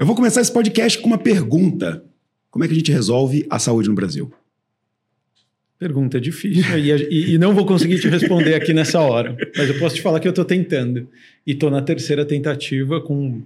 [0.00, 2.02] Eu vou começar esse podcast com uma pergunta.
[2.50, 4.32] Como é que a gente resolve a saúde no Brasil?
[5.78, 9.96] Pergunta difícil e, e, não vou conseguir te responder aqui nessa hora, mas eu posso
[9.96, 11.06] te falar que eu estou tentando
[11.46, 13.42] e estou na terceira tentativa com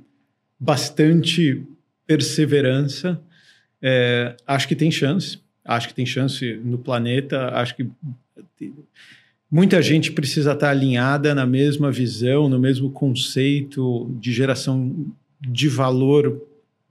[0.56, 1.60] bastante
[2.06, 3.20] perseverança.
[3.82, 7.84] É, acho que tem chance, acho que tem chance no planeta, acho que
[9.50, 15.04] muita gente precisa estar alinhada na mesma visão, no mesmo conceito de geração
[15.40, 16.42] de valor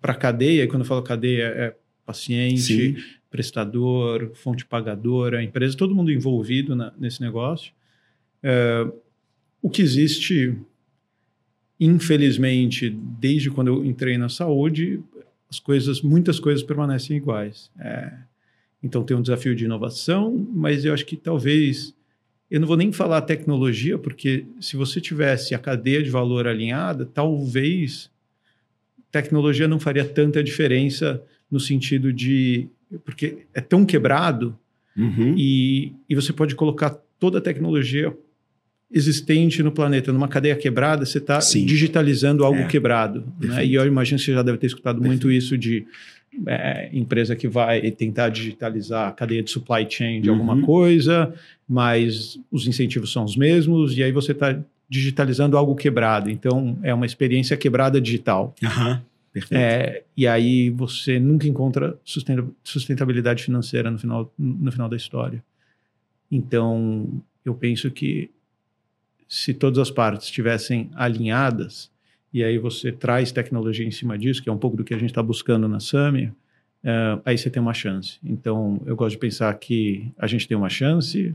[0.02, 0.64] para a cadeia.
[0.64, 2.96] E quando eu falo cadeia, é paciente, Sim
[3.34, 7.74] prestador, fonte pagadora, empresa, todo mundo envolvido na, nesse negócio.
[8.44, 8.88] É,
[9.60, 10.56] o que existe,
[11.80, 15.02] infelizmente, desde quando eu entrei na saúde,
[15.50, 17.72] as coisas, muitas coisas permanecem iguais.
[17.80, 18.14] É,
[18.84, 21.96] então tem um desafio de inovação, mas eu acho que talvez
[22.52, 27.04] eu não vou nem falar tecnologia, porque se você tivesse a cadeia de valor alinhada,
[27.04, 28.12] talvez
[29.14, 32.68] tecnologia não faria tanta diferença no sentido de
[33.06, 34.58] porque é tão quebrado
[34.98, 35.36] uhum.
[35.38, 38.12] e, e você pode colocar toda a tecnologia
[38.92, 42.68] existente no planeta numa cadeia quebrada, você está digitalizando algo é.
[42.68, 43.24] quebrado.
[43.40, 43.66] Né?
[43.66, 45.26] E eu imagino que você já deve ter escutado Perfeito.
[45.26, 45.86] muito isso de
[46.48, 50.36] é, empresa que vai tentar digitalizar a cadeia de supply chain de uhum.
[50.36, 51.34] alguma coisa,
[51.68, 54.60] mas os incentivos são os mesmos, e aí você está
[54.94, 56.30] digitalizando algo quebrado.
[56.30, 58.54] Então, é uma experiência quebrada digital.
[58.62, 59.00] Uhum.
[59.50, 61.98] É, e aí você nunca encontra
[62.64, 65.44] sustentabilidade financeira no final, no final da história.
[66.32, 67.10] Então,
[67.44, 68.30] eu penso que
[69.28, 71.90] se todas as partes estivessem alinhadas,
[72.32, 74.98] e aí você traz tecnologia em cima disso, que é um pouco do que a
[75.00, 78.20] gente está buscando na SAMI, uh, aí você tem uma chance.
[78.24, 81.34] Então, eu gosto de pensar que a gente tem uma chance,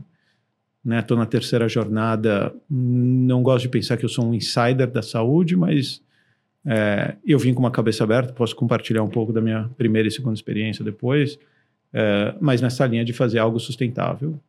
[0.83, 1.05] Né?
[1.09, 6.01] na terceira jornada, não gosto de pensar que eu sou um insider da saúde, mas
[6.65, 10.11] é, eu vim com uma cabeça aberta, posso compartilhar um pouco da minha primeira e
[10.11, 11.37] segunda experiência depois,
[11.91, 14.39] é, mas nessa linha de fazer algo sustentável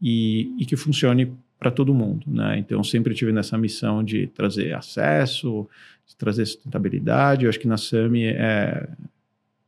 [0.00, 2.24] e, e que funcione para todo mundo.
[2.26, 2.58] Né?
[2.58, 5.68] Então, sempre tive nessa missão de trazer acesso,
[6.06, 7.44] de trazer sustentabilidade.
[7.44, 8.88] Eu acho que na SAMI é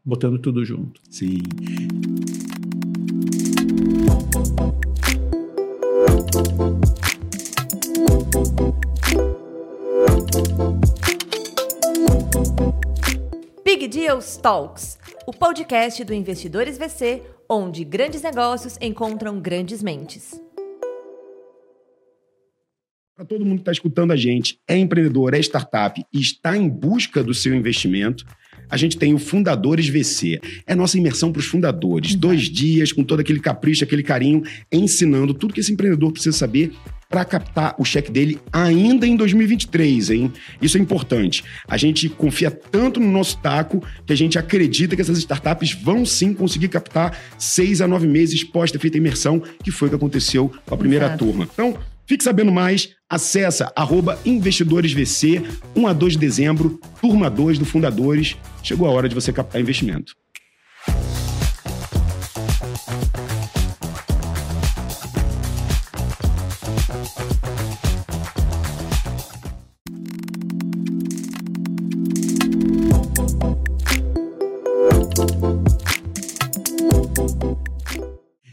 [0.05, 1.01] botando tudo junto.
[1.11, 1.39] Sim.
[13.65, 20.41] Big Deals Talks, o podcast do Investidores VC, onde grandes negócios encontram grandes mentes.
[23.15, 26.69] Para todo mundo que está escutando a gente, é empreendedor, é startup e está em
[26.69, 28.27] busca do seu investimento,
[28.69, 30.41] a gente tem o Fundadores VC.
[30.67, 32.15] É nossa imersão para os fundadores.
[32.15, 36.73] Dois dias, com todo aquele capricho, aquele carinho, ensinando tudo que esse empreendedor precisa saber
[37.09, 40.33] para captar o cheque dele ainda em 2023, hein?
[40.61, 41.45] Isso é importante.
[41.69, 46.05] A gente confia tanto no nosso taco que a gente acredita que essas startups vão
[46.05, 49.91] sim conseguir captar seis a nove meses pós ter feito a imersão, que foi o
[49.91, 51.25] que aconteceu com a primeira Exato.
[51.25, 51.49] turma.
[51.53, 55.43] Então, fique sabendo mais, acessa arroba investidoresvc,
[55.75, 58.37] 1 a 2 de dezembro, turma 2 do Fundadores.
[58.63, 60.15] Chegou a hora de você captar investimento.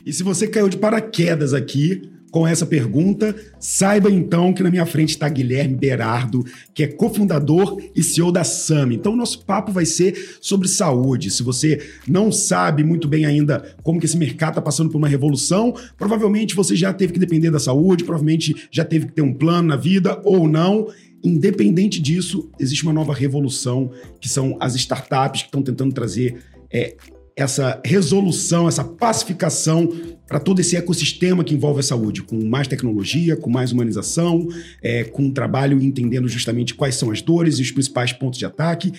[0.06, 4.88] E se você caiu de paraquedas aqui com essa pergunta, saiba então que na minha
[4.88, 8.96] frente está Guilherme Berardo, que é cofundador e CEO da SAMI.
[8.96, 11.30] Então, o nosso papo vai ser sobre saúde.
[11.30, 15.08] Se você não sabe muito bem ainda como que esse mercado está passando por uma
[15.08, 19.36] revolução, provavelmente você já teve que depender da saúde, provavelmente já teve que ter um
[19.36, 20.88] plano na vida ou não.
[21.24, 26.40] Independente disso, existe uma nova revolução, que são as startups que estão tentando trazer
[26.72, 26.96] é,
[27.36, 29.90] essa resolução, essa pacificação
[30.28, 34.48] para todo esse ecossistema que envolve a saúde, com mais tecnologia, com mais humanização,
[34.82, 38.46] é, com um trabalho entendendo justamente quais são as dores e os principais pontos de
[38.46, 38.94] ataque,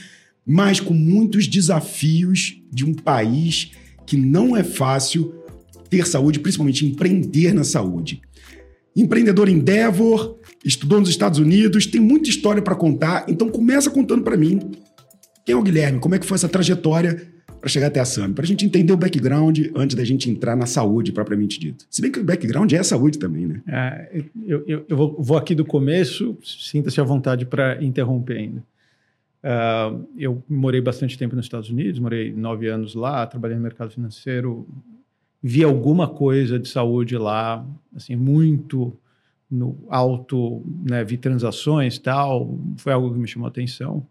[0.47, 3.71] mas com muitos desafios de um país
[4.07, 5.35] que não é fácil
[5.89, 8.21] ter saúde, principalmente empreender na saúde.
[8.97, 14.37] Empreendedor Endeavor, estudou nos Estados Unidos, tem muita história para contar, então começa contando para
[14.37, 14.61] mim
[15.45, 17.34] quem é o Guilherme, como é que foi essa trajetória
[17.65, 20.55] para chegar até a SAMI, para a gente entender o background antes da gente entrar
[20.55, 21.87] na saúde propriamente dito.
[21.89, 23.63] Se bem que o background é saúde também, né?
[23.67, 28.63] É, eu, eu, eu vou, vou, aqui do começo, sinta-se à vontade para interromper ainda.
[29.43, 33.91] Uh, eu morei bastante tempo nos Estados Unidos, morei nove anos lá, trabalhei no mercado
[33.91, 34.69] financeiro,
[35.43, 37.67] vi alguma coisa de saúde lá,
[37.97, 38.95] assim, muito
[39.51, 44.07] no alto, né, vi transações tal, foi algo que me chamou a atenção.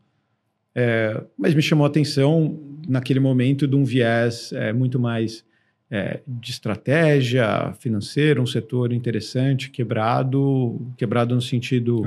[0.74, 5.46] É, mas me chamou a atenção naquele momento de um viés é, muito mais
[5.92, 12.02] é, de estratégia financeira, um setor interessante, quebrado, quebrado no sentido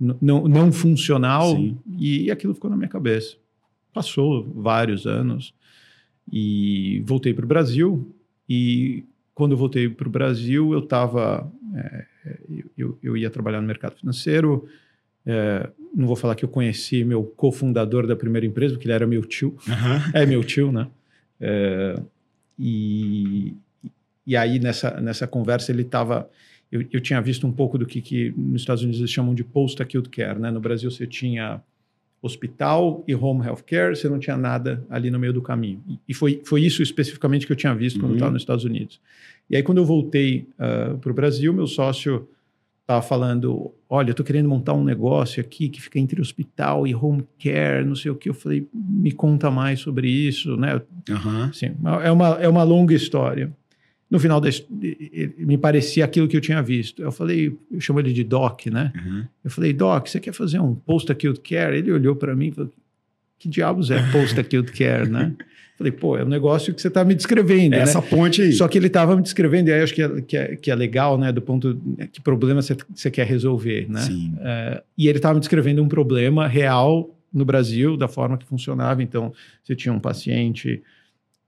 [0.00, 1.76] n- não, não funcional, Sim.
[1.98, 3.36] e aquilo ficou na minha cabeça.
[3.92, 5.52] Passou vários anos
[6.30, 8.14] e voltei para o Brasil.
[8.48, 11.50] E quando eu voltei para o Brasil, eu estava.
[12.76, 14.66] eu, eu ia trabalhar no mercado financeiro.
[15.26, 19.06] É, não vou falar que eu conheci meu cofundador da primeira empresa, porque ele era
[19.06, 19.56] meu tio.
[19.68, 20.02] Aham.
[20.14, 20.86] É meu tio, né?
[21.40, 22.00] É,
[22.58, 23.54] e,
[24.26, 26.28] e aí, nessa, nessa conversa, ele estava.
[26.70, 29.44] Eu, eu tinha visto um pouco do que, que nos Estados Unidos eles chamam de
[29.44, 30.50] post-acute care, né?
[30.50, 31.60] No Brasil, você tinha
[32.20, 35.80] hospital e home health care, você não tinha nada ali no meio do caminho.
[36.08, 38.16] E, foi, foi isso especificamente que eu tinha visto quando eu Uhum.
[38.16, 39.00] estava nos Estados Unidos.
[39.48, 42.28] E aí, quando eu voltei para o Brasil, meu sócio
[42.86, 46.94] estava falando: Olha, eu estou querendo montar um negócio aqui que fica entre hospital e
[46.94, 48.28] home care, não sei o que.
[48.28, 50.80] Eu falei: Me conta mais sobre isso, né?
[51.50, 53.52] Assim, é, uma, é uma longa história.
[54.08, 54.48] No final, da,
[55.36, 57.02] me parecia aquilo que eu tinha visto.
[57.02, 58.92] Eu falei, eu chamo ele de Doc, né?
[58.96, 59.28] Aham.
[59.42, 61.76] Eu falei, Doc, você quer fazer um post-acute care?
[61.76, 62.72] Ele olhou para mim e falou,
[63.36, 65.34] que diabos é post-acute care, né?
[65.76, 67.80] Falei, pô, é um negócio que você está me descrevendo, né?
[67.80, 68.52] Essa ponte aí.
[68.52, 70.74] Só que ele estava me descrevendo, e aí acho que é, que é, que é
[70.74, 71.30] legal, né?
[71.30, 71.78] Do ponto,
[72.10, 74.00] que problema você, você quer resolver, né?
[74.00, 74.34] Sim.
[74.40, 79.02] É, e ele estava me descrevendo um problema real no Brasil, da forma que funcionava.
[79.02, 79.32] Então,
[79.62, 80.82] você tinha um paciente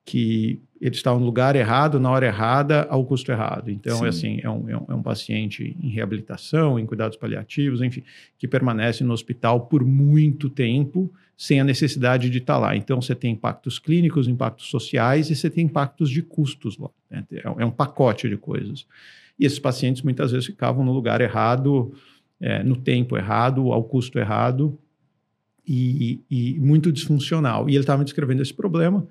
[0.05, 3.71] que ele estava no lugar errado, na hora errada, ao custo errado.
[3.71, 4.05] Então, Sim.
[4.05, 8.03] é assim, é um, é, um, é um paciente em reabilitação, em cuidados paliativos, enfim,
[8.39, 11.11] que permanece no hospital por muito tempo,
[11.41, 12.75] sem a necessidade de estar lá.
[12.75, 16.91] Então, você tem impactos clínicos, impactos sociais e você tem impactos de custos lá.
[17.09, 17.25] né?
[17.31, 18.85] É um- é um pacote de coisas.
[19.39, 21.95] E esses pacientes muitas vezes ficavam no lugar errado,
[22.41, 24.77] é, no tempo errado, ao custo errado
[25.67, 27.69] e, e muito disfuncional.
[27.69, 29.07] E ele estava me descrevendo esse problema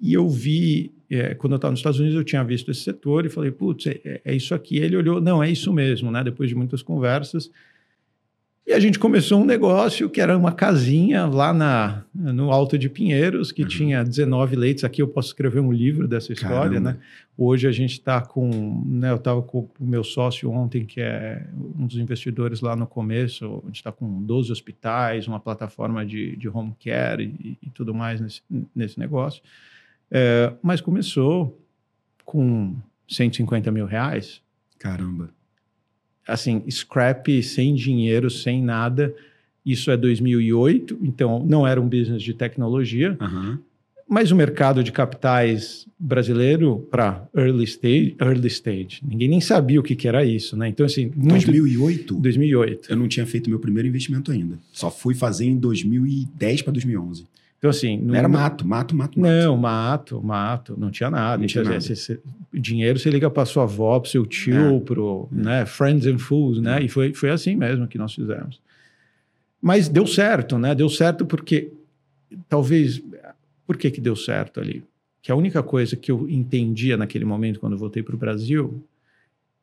[0.00, 3.24] e eu vi, é, quando eu estava nos Estados Unidos, eu tinha visto esse setor
[3.24, 4.76] e falei, putz, é, é isso aqui.
[4.76, 6.22] Ele olhou, não, é isso mesmo, né?
[6.22, 7.50] Depois de muitas conversas.
[8.64, 12.88] E a gente começou um negócio que era uma casinha lá na, no Alto de
[12.88, 13.68] Pinheiros, que Uhum.
[13.68, 14.84] tinha 19 leitos.
[14.84, 16.92] Aqui eu posso escrever um livro dessa história, Caramba.
[16.92, 16.98] né?
[17.36, 21.44] Hoje a gente está com, né, eu estava com o meu sócio ontem, que é
[21.76, 26.36] um dos investidores lá no começo, a gente está com 12 hospitais, uma plataforma de,
[26.36, 28.42] de home care e, e tudo mais nesse,
[28.76, 29.42] nesse negócio.
[30.08, 31.58] É, mas começou
[32.24, 32.76] com
[33.08, 34.40] 150 mil reais,
[34.78, 35.30] Caramba.
[36.26, 39.14] Assim, scrap, sem dinheiro, sem nada.
[39.64, 43.60] Isso é 2008, então não era um business de tecnologia, Aham.
[44.08, 49.82] mas o mercado de capitais brasileiro para early stage, early stage, ninguém nem sabia o
[49.82, 50.68] que, que era isso, né?
[50.68, 51.46] Então, assim, muito...
[51.46, 52.14] 2008?
[52.16, 52.90] 2008.
[52.90, 54.58] Eu não tinha feito meu primeiro investimento ainda.
[54.72, 57.24] Só fui fazer em 2010 para 2011.
[57.62, 57.96] Então, assim...
[57.96, 59.30] Não era mato, mato, mato, mato.
[59.32, 61.38] Não, mato, mato, não tinha nada.
[61.38, 61.80] Não tinha nada.
[61.80, 62.20] você- você-
[62.52, 64.80] dinheiro você liga para sua avó, para seu tio, É.
[64.80, 66.82] pro, né, friends and fools, né?
[66.82, 68.60] E foi, foi assim mesmo que nós fizemos.
[69.60, 70.74] Mas deu certo, né?
[70.74, 71.70] Deu certo porque
[72.48, 73.00] talvez
[73.64, 74.82] por que que deu certo ali?
[75.22, 78.82] Que a única coisa que eu entendia naquele momento quando eu voltei para o Brasil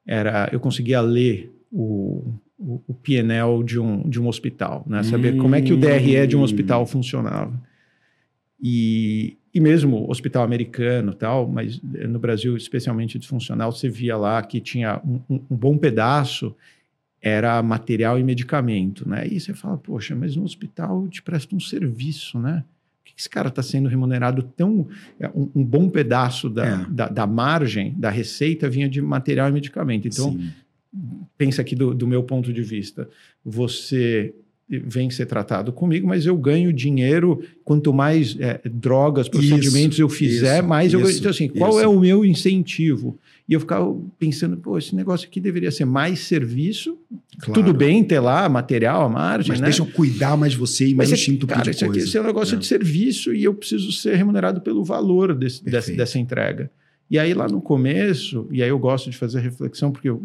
[0.07, 2.23] era eu conseguia ler o,
[2.57, 5.03] o, o PNL de um, de um hospital, né?
[5.03, 7.67] Saber como é que o DRE de um hospital funcionava.
[8.61, 14.59] E, e mesmo hospital americano tal, mas no Brasil especialmente disfuncional, você via lá que
[14.59, 16.55] tinha um, um- um bom pedaço
[17.21, 19.27] era material e medicamento, né?
[19.27, 22.63] E você fala, poxa, mas no hospital te presta um serviço, né?
[22.97, 24.87] Por que que esse cara está sendo remunerado tão...
[25.19, 26.85] é, Um, um bom pedaço da, É.
[26.89, 30.07] da, da margem, da receita, vinha de material e medicamento.
[30.07, 30.49] Então, Sim.
[31.37, 33.09] pensa aqui do, do meu ponto de vista.
[33.43, 34.33] Você
[34.69, 40.59] vem ser tratado comigo, mas eu ganho dinheiro quanto mais é, drogas, procedimentos eu fizer,
[40.59, 41.09] isso, mais eu ganho.
[41.09, 41.79] isso, Então, assim, qual isso.
[41.79, 43.17] é o meu incentivo?
[43.47, 46.95] E eu ficava pensando, pô, esse negócio aqui deveria ser mais serviço.
[47.41, 47.53] Claro.
[47.61, 49.65] Tudo bem ter lá material, a margem, Mas né?
[49.65, 52.05] deixa eu cuidar mais de você e mais Mas um é, cara, isso aqui coisa.
[52.07, 52.59] isso é um negócio É.
[52.59, 56.69] de serviço e eu preciso ser remunerado pelo valor desse- dessa, dessa entrega.
[57.09, 60.21] E aí lá no começo, e aí eu gosto de fazer reflexão, porque eu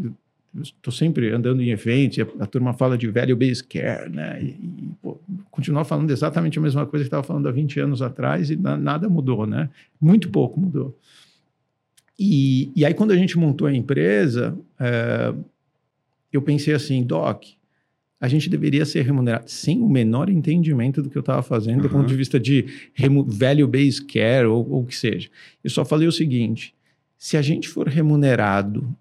[0.63, 4.41] estou sempre andando em eventos, e a, a turma fala de value based care, né?
[4.43, 5.19] E, e pô,
[5.51, 8.77] continuar falando exatamente a mesma coisa que estava falando há 20 anos atrás e na-
[8.77, 9.69] nada mudou, né?
[10.01, 10.97] Muito pouco mudou.
[12.19, 15.35] E, e aí, quando a gente montou a empresa, eh,
[16.33, 17.43] eu pensei assim, Doc,
[18.21, 21.89] a gente deveria ser remunerado sem o menor entendimento do que eu estava fazendo, do
[21.89, 21.99] Aham.
[21.99, 22.67] ponto de vista de
[23.27, 25.29] value-based care ou o que seja.
[25.63, 26.75] Eu só falei o seguinte:
[27.19, 28.97] se a gente for remunerado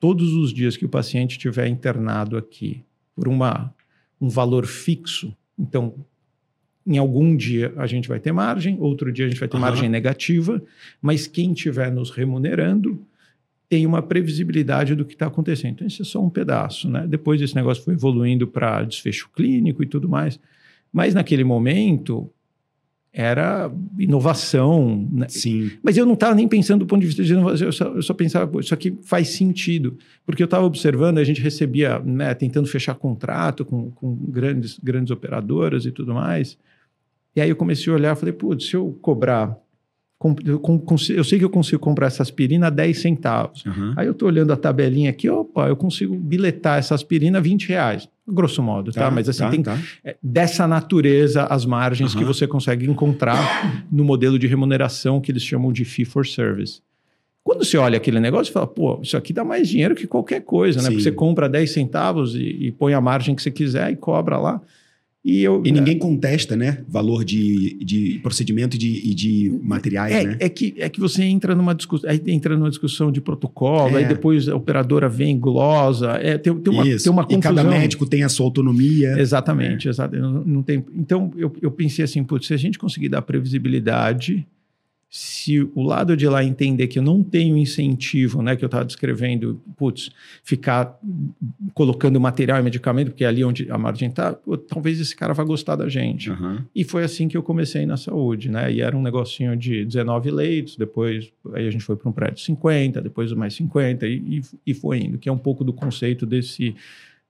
[0.00, 2.82] todos os dias que o paciente estiver internado aqui
[3.14, 3.72] por uma,
[4.20, 5.94] um valor fixo, então
[6.86, 9.66] em algum dia a gente vai ter margem, outro dia a gente vai ter Aham.
[9.66, 10.60] margem negativa,
[11.00, 13.06] mas quem estiver nos remunerando
[13.68, 15.74] tem uma previsibilidade do que está acontecendo.
[15.74, 16.90] Então, isso é só um pedaço.
[16.90, 17.06] Né?
[17.06, 20.40] Depois esse negócio foi evoluindo para desfecho clínico e tudo mais.
[20.92, 22.28] Mas naquele momento
[23.12, 25.08] era inovação.
[25.12, 25.26] Né?
[25.28, 25.70] Sim.
[25.82, 28.02] Mas eu não estava nem pensando do ponto de vista de inovação, eu só, eu
[28.02, 29.96] só pensava, pô, isso aqui faz sentido.
[30.24, 35.10] Porque eu estava observando, a gente recebia, né, tentando fechar contrato com, com grandes, grandes
[35.10, 36.56] operadoras e tudo mais.
[37.34, 39.56] E aí eu comecei a olhar e falei, putz, se eu cobrar.
[40.18, 40.34] com-
[41.10, 43.64] Eu, sei que eu consigo comprar essa aspirina a 10 centavos.
[43.66, 43.94] Aham.
[43.96, 47.68] Aí eu estou olhando a tabelinha aqui, opa, eu consigo biletar essa aspirina a 20
[47.68, 48.08] reais.
[48.30, 49.10] Grosso modo, tá?
[49.10, 49.78] Mas assim, tá, tem tá.
[50.04, 52.32] é, dessa natureza as margens que Aham.
[52.32, 56.80] você consegue encontrar no modelo de remuneração que eles chamam de fee for service.
[57.42, 60.42] Quando você olha aquele negócio, você fala, pô, isso aqui dá mais dinheiro que qualquer
[60.42, 60.84] coisa, né?
[60.84, 60.90] Sim.
[60.90, 64.36] Porque você compra 10 centavos e, e põe a margem que você quiser e cobra
[64.36, 64.60] lá.
[65.22, 66.82] E, eu, E ninguém contesta, né?
[66.88, 70.36] Valor de, de procedimento e de, e de materiais, é, né?
[70.40, 74.00] é, que, é que você entra numa discussão, aí entra numa discussão de protocolo, É.
[74.02, 77.04] aí depois a operadora vem glosa, é, tem, tem, uma, Isso.
[77.04, 77.54] tem uma e confusão.
[77.54, 79.14] cada médico tem a sua autonomia.
[79.20, 79.90] Exatamente, É.
[79.90, 80.16] exato.
[80.16, 84.46] Não, não tem, então eu, eu pensei assim, putz, se a gente conseguir dar previsibilidade,
[85.12, 88.84] se o lado de lá entender que eu não tenho incentivo, né, que eu estava
[88.84, 90.12] descrevendo, putz,
[90.44, 90.96] ficar
[91.74, 94.38] colocando material e medicamento, porque é ali onde a margem está,
[94.68, 96.30] talvez esse cara vá gostar da gente.
[96.30, 96.64] Aham.
[96.72, 98.72] E foi assim que eu comecei na saúde, né?
[98.72, 102.36] E era um negocinho de 19 leitos, depois aí a gente foi para um prédio
[102.36, 106.24] de 50, depois mais 50, e, e, foi indo, que é um pouco do conceito
[106.24, 106.72] desse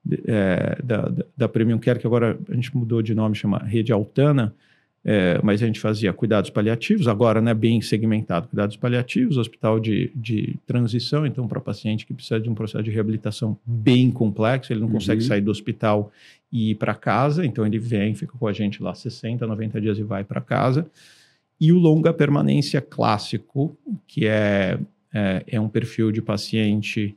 [0.04, 3.58] de- é, da, da, da Premium Care, que agora a gente mudou de nome, chama
[3.58, 4.54] Rede Altana,
[5.04, 10.10] é, mas a gente fazia cuidados paliativos, agora né, bem segmentado, cuidados paliativos, hospital de,
[10.14, 14.80] de transição, então para paciente que precisa de um processo de reabilitação bem complexo, ele
[14.80, 14.94] não Uhum.
[14.94, 16.12] consegue sair do hospital
[16.52, 19.98] e ir para casa, então ele vem, fica com a gente lá 60, 90 dias
[19.98, 20.86] e vai para casa.
[21.58, 23.76] E o longa permanência clássico,
[24.06, 24.78] que é,
[25.14, 27.14] é, é um perfil de paciente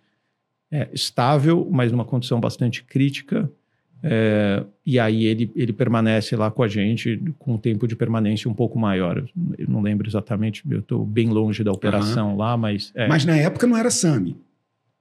[0.71, 3.49] é, estável, mas numa condição bastante crítica,
[4.03, 8.49] é, e aí ele, ele permanece lá com a gente com um tempo de permanência
[8.51, 9.23] um pouco maior.
[9.57, 12.91] Eu não lembro exatamente, eu estou bem longe da operação lá, mas...
[12.95, 14.35] é, Mas na época não era SAMI.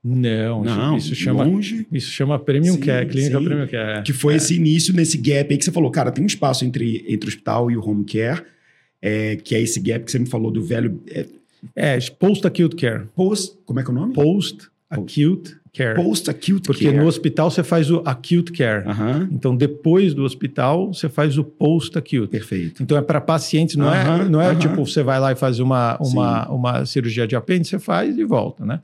[0.05, 1.45] não, isso- Não, isso chama...
[1.45, 1.87] longe.
[1.93, 3.45] Isso chama Premium Sim, Care, Clínica sim.
[3.45, 4.03] Premium Care.
[4.05, 4.37] Que foi É.
[4.37, 7.29] esse início, nesse gap aí que você falou, cara, tem um espaço entre, entre o
[7.29, 8.43] hospital e o home care,
[9.01, 11.27] é, que é esse gap que você me falou do velho é,
[11.77, 13.07] É, Post-Acute Care.
[13.15, 14.13] post, como é que é o nome?
[14.15, 15.95] Post-Acute Care.
[15.95, 16.97] Post-acute Porque care.
[16.97, 18.85] no hospital você faz o Acute Care.
[19.31, 22.29] Então, depois do hospital, você faz o Post-Acute.
[22.29, 22.83] perfeito.
[22.83, 25.97] Então, é para pacientes, não é, não é tipo, você vai lá e faz uma,
[25.99, 28.81] uma, uma cirurgia de apêndice, você faz e volta, né?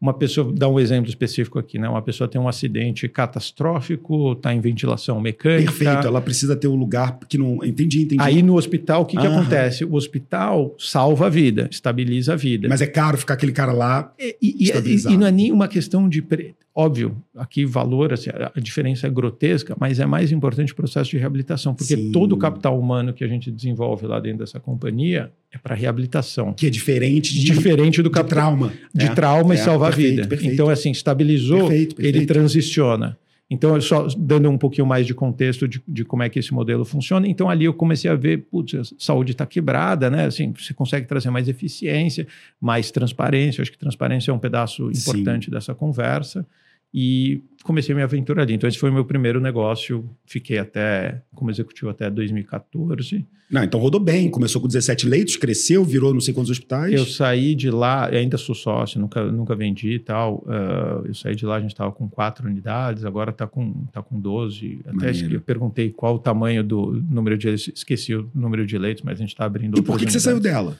[0.00, 1.88] Uma pessoa, dá um exemplo específico aqui, né?
[1.88, 5.72] Uma pessoa tem um acidente catastrófico, está em ventilação mecânica.
[5.72, 7.64] Perfeito, ela precisa ter um lugar que não...
[7.64, 8.22] Entendi, entendi.
[8.22, 9.84] Aí no hospital, o que, que acontece?
[9.84, 12.68] O hospital salva a vida, estabiliza a vida.
[12.68, 14.12] Mas é caro ficar aquele cara lá.
[14.18, 16.22] E, e- e- e não é nem uma questão de.
[16.22, 21.10] pre- Óbvio, aqui valor, assim, a diferença é grotesca, mas é mais importante o processo
[21.10, 22.12] de reabilitação, porque Sim.
[22.12, 26.52] todo o capital humano que a gente desenvolve lá dentro dessa companhia é para reabilitação.
[26.52, 28.72] Que é diferente de, Diferente do capital trauma.
[28.94, 30.28] de É, trauma e é, salvar a perfeito, vida.
[30.28, 30.54] perfeito.
[30.54, 33.18] Então, assim, estabilizou, Perfeito, ele transiciona.
[33.50, 36.54] Então, eu só dando um pouquinho mais de contexto de, de como é que esse
[36.54, 37.26] modelo funciona.
[37.26, 40.26] Então, ali eu comecei a ver, putz, a saúde está quebrada, né?
[40.26, 42.24] Assim, você consegue trazer mais eficiência,
[42.60, 43.60] mais transparência.
[43.60, 45.00] Eu acho que transparência é um pedaço Sim.
[45.00, 46.46] importante dessa conversa.
[46.92, 48.54] E comecei a minha aventura ali.
[48.54, 50.08] Então, esse foi o meu primeiro negócio.
[50.26, 53.26] Fiquei até, como executivo, até 2014.
[53.50, 54.30] Não, então rodou bem.
[54.30, 56.92] Começou com 17 leitos, cresceu, virou não sei quantos hospitais.
[56.92, 60.44] Eu saí de lá, ainda sou sócio, nunca, nunca vendi e tal.
[60.46, 64.02] ah, eu saí de lá, a gente estava com quatro unidades, agora está com, tá
[64.02, 64.80] com 12.
[64.86, 69.18] Até eu perguntei qual o tamanho do número de esqueci o número de leitos, mas
[69.18, 70.78] a gente está abrindo E por que, que você saiu dela?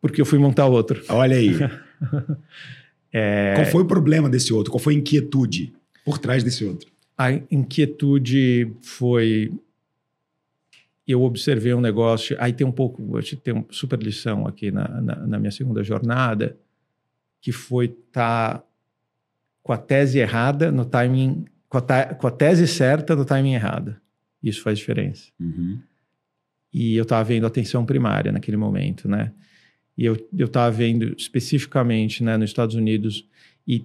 [0.00, 1.02] Porque eu fui montar outro.
[1.08, 1.52] Olha aí.
[3.12, 4.70] É, Qual foi o problema desse outro?
[4.72, 5.72] Qual foi a inquietude
[6.04, 6.90] por trás desse outro?
[7.16, 9.52] A inquietude foi.
[11.06, 12.36] Eu observei um negócio.
[12.40, 13.02] Aí tem um pouco.
[13.42, 16.56] Tem uma super lição aqui na, na, na minha segunda jornada,
[17.40, 18.62] que foi estar
[19.62, 21.44] com a tese errada no timing.
[21.68, 23.96] Com a, ta- com a tese certa no timing errado.
[24.42, 25.30] Isso faz diferença.
[26.72, 29.32] E eu estava vendo atenção primária naquele momento, né?
[29.96, 33.26] E eu estava vendo especificamente né, nos Estados Unidos
[33.66, 33.84] e,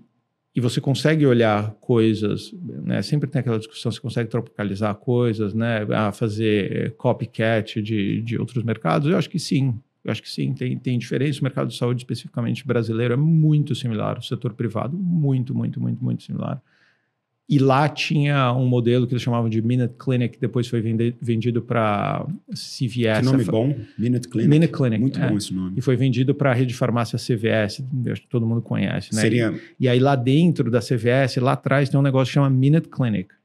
[0.53, 3.01] e você consegue olhar coisas, né?
[3.01, 5.88] Sempre tem aquela discussão, você consegue tropicalizar coisas, né?
[5.89, 9.10] Ah, fazer eh, copycat de, de outros mercados?
[9.10, 9.80] Eu acho que sim.
[10.03, 11.39] Eu acho que sim, tem, tem diferença.
[11.39, 14.18] O mercado de saúde, especificamente brasileiro, é muito similar.
[14.18, 16.62] O setor privado, muito, muito, muito, muito similar.
[17.51, 21.62] E lá tinha um modelo que eles chamavam de Minute Clinic, depois foi vende, vendido
[21.62, 23.20] para CVS.
[23.20, 24.50] Que nome bom, Minute Clinic.
[24.50, 25.01] Minute Clinic.
[25.01, 25.27] Muito é.
[25.27, 25.74] bom esse nome.
[25.75, 29.20] E foi vendido para a rede de farmácia CVS, acho que todo mundo conhece, né?
[29.20, 29.53] Seria...
[29.77, 32.88] E, e aí lá dentro da CVS, lá atrás tem um negócio que chama Minute
[32.88, 33.36] Clinic,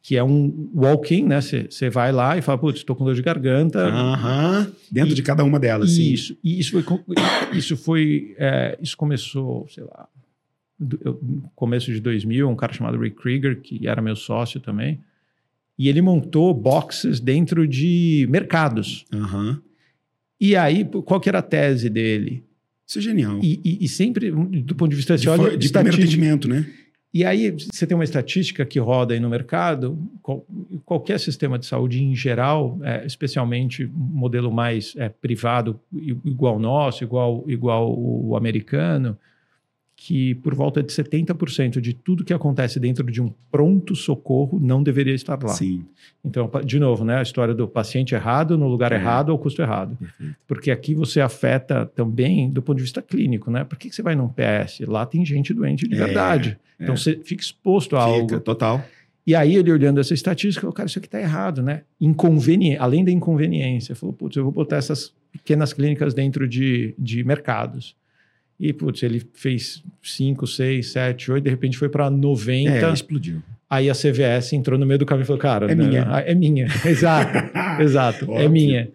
[0.00, 1.40] que é um walk-in, né?
[1.40, 3.80] Você vai lá e fala, putz, estou com dor de garganta.
[3.80, 6.12] Aham, dentro E- de cada uma delas, sim.
[6.12, 7.00] Isso, e isso foi,
[7.58, 10.06] isso foi, é, isso começou, sei lá,
[10.82, 15.00] do- começo de 2000, um cara chamado Rick Krieger, que era meu sócio também,
[15.78, 19.04] e ele montou boxes dentro de mercados.
[19.12, 19.60] Aham.
[20.40, 22.42] E aí, qual que era a tese dele?
[22.86, 23.38] Isso é genial.
[23.42, 26.66] E, e- e sempre, do ponto de vista, de olha, de primeiro atendimento, né?
[27.14, 30.46] e aí você tem uma estatística que roda aí no mercado, qual-
[30.84, 35.78] qualquer sistema de saúde em geral, é, especialmente um modelo mais é, privado,
[36.24, 39.16] igual o nosso, igual, igual o americano,
[40.04, 45.14] que por volta de 70% de tudo que acontece dentro de um pronto-socorro não deveria
[45.14, 45.50] estar lá.
[45.50, 45.84] Sim.
[46.24, 48.96] Então, de novo, né, a história do paciente errado no lugar É.
[48.96, 49.96] errado ao custo errado.
[49.96, 50.34] Perfeito.
[50.48, 53.62] Porque aqui você afeta também do ponto de vista clínico, né?
[53.62, 54.80] Por que que você vai num PS?
[54.88, 56.58] Lá tem gente doente de É, verdade.
[56.80, 56.96] Então é.
[56.96, 58.40] você fica exposto a Fica, algo.
[58.40, 58.84] total.
[59.24, 61.82] E aí ele olhando essa estatística, o cara, isso aqui está errado, né?
[62.00, 67.22] Inconveniente, além da inconveniência, falou, putz, eu vou botar essas pequenas clínicas dentro de, de
[67.22, 67.94] mercados.
[68.64, 72.70] E, putz, ele fez 5, 6, 7, 8, de repente foi para 90.
[72.70, 73.42] É, explodiu.
[73.68, 76.02] Aí a CVS entrou no meio do caminho e falou, cara, É né, minha.
[76.24, 77.38] É minha, exato,
[77.82, 78.88] exato, é minha.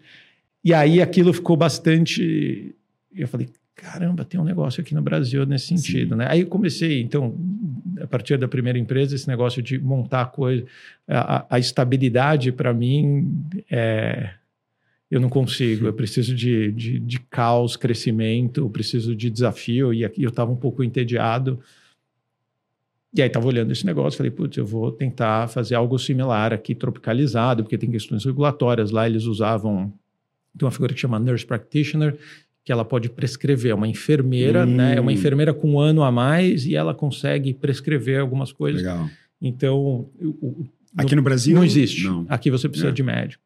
[0.64, 2.74] E aí aquilo ficou bastante...
[3.14, 6.16] Eu falei, caramba, tem um negócio aqui no Brasil nesse sentido, Sim.
[6.20, 6.28] né?
[6.30, 7.36] Aí eu comecei, então,
[8.02, 10.64] a partir da primeira empresa, esse negócio de montar coisa,
[11.08, 14.30] a, a- a estabilidade para mim é...
[15.10, 20.04] Eu não consigo, eu preciso de, de, de caos, crescimento, eu preciso de desafio, e
[20.04, 21.60] aqui eu estava um pouco entediado.
[23.16, 26.76] E aí estava olhando esse negócio, falei, putz, eu vou tentar fazer algo similar aqui,
[26.76, 28.92] tropicalizado, porque tem questões regulatórias.
[28.92, 29.94] Lá eles usavam,
[30.58, 32.18] tem uma figura que chama nurse practitioner,
[32.66, 34.76] que ela pode prescrever, é uma enfermeira, Hum.
[34.76, 34.98] né?
[34.98, 38.82] É uma enfermeira com um ano a mais e ela consegue prescrever algumas coisas.
[38.82, 39.10] Legal.
[39.42, 39.80] Então,
[40.20, 41.56] o- o- Aqui no Brasil?
[41.56, 42.04] não existe.
[42.04, 42.26] Não.
[42.28, 42.92] Aqui você precisa É.
[42.92, 43.42] de médico.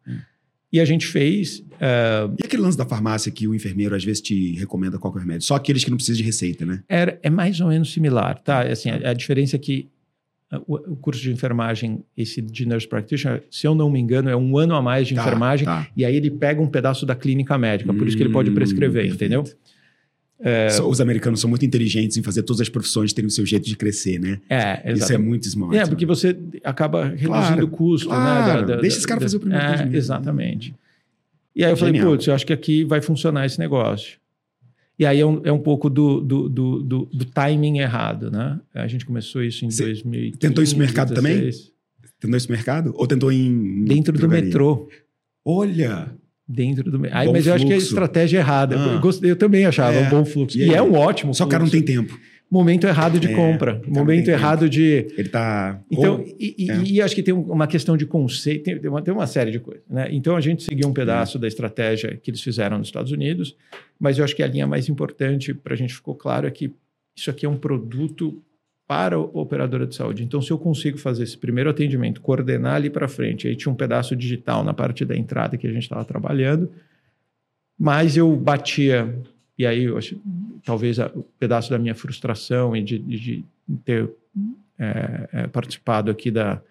[0.74, 4.22] E a gente fez, eh, E aquele lance da farmácia que o enfermeiro às vezes
[4.22, 5.44] te recomenda qualquer remédio?
[5.46, 6.82] Só aqueles que não precisam de receita, né?
[6.88, 8.62] Era, é mais ou menos similar, tá?
[8.62, 9.90] Assim, a, a diferença é que
[10.54, 14.36] uh, o, curso de enfermagem, esse de nurse practitioner, se eu não me engano, é
[14.36, 15.88] um ano a mais de Tá, enfermagem, tá.
[15.96, 18.54] e aí ele pega um pedaço da clínica médica, por isso que ele pode Hum,
[18.54, 19.58] prescrever, perfeito.
[20.44, 20.68] É.
[20.82, 23.76] Os americanos são muito inteligentes em fazer todas as profissões terem o seu jeito de
[23.78, 24.40] crescer, né?
[24.50, 25.76] É, Isso é muito smart.
[25.76, 25.86] É, né?
[25.86, 28.66] porque você acaba reduzindo Claro, o custo, claro.
[28.68, 28.78] né?
[28.82, 29.96] Deixa esse cara fazer o primeiro é, atendimento.
[29.96, 30.74] Exatamente.
[31.56, 32.12] E aí eu falei, Genial.
[32.14, 34.18] putz, eu acho que aqui vai funcionar esse negócio.
[34.98, 38.60] E aí é um, é um pouco do, do, do, do, do timing errado, né?
[38.74, 40.38] A gente começou isso em Você 2015.
[40.38, 41.40] tentou esse mercado também?
[41.40, 41.72] 16.
[42.20, 42.94] Tentou esse mercado?
[42.96, 43.84] Ou tentou em.
[43.86, 44.46] Dentro do drogaria?
[44.46, 44.88] metrô.
[45.44, 46.12] Olha!
[46.48, 47.02] Dentro do.
[47.12, 48.76] Aí, mas eu acho que é a estratégia errada.
[48.78, 48.94] Ah.
[48.96, 50.08] Eu, gostei, eu também achava É.
[50.08, 50.58] um bom fluxo.
[50.58, 52.20] E E, é um ótimo Só que o cara não tem tempo.
[52.50, 53.82] Momento errado de É, compra.
[53.88, 55.08] Momento errado de.
[55.18, 55.80] Ele tá.
[55.90, 56.82] Então, e, e- é.
[56.84, 59.52] e acho que tem um- uma questão de conceito, tem, tem uma, tem uma série
[59.52, 59.84] de coisas.
[59.90, 60.10] Né?
[60.12, 63.56] Então, a gente seguiu um pedaço da estratégia que eles fizeram nos Estados Unidos,
[63.98, 66.74] mas eu acho que a linha mais importante para a gente ficou claro é que
[67.16, 68.42] isso aqui é um produto
[68.92, 70.22] para a operadora de saúde.
[70.22, 73.76] Então, se eu consigo fazer esse primeiro atendimento, coordenar ali para frente, aí tinha um
[73.76, 76.70] pedaço digital na parte da entrada que a gente estava trabalhando,
[77.80, 79.18] mas eu batia,
[79.58, 80.20] e aí eu acho,
[80.66, 83.46] talvez o pedaço da minha frustração e de, de- de
[83.86, 84.10] ter
[84.78, 86.62] é, é, participado aqui da,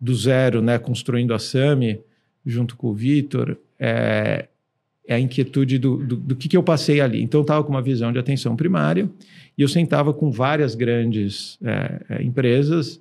[0.00, 2.00] do zero, né, construindo a SAMI,
[2.44, 4.48] junto com o Vitor, é,
[5.06, 7.22] é a inquietude do, do, do que, que eu passei ali.
[7.22, 9.08] Então, estava com uma visão de atenção primária
[9.58, 13.00] e eu sentava com várias grandes é, é, empresas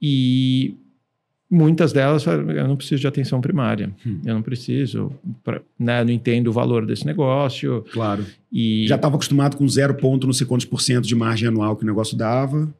[0.00, 0.74] e
[1.50, 4.20] muitas delas falaram, eu não preciso de atenção primária, Hum.
[4.26, 8.26] eu não preciso, pra, né, não entendo o valor desse negócio Claro.
[8.52, 8.86] e...
[8.86, 11.84] Já estava acostumado com zero ponto, não sei quantos por cento de margem anual que
[11.84, 12.72] o negócio dava.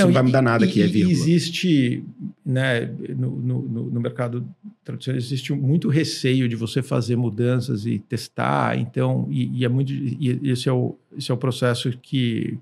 [0.00, 1.12] Isso não vai mudar nada e- aqui, é vírgula.
[1.12, 2.04] Existe,
[2.44, 4.46] né, no, no, no- mercado
[4.84, 9.92] tradicional, existe muito receio de você fazer mudanças e testar, então, e, e é muito,
[9.92, 12.58] e esse é, o, esse é o processo que,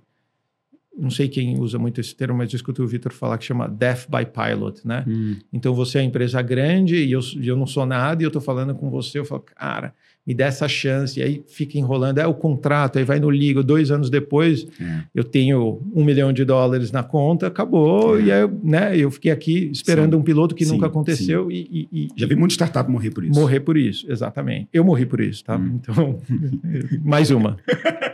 [0.97, 3.67] não sei quem usa muito esse termo, mas eu escutei o Vitor falar que chama
[3.69, 5.05] death by pilot, né?
[5.09, 8.29] Hum, Então você é uma empresa grande e eu, eu não sou nada e eu
[8.29, 9.95] estou falando com você, eu falo, cara,
[10.27, 13.63] me dá essa chance, e aí fica enrolando, é o contrato, aí vai no ligo,
[13.63, 15.01] dois anos depois é.
[15.13, 18.23] eu tenho um milhão de dólares na conta, acabou, É.
[18.23, 20.21] e aí eu, né, eu fiquei aqui esperando Sim.
[20.21, 23.25] um piloto que Sim, nunca aconteceu e, e- e- Já vi muito startup morrer por
[23.25, 23.39] isso.
[23.41, 24.69] morrer por isso, exatamente.
[24.73, 25.57] Eu morri por isso, tá?
[25.57, 25.81] Hum.
[25.81, 26.19] Então,
[27.03, 27.57] mais uma,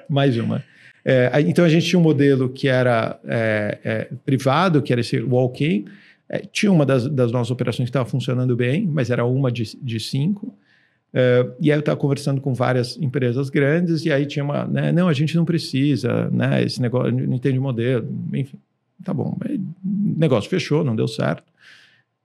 [0.09, 0.63] mais uma.
[1.05, 5.21] É, então a gente tinha um modelo que era é, é, privado, que era esse
[5.21, 5.85] walk-in.
[6.29, 9.77] É, tinha uma das, das nossas operações que estava funcionando bem, mas era uma de,
[9.83, 10.55] de cinco.
[11.13, 14.93] É, e aí eu estava conversando com várias empresas grandes e aí tinha uma, né,
[14.93, 18.59] não, a gente não precisa, né, esse negócio, não entende o modelo, enfim,
[19.03, 19.37] tá bom.
[19.41, 21.45] Aí, o negócio fechou, não deu certo.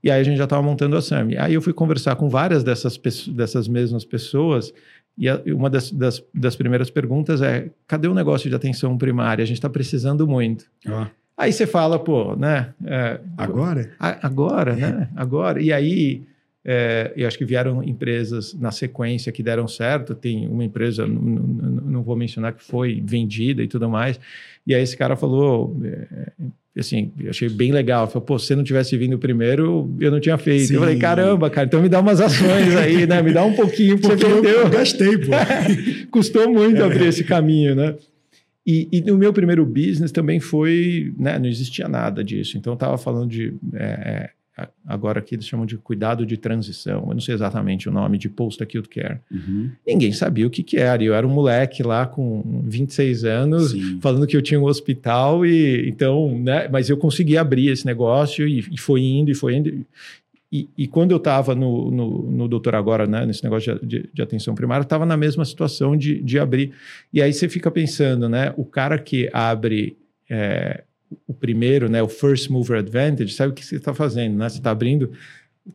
[0.04, 1.38] E aí a gente já estava montando a SAMI.
[1.38, 4.74] Aí eu fui conversar com várias dessas, dessas mesmas pessoas
[5.18, 9.44] e a, uma das, das, das, primeiras perguntas é: cadê o negócio de atenção primária?
[9.44, 10.66] A gente está precisando muito.
[10.88, 11.08] Ah.
[11.38, 12.74] Aí você fala, pô, né?
[12.86, 13.84] É, agora?
[13.84, 15.10] Pô, a, agora, né?
[15.16, 15.62] Agora.
[15.62, 16.24] E aí,
[16.66, 20.16] é, eu acho que vieram empresas na sequência que deram certo.
[20.16, 24.20] Tem uma empresa, não, não, não vou mencionar, que foi vendida e tudo mais.
[24.66, 26.32] E aí esse cara falou, é,
[26.78, 28.08] assim, achei bem legal.
[28.08, 30.68] Falei, pô, se você não tivesse vindo primeiro, eu não tinha feito.
[30.68, 30.76] Sim.
[30.76, 33.22] Eu falei, caramba, cara, então me dá umas ações aí, né?
[33.22, 35.32] Me dá um pouquinho, porque, eu, eu gastei, pô.
[36.12, 36.86] Custou muito é.
[36.86, 37.96] abrir esse caminho, né?
[38.66, 41.38] E, e, no meu primeiro business também foi, né?
[41.38, 42.58] Não existia nada disso.
[42.58, 44.30] Então, eu estava falando de é,
[44.86, 48.30] agora aqui eles chamam de cuidado de transição, eu não sei exatamente o nome, de
[48.30, 49.20] post-acute care.
[49.32, 49.72] Uhum.
[49.86, 51.04] Ninguém sabia o que, que era.
[51.04, 54.00] Eu era um moleque lá com 26 anos, Sim.
[54.00, 58.48] falando que eu tinha um hospital, e então, né, mas eu consegui abrir esse negócio
[58.48, 59.86] e, e foi indo, e foi indo.
[60.52, 64.10] E, e quando eu estava no, no, no, Doutor Agora, né, nesse negócio de, de,
[64.14, 66.72] de atenção primária, estava na mesma situação de, de abrir.
[67.12, 69.98] E aí você fica pensando, né, o cara que abre.
[70.30, 70.84] É,
[71.28, 74.50] o primeiro, né, o first mover advantage, sabe o que você está fazendo, né?
[74.50, 75.12] Você está abrindo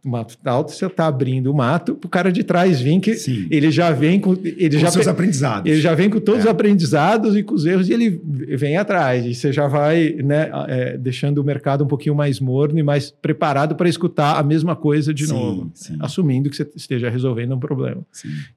[0.05, 3.15] o mato alto, você está abrindo o mato para o cara de trás vir, que
[3.15, 3.49] Sim.
[3.51, 4.33] ele já vem com.
[4.45, 5.71] Ele com já seus aprendizados.
[5.71, 6.45] Ele já vem com todos é.
[6.45, 8.21] os aprendizados e com os erros, e ele
[8.57, 9.25] vem atrás.
[9.25, 13.11] E você já vai né, é, deixando o mercado um pouquinho mais morno e mais
[13.11, 15.97] preparado para escutar a mesma coisa de sim, novo, sim.
[16.01, 18.03] assumindo que você esteja resolvendo um problema.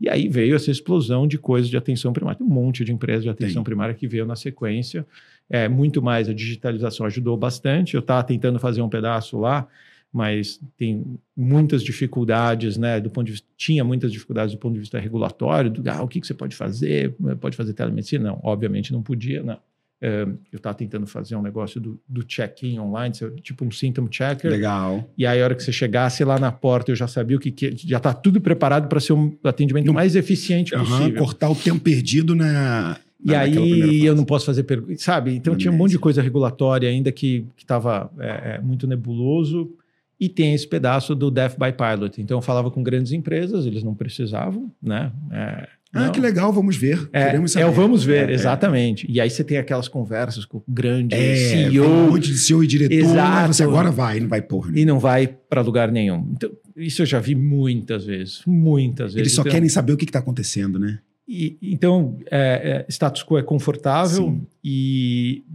[0.02, 2.44] E aí veio essa explosão de coisas de atenção primária.
[2.44, 3.64] Um monte de empresas de atenção Tem.
[3.64, 5.06] primária que veio na sequência.
[5.52, 7.94] É, muito mais a digitalização ajudou bastante.
[7.94, 9.68] Eu estava tentando fazer um pedaço lá,
[10.12, 11.04] mas tem
[11.36, 13.02] muitas dificuldades, né?
[13.02, 15.70] Do ponto de vista, tinha muitas dificuldades do ponto de vista regulatório.
[15.70, 17.14] Do, ah, o que, que você pode fazer?
[17.42, 18.30] Pode fazer telemedicina?
[18.30, 19.60] Não, obviamente não podia, não.
[20.04, 24.50] É, eu estava tentando fazer um negócio do, do check-in online, tipo um symptom checker.
[24.50, 25.08] Legal.
[25.16, 27.52] E aí, a hora que você chegasse lá na porta, eu já sabia o que,
[27.52, 31.20] que já está tudo preparado para ser um atendimento mais eficiente uhum, possível.
[31.20, 35.36] Cortar o tempo perdido na e aí eu não posso fazer perguntas, sabe?
[35.36, 39.72] Então tinha um monte de coisa regulatória ainda que estava é, é, muito nebuloso.
[40.20, 42.22] E tem esse pedaço do Death by Pilot.
[42.22, 45.12] Então eu falava com grandes empresas, eles não precisavam, né?
[45.32, 46.12] É, ah, não.
[46.12, 47.10] que legal, vamos ver.
[47.12, 47.66] É, Queremos saber.
[47.66, 48.36] É o vamos ver, é, é.
[48.36, 49.06] exatamente.
[49.10, 51.86] E aí você tem aquelas conversas com o grande é, CEO.
[51.86, 52.96] Um monte de CEO e diretor.
[52.96, 53.54] Exato.
[53.54, 54.72] Você agora vai, não vai porra.
[54.74, 56.26] E não vai para lugar nenhum.
[56.32, 59.18] Então, isso eu já vi muitas vezes, muitas vezes.
[59.18, 61.00] Eles só então, querem saber o que está acontecendo, né?
[61.34, 65.46] E, então, é, é, status quo é confortável e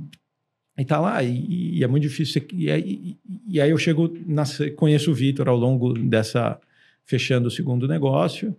[0.79, 2.47] e tá lá, e, e é muito difícil.
[2.53, 3.17] E, e,
[3.49, 6.59] e, aí eu chego, na, conheço o Vitor ao longo dessa,
[7.05, 8.55] fechando o segundo negócio,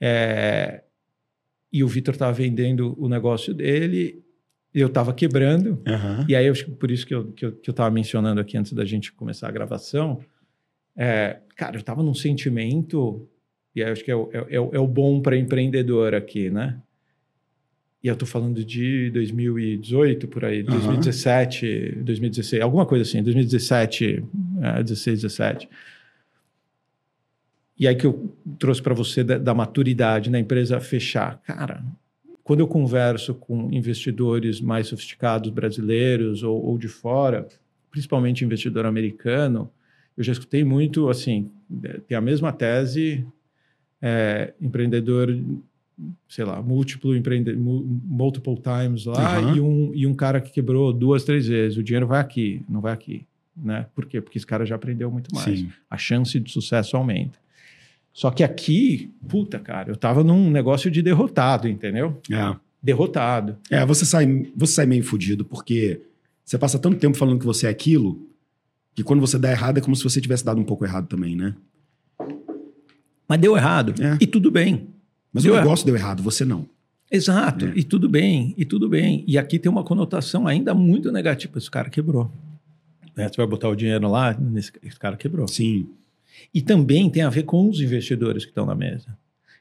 [0.00, 0.82] é,
[1.72, 4.22] e o Vitor estava vendendo o negócio dele,
[4.72, 6.26] eu estava quebrando, uhum.
[6.28, 8.72] e aí eu, por isso que eu estava que eu, que eu mencionando aqui antes
[8.72, 10.20] da gente começar a gravação,
[10.96, 13.26] é, cara, eu estava num sentimento
[13.74, 16.80] e acho que é o, é, é, é o bom para empreendedor aqui, né?
[18.02, 20.70] E eu estou falando de 2018, por aí, uhum.
[20.70, 24.24] 2017, 2016, alguma coisa assim, 2017,
[24.62, 25.68] é, 16, 17.
[27.78, 31.40] E aí que eu trouxe para você da, da, maturidade na empresa fechar.
[31.42, 31.82] Cara,
[32.42, 37.46] quando eu converso com investidores mais sofisticados brasileiros ou, ou de fora,
[37.90, 39.70] principalmente investidor americano,
[40.16, 41.50] eu já escutei muito assim,
[42.06, 43.26] tem a mesma tese,
[44.00, 45.36] é, empreendedor,
[46.28, 49.54] sei lá, múltiplo empreendedor, multiple times lá, uhum.
[49.56, 51.76] e, um, e um cara que quebrou duas, três vezes.
[51.78, 53.26] O dinheiro vai aqui, não vai aqui.
[53.56, 53.86] Né?
[53.94, 54.20] Por quê?
[54.20, 55.58] Porque esse cara já aprendeu muito mais.
[55.58, 55.70] Sim.
[55.88, 57.38] A chance de sucesso aumenta.
[58.12, 62.20] Só que aqui, puta, cara, eu tava num negócio de derrotado, entendeu?
[62.30, 62.56] É.
[62.82, 63.56] Derrotado.
[63.70, 66.00] É, você sai, você sai meio fudido, porque
[66.44, 68.28] você passa tanto tempo falando que você é aquilo,
[68.94, 71.36] que quando você dá errado é como se você tivesse dado um pouco errado também,
[71.36, 71.54] né?
[73.30, 73.94] Mas deu errado.
[74.02, 74.18] É.
[74.20, 74.88] E tudo bem.
[75.32, 76.68] Mas deu o negócio deu errado, você não.
[77.08, 77.66] Exato.
[77.66, 77.72] É.
[77.76, 79.22] E tudo bem, e tudo bem.
[79.24, 81.56] E aqui tem uma conotação ainda muito negativa.
[81.56, 82.28] Esse cara quebrou.
[83.16, 85.46] É, você vai botar o dinheiro lá, nesse, esse cara quebrou.
[85.46, 85.86] Sim.
[86.52, 89.16] E também tem a ver com os investidores que estão na mesa.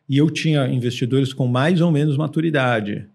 [0.08, 3.06] E eu tinha investidores com mais ou menos maturidade.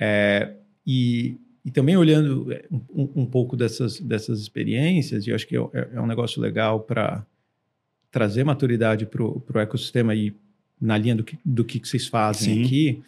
[0.00, 0.54] É,
[0.86, 5.54] e, e também olhando é, um, um, pouco dessas, dessas experiências, e eu acho que
[5.54, 7.26] é, é um negócio legal para
[8.12, 10.32] trazer maturidade para o ecossistema e
[10.80, 12.64] na linha do que, do que vocês fazem Sim.
[12.64, 13.02] aqui,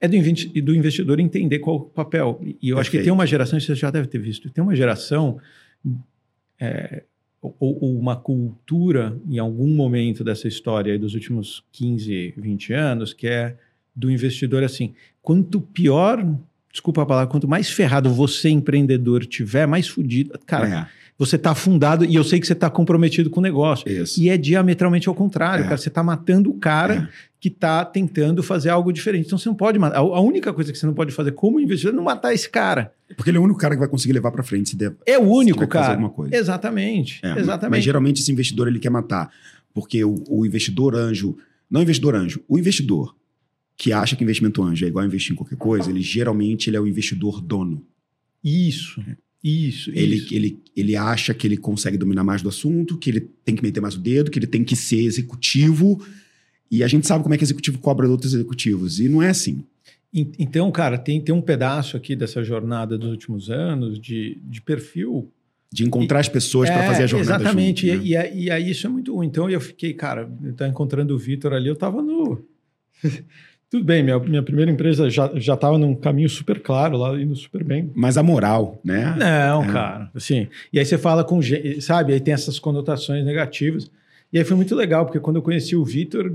[0.00, 2.40] é do, investi- do investidor entender qual o papel.
[2.60, 3.04] E eu acho que Perfeito.
[3.04, 5.38] tem uma geração, você já deve ter visto, tem uma geração
[6.60, 7.04] é,
[7.40, 13.26] ou, ou uma cultura em algum momento dessa história dos últimos 15, 20 anos, que
[13.26, 13.56] é
[13.94, 16.26] do investidor assim, quanto pior,
[16.72, 20.38] desculpa a palavra, quanto mais ferrado você, empreendedor, tiver, mais fudido.
[20.44, 23.88] Cara, você tá afundado e eu sei que você tá comprometido com o negócio.
[23.88, 24.20] é, isso.
[24.20, 25.68] E é diametralmente ao contrário, É.
[25.68, 25.76] cara.
[25.76, 27.08] Você tá matando o cara É.
[27.40, 29.26] que tá tentando fazer algo diferente.
[29.26, 29.98] Então você não pode matar.
[29.98, 32.92] A única coisa que você não pode fazer como investidor é não matar esse cara.
[33.16, 34.92] Porque ele é o único cara que vai conseguir levar pra frente se der.
[35.06, 35.90] É o único, cara.
[35.92, 36.34] alguma coisa.
[36.34, 37.20] Exatamente.
[37.22, 37.70] É, exatamente.
[37.70, 39.30] Mas geralmente esse investidor ele quer matar.
[39.72, 41.36] Porque o, o investidor anjo,
[41.70, 43.14] não investidor anjo, o investidor
[43.76, 46.76] que acha que investimento anjo é igual a investir em qualquer coisa, ele geralmente ele
[46.76, 47.84] é o investidor dono.
[48.42, 49.00] Isso.
[49.44, 49.90] Isso.
[49.90, 50.34] Ele, isso.
[50.34, 53.80] ele, ele acha que ele consegue dominar mais do assunto, que ele tem que meter
[53.80, 56.02] mais o dedo, que ele tem que ser executivo.
[56.70, 58.98] E a gente sabe como é que executivo cobra de outros executivos.
[58.98, 59.62] E não é assim.
[60.12, 64.62] En- Então, cara, tem, tem um pedaço aqui dessa jornada dos últimos anos de, de
[64.62, 65.30] perfil
[65.70, 67.86] De encontrar as pessoas para É, fazer a jornada Exatamente.
[67.88, 68.04] junto, né?
[68.06, 69.26] e, e, aí- e aí isso é muito ruim.
[69.26, 72.42] Então eu fiquei, cara, eu tava encontrando o Vitor ali, eu tava no.
[73.74, 77.34] Tudo bem, minha, minha primeira empresa já, já tava num caminho super claro lá, indo
[77.34, 77.90] super bem.
[77.92, 79.16] Mas a moral, né?
[79.18, 79.72] Não, É.
[79.72, 80.10] cara.
[80.14, 82.12] Assim, e aí você fala com gente, sabe?
[82.12, 83.90] Aí tem essas conotações negativas.
[84.32, 86.32] E aí foi muito legal, porque quando eu conheci o Vitor,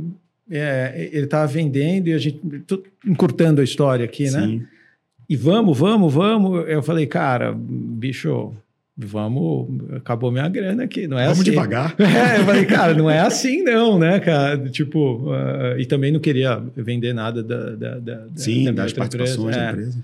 [0.51, 2.39] é, ele tava vendendo e a gente.
[2.67, 4.41] Tô encurtando a história aqui, né?
[4.45, 4.63] Sim.
[5.29, 6.67] E vamos, vamos, vamos.
[6.67, 8.51] Eu falei, cara, bicho,
[9.05, 9.67] vamos.
[9.95, 11.49] Acabou minha grana aqui, não é Vamos assim.
[11.51, 11.95] devagar.
[11.99, 14.57] É, eu falei, cara, não é assim não, né, cara?
[14.69, 19.55] Tipo, ah, e também não queria vender nada da, da, da, Sim, da das participações
[19.55, 19.71] da É.
[19.71, 20.03] empresa.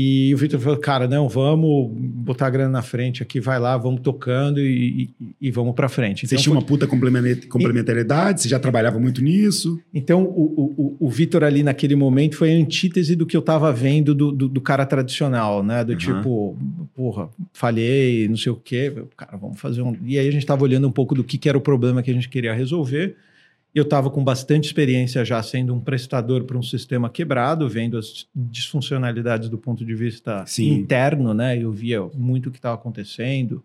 [0.00, 3.76] E o Vitor falou, cara, não, vamos botar a grana na frente aqui, vai lá,
[3.76, 6.20] vamos tocando e, e, e vamos pra frente.
[6.20, 9.80] Vocês Então, tinham foi- uma puta complementa- complementariedade, você já trabalhava muito nisso.
[9.92, 13.42] então o, o, o- o Vitor ali naquele momento foi a antítese do que eu
[13.42, 15.82] tava vendo do, do, do cara tradicional, né?
[15.84, 15.98] Do Uhum.
[15.98, 16.56] tipo,
[16.94, 18.92] porra, falhei, não sei o quê.
[19.16, 19.96] Cara, vamos fazer um...
[20.06, 22.10] E aí a gente tava olhando um pouco do que, que era o problema que
[22.10, 23.16] a gente queria resolver.
[23.74, 28.26] Eu estava com bastante experiência já sendo um prestador para um sistema quebrado, vendo as
[28.34, 30.70] disfuncionalidades do ponto de vista Sim.
[30.70, 31.58] interno, né?
[31.58, 33.62] Eu via muito o que estava acontecendo,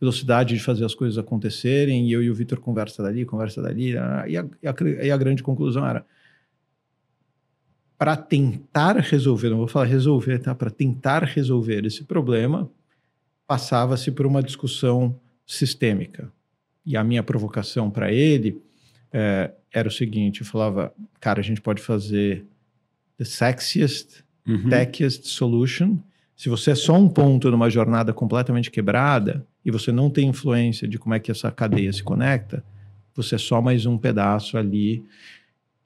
[0.00, 3.92] velocidade de fazer as coisas acontecerem, e eu e o Vitor conversa dali, conversa dali,
[3.92, 4.46] e a, e a,
[5.04, 6.04] e a grande conclusão era
[7.98, 10.54] para tentar resolver, não vou falar resolver, tá?
[10.54, 12.70] Para tentar resolver esse problema,
[13.46, 16.30] passava-se por uma discussão sistêmica.
[16.84, 18.60] E a minha provocação para ele
[19.12, 22.44] é, era o seguinte: eu falava, cara, a gente pode fazer
[23.18, 24.68] the sexiest, Uhum.
[24.68, 25.96] techiest solution.
[26.36, 30.86] Se você é só um ponto numa jornada completamente quebrada e você não tem influência
[30.86, 32.62] de como é que essa cadeia se conecta,
[33.14, 35.02] você é só mais um pedaço ali.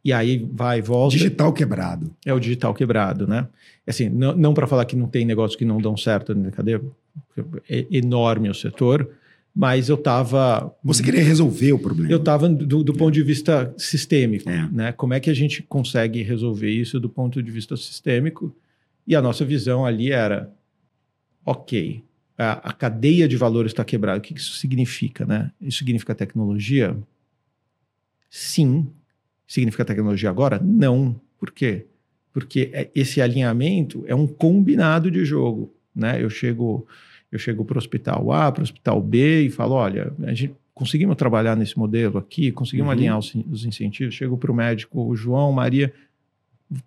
[0.05, 1.17] E aí vai e volta.
[1.17, 2.15] Digital quebrado.
[2.27, 3.47] É o digital quebrado, né?
[3.87, 6.83] Assim, não, não para falar que não tem negócios que não dão certo na cadeia,
[7.69, 9.09] é enorme o setor,
[9.55, 12.11] mas eu estava Você queria resolver o problema.
[12.11, 14.69] eu estava do, do ponto de vista sistêmico, É.
[14.71, 14.93] né?
[14.93, 18.55] Como é que a gente consegue resolver isso do ponto de vista sistêmico?
[19.07, 20.53] E a nossa visão ali era,
[21.45, 22.05] ok,
[22.39, 24.19] a, a cadeia de valor está quebrada.
[24.19, 25.51] O que isso significa, né?
[25.61, 26.97] Isso significa tecnologia?
[28.29, 28.89] Sim.
[29.47, 30.61] Significa tecnologia agora?
[30.63, 31.21] Não.
[31.39, 31.87] Por quê?
[32.33, 36.23] Porque é- esse alinhamento é um combinado de jogo, né?
[36.23, 36.87] Eu chego
[37.31, 40.55] eu chego para o hospital A, para o hospital B e falo, olha, a gente
[40.75, 42.93] conseguimos trabalhar nesse modelo aqui, conseguimos Uhum.
[42.93, 44.15] alinhar os, os incentivos.
[44.15, 45.93] Chego para o médico, João, Maria,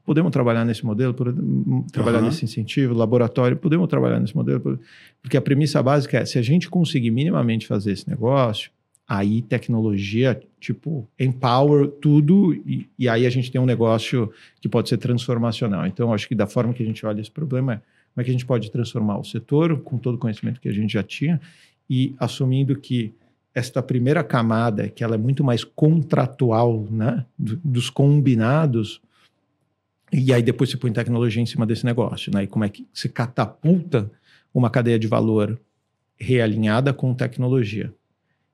[0.05, 2.27] podemos trabalhar nesse modelo, podemos trabalhar Aham.
[2.27, 4.79] nesse incentivo, laboratório, podemos trabalhar nesse modelo,
[5.21, 8.71] porque a premissa básica é, se a gente conseguir minimamente fazer esse negócio,
[9.07, 14.87] aí tecnologia, tipo, empower tudo e, e aí a gente tem um negócio que pode
[14.89, 15.85] ser transformacional.
[15.85, 17.81] Então, acho que da forma que a gente olha esse problema é
[18.13, 20.73] como é que a gente pode transformar o setor com todo o conhecimento que a
[20.73, 21.41] gente já tinha
[21.89, 23.13] e assumindo que
[23.55, 29.01] esta primeira camada, que ela é muito mais contratual, né, do- dos combinados,
[30.11, 32.87] e aí depois você põe tecnologia em cima desse negócio, né, e como é que
[32.93, 34.11] se catapulta
[34.53, 35.59] uma cadeia de valor
[36.19, 37.91] realinhada com tecnologia.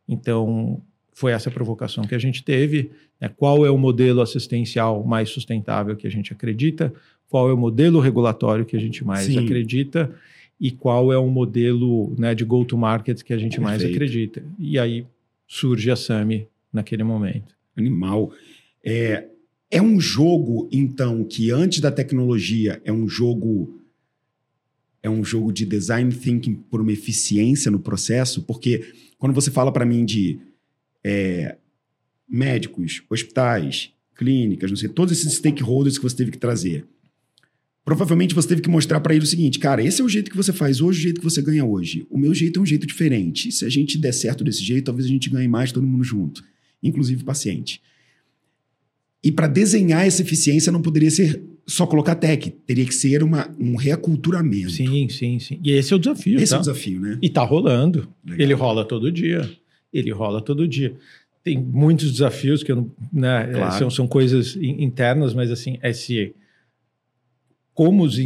[0.07, 0.81] Então,
[1.13, 5.95] foi essa provocação que a gente teve, né, qual é o modelo assistencial mais sustentável
[5.95, 6.93] que a gente acredita,
[7.29, 9.37] qual é o modelo regulatório que a gente mais Sim.
[9.39, 10.13] acredita
[10.59, 13.95] e qual é o modelo né, de go-to-market que a gente mais Perfeito.
[13.95, 14.43] acredita.
[14.57, 15.05] E aí
[15.47, 17.55] surge a SAMI naquele momento.
[17.77, 18.31] Animal.
[18.83, 19.25] É,
[19.71, 23.75] é um jogo, então, que antes da tecnologia é um jogo.
[25.01, 29.71] É um jogo de design thinking por uma eficiência no processo, porque quando você fala
[29.71, 30.39] para mim de
[31.01, 31.55] é,
[32.27, 36.85] médicos, hospitais, clínicas, não sei, todos esses stakeholders que você teve que trazer,
[37.85, 40.37] Provavelmente você teve que mostrar para ele o seguinte, cara, esse é o jeito que
[40.37, 42.05] você faz hoje, o jeito que você ganha hoje.
[42.09, 43.51] O meu jeito é um jeito diferente.
[43.51, 46.43] Se a gente der certo desse jeito, talvez a gente ganhe mais todo mundo junto,
[46.83, 47.81] inclusive o paciente.
[49.23, 53.49] E para desenhar essa eficiência não poderia ser só colocar tech, teria que ser uma,
[53.59, 54.71] um reaculturamento.
[54.71, 55.59] Sim, sim, sim.
[55.63, 56.39] E esse é o desafio.
[56.39, 56.55] Esse tá?
[56.55, 57.17] é o desafio, né?
[57.21, 58.07] E tá rolando.
[58.25, 58.41] Legal.
[58.45, 59.49] Ele rola todo dia.
[59.93, 60.95] Ele rola todo dia.
[61.43, 63.77] Tem muitos desafios que eu não, né, Claro.
[63.79, 66.33] são, são coisas in- internas, mas assim, é se
[67.79, 68.17] como os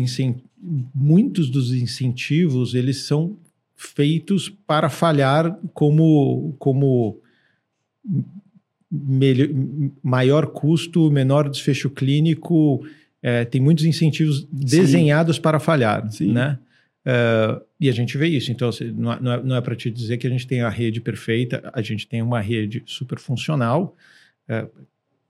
[0.95, 3.37] muitos dos incentivos eles são
[3.75, 7.19] feitos para falhar como como
[8.91, 9.49] melhor,
[10.01, 12.83] maior custo, menor desfecho clínico.
[13.21, 16.31] É, tem muitos incentivos desenhados para falhar, Sim.
[16.31, 16.57] né?
[17.05, 18.51] É, e a gente vê isso.
[18.51, 20.69] Então, assim, não é, não é, é para te dizer que a gente tem a
[20.69, 23.95] rede perfeita, a gente tem uma rede super funcional.
[24.49, 24.65] É,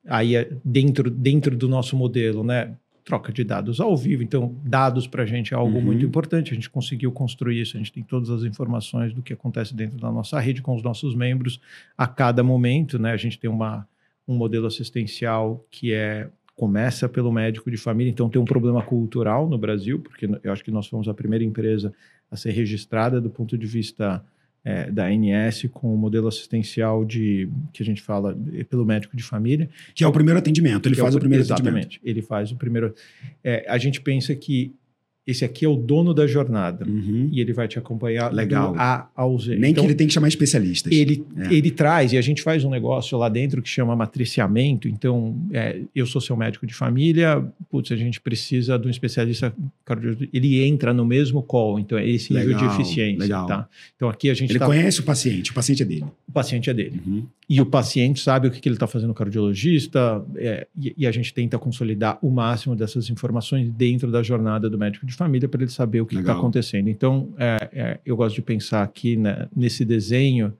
[0.07, 2.73] aí, dentro, dentro do nosso modelo, né?
[3.03, 4.23] Troca de dados ao vivo.
[4.23, 5.83] Então, dados para a gente é algo Uhum.
[5.83, 6.51] muito importante.
[6.51, 7.75] A gente conseguiu construir isso.
[7.75, 10.81] A gente tem todas as informações do que acontece dentro da nossa rede com os
[10.81, 11.59] nossos membros
[11.97, 13.11] a cada momento, né?
[13.11, 13.85] A gente tem uma,
[14.27, 19.49] um modelo assistencial que é começa pelo médico de família, então tem um problema cultural
[19.49, 21.91] no Brasil, porque eu acho que nós fomos a primeira empresa
[22.29, 24.23] a ser registrada do ponto de vista
[24.65, 29.15] eh, da ANS com o modelo assistencial de que a gente fala eh, pelo médico
[29.15, 29.69] de família.
[29.93, 31.77] Que é o primeiro atendimento, ele é faz o primeiro atendimento.
[31.77, 32.93] Exatamente, ele faz o primeiro.
[33.43, 34.73] eh, a gente pensa que
[35.25, 37.29] esse aqui é o dono da jornada Uhum.
[37.31, 38.73] e ele vai te acompanhar Legal.
[38.73, 39.55] do A ao Z.
[39.55, 40.91] Nem Então, que ele tem que chamar especialistas.
[40.91, 41.53] ele, É.
[41.53, 44.87] ele traz, e a gente faz um negócio lá dentro que chama matriciamento.
[44.87, 49.53] Então, é, eu sou seu médico de família, putz, a gente precisa de um especialista
[49.85, 50.29] cardiologista.
[50.33, 53.19] Ele entra no mesmo call, então é esse nível de Legal, eficiência.
[53.19, 53.47] legal.
[53.47, 53.69] Tá?
[53.95, 56.05] Então, aqui a gente Ele tá, conhece o paciente, o paciente é dele.
[56.27, 57.01] o paciente é dele.
[57.05, 57.25] Uhum.
[57.49, 61.07] E o paciente sabe o que, que ele está fazendo no cardiologista, é, e, e
[61.07, 65.47] a gente tenta consolidar o máximo dessas informações dentro da jornada do médico de família
[65.47, 66.87] para ele saber o que está acontecendo.
[66.89, 70.53] Então, é, é, eu gosto de pensar aqui né, nesse desenho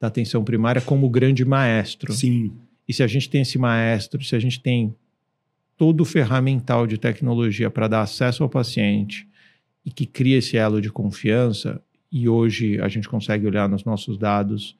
[0.00, 2.12] da atenção primária como o grande maestro.
[2.12, 2.52] Sim.
[2.86, 4.94] E se a gente tem esse maestro, se a gente tem
[5.76, 9.26] todo o ferramental de tecnologia para dar acesso ao paciente
[9.84, 14.16] e que cria esse elo de confiança, e hoje a gente consegue olhar nos nossos
[14.16, 14.76] dados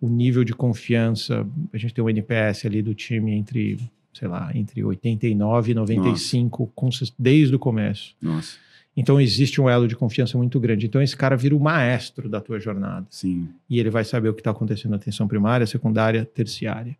[0.00, 3.78] o nível de confiança, a gente tem um NPS ali do time entre,
[4.12, 8.14] sei lá, entre 89 e 95 consist- desde o começo.
[8.22, 8.56] Nossa.
[8.98, 10.86] Então existe um elo de confiança muito grande.
[10.86, 13.48] Então esse cara vira o maestro da tua jornada Sim.
[13.70, 16.96] e ele vai saber o que está acontecendo na atenção primária, secundária, terciária.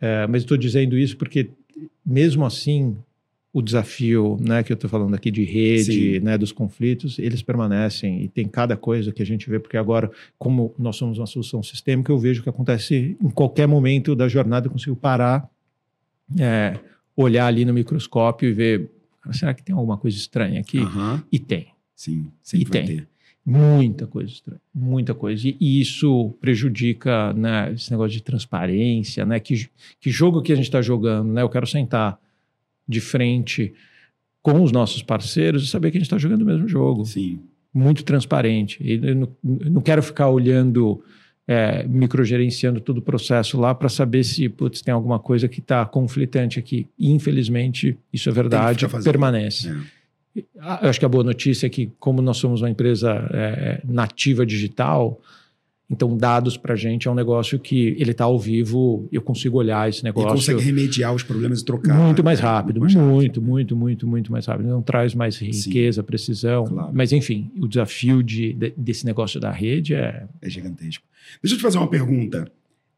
[0.00, 1.50] É, mas estou dizendo isso porque,
[2.06, 2.96] mesmo assim,
[3.52, 6.20] o desafio né, que eu estou falando aqui de rede, Sim.
[6.20, 10.08] né, dos conflitos, eles permanecem e tem cada coisa que a gente vê, porque agora,
[10.38, 14.68] como nós somos uma solução sistêmica, eu vejo que acontece em qualquer momento da jornada,
[14.68, 15.50] eu consigo parar,
[16.38, 16.78] é,
[17.16, 18.90] olhar ali no microscópio e ver,
[19.32, 20.78] será que tem alguma coisa estranha aqui?
[20.78, 21.22] Aham.
[21.30, 21.68] E tem.
[21.94, 22.26] Sim.
[22.42, 22.86] Sempre E tem.
[22.86, 23.08] ter.
[23.46, 25.46] Muita coisa estranha, muita coisa.
[25.46, 29.38] E, e isso prejudica né, esse negócio de transparência, né?
[29.38, 29.68] Que,
[30.00, 31.42] que jogo que a gente está jogando, né?
[31.42, 32.18] Eu quero sentar
[32.88, 33.74] de frente
[34.40, 37.04] com os nossos parceiros e saber que a gente está jogando o mesmo jogo.
[37.04, 37.38] Sim.
[37.72, 38.78] Muito transparente.
[38.82, 39.28] E não,
[39.60, 41.02] eu não quero ficar olhando,
[41.46, 45.84] é, microgerenciando todo o processo lá para saber se putz, tem alguma coisa que está
[45.84, 46.86] conflitante aqui.
[46.98, 49.68] E, infelizmente, isso é verdade, permanece.
[49.68, 50.04] É.
[50.82, 54.44] Eu acho que a boa notícia é que, como nós somos uma empresa é, nativa
[54.44, 55.20] digital,
[55.90, 59.58] então dados para a gente é um negócio que ele está ao vivo, eu consigo
[59.58, 61.94] olhar esse E negócio consegue remediar os problemas e trocar.
[61.98, 63.10] muito mais É, rápido, mais rápido.
[63.12, 64.66] muito, muito, muito, muito mais rápido.
[64.68, 66.90] Não traz mais riqueza, precisão, Claro.
[66.94, 71.04] mas enfim, o desafio de, de- desse negócio da rede é É gigantesco.
[71.42, 72.50] Deixa eu te fazer uma pergunta.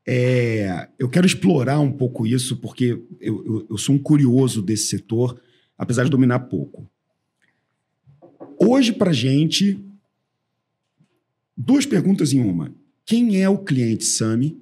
[0.09, 4.87] É, eu quero explorar um pouco isso, porque eu, eu- eu sou um curioso desse
[4.87, 5.37] setor,
[5.77, 6.89] apesar de dominar pouco.
[8.59, 9.79] Hoje, para gente,
[11.57, 12.71] duas perguntas em uma.
[13.05, 14.57] Quem é o cliente SAMI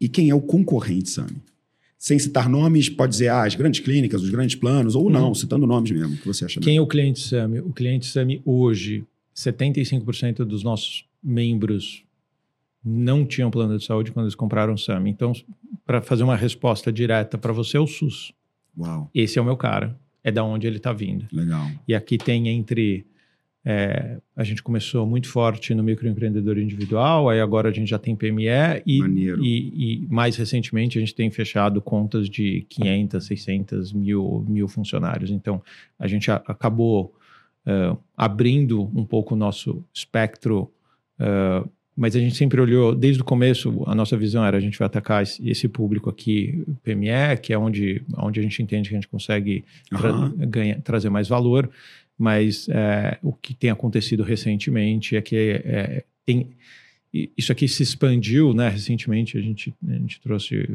[0.00, 1.36] e quem é o concorrente SAMI?
[1.98, 5.34] Sem citar nomes, pode dizer ah, as grandes clínicas, os grandes planos, ou não, Uhum.
[5.34, 7.60] citando nomes mesmo, que você acha Quem é o cliente SAMI?
[7.60, 9.04] O cliente SAMI hoje,
[9.34, 12.02] 75% dos nossos membros
[12.84, 15.08] não tinham plano de saúde quando eles compraram o SAMI.
[15.10, 15.32] Então,
[15.86, 18.32] para fazer uma resposta direta para você, é o SUS.
[18.76, 19.98] Uau, Esse é o meu cara.
[20.22, 21.26] É da onde ele está vindo.
[21.32, 21.70] legal.
[21.88, 23.04] E aqui tem entre.
[23.64, 28.14] É, a gente começou muito forte no microempreendedor individual, aí agora a gente já tem
[28.14, 28.46] PME
[28.84, 29.00] e,
[29.40, 35.30] e, e mais recentemente a gente tem fechado contas de 500, 600 mil, mil funcionários.
[35.30, 35.62] Então
[35.98, 37.14] a gente a- acabou
[37.66, 40.70] é, abrindo um pouco o nosso espectro
[41.18, 41.64] é,
[41.96, 44.86] mas a gente sempre olhou, desde o começo, a nossa visão era a gente vai
[44.86, 48.98] atacar esse, esse público aqui, PME, que é onde, onde a gente entende que a
[48.98, 50.34] gente consegue tra Aham.
[50.36, 51.70] ganha- trazer mais valor,
[52.18, 56.48] mas é, o que tem acontecido recentemente é que é, tem,
[57.36, 58.68] isso aqui se expandiu, né?
[58.68, 60.68] Recentemente a gente, a gente trouxe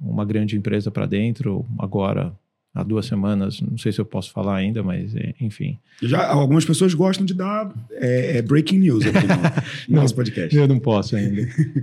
[0.00, 2.32] uma grande empresa para dentro, agora
[2.74, 5.76] há duas semanas, não sei se eu posso falar ainda, mas é, enfim.
[6.00, 10.56] Já, algumas pessoas gostam de dar é, é, breaking news aqui no, no nosso podcast.
[10.56, 11.42] Eu não posso ainda.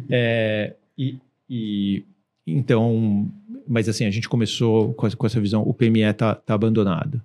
[0.09, 1.17] É, e,
[1.49, 2.03] e-
[2.45, 3.29] então,
[3.67, 7.21] mas assim, a gente começou com essa, com essa visão, o PME está tá abandonado.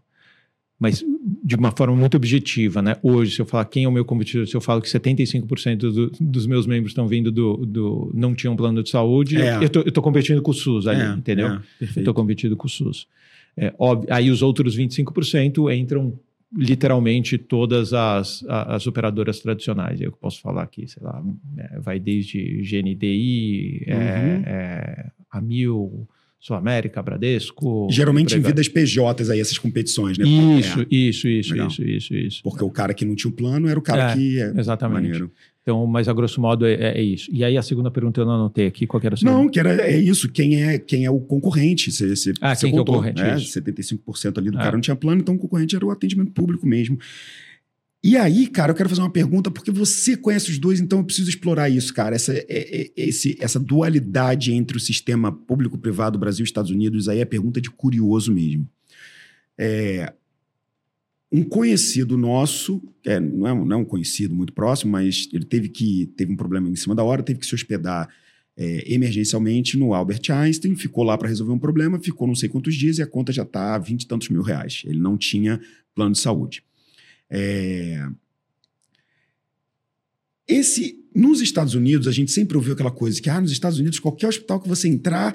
[0.80, 1.05] Mas
[1.45, 2.97] de uma forma muito objetiva, né?
[3.03, 6.11] Hoje, se eu falar quem é o meu competidor, se eu falo que 75% do,
[6.20, 9.59] dos meus membros estão vindo do, do não tinham plano de saúde, É.
[9.64, 11.49] eu, tô competindo com o SUS ali, É, entendeu?
[11.49, 13.09] é, Eu estou competindo com o SUS.
[13.57, 16.12] É, óbvio, aí os outros 25% entram
[16.57, 20.01] literalmente todas as, a- as operadoras tradicionais.
[20.01, 21.22] Eu posso falar aqui, sei lá,
[21.57, 24.43] é, vai desde GNDI, é, Uhum.
[24.47, 26.07] é, Amil,
[26.45, 27.86] Sul América, Bradesco.
[27.88, 30.24] Geralmente em vidas PJs aí, essas competições, né?
[30.26, 31.68] Isso, É, isso, isso, Legal.
[31.68, 32.43] isso, isso, isso.
[32.43, 34.40] porque o cara que não tinha o plano era o cara É, que...
[34.40, 34.95] É, Exatamente.
[35.05, 35.30] maneiro.
[35.62, 37.30] Então, mas a grosso modo é, é isso.
[37.32, 39.38] E aí a segunda pergunta eu não anotei aqui, qual que era a segunda?
[39.38, 40.28] Não, que era, é isso.
[40.28, 41.93] Quem é, quem é o concorrente?
[41.93, 43.36] Você, você, Ah, você quem que é o contou, concorrente, né?
[43.36, 43.61] isso.
[43.61, 44.62] 75% ali do Ah.
[44.62, 46.99] cara não tinha plano, então o concorrente era o atendimento público mesmo.
[48.05, 51.05] E aí, cara, eu quero fazer uma pergunta, porque você conhece os dois, então eu
[51.05, 52.16] preciso explorar isso, cara.
[52.16, 57.20] Essa, é- é- esse, essa dualidade entre o sistema público-privado Brasil e Estados Unidos aí
[57.20, 58.68] é pergunta de curioso mesmo.
[59.57, 60.12] É,
[61.30, 65.68] um conhecido nosso, é, não, é, não é um conhecido muito próximo, mas ele teve
[65.68, 68.09] que teve um problema em cima da hora, teve que se hospedar
[68.57, 72.74] é, emergencialmente no Albert Einstein, ficou lá para resolver um problema, ficou não sei quantos
[72.74, 74.82] dias e a conta já está a 20 e tantos mil reais.
[74.84, 75.61] Ele não tinha
[75.94, 76.64] plano de saúde.
[77.35, 78.07] É,
[80.47, 83.99] Esse, nos Estados Unidos, a gente sempre ouviu aquela coisa que, ah, nos Estados Unidos,
[83.99, 85.35] qualquer hospital que você entrar,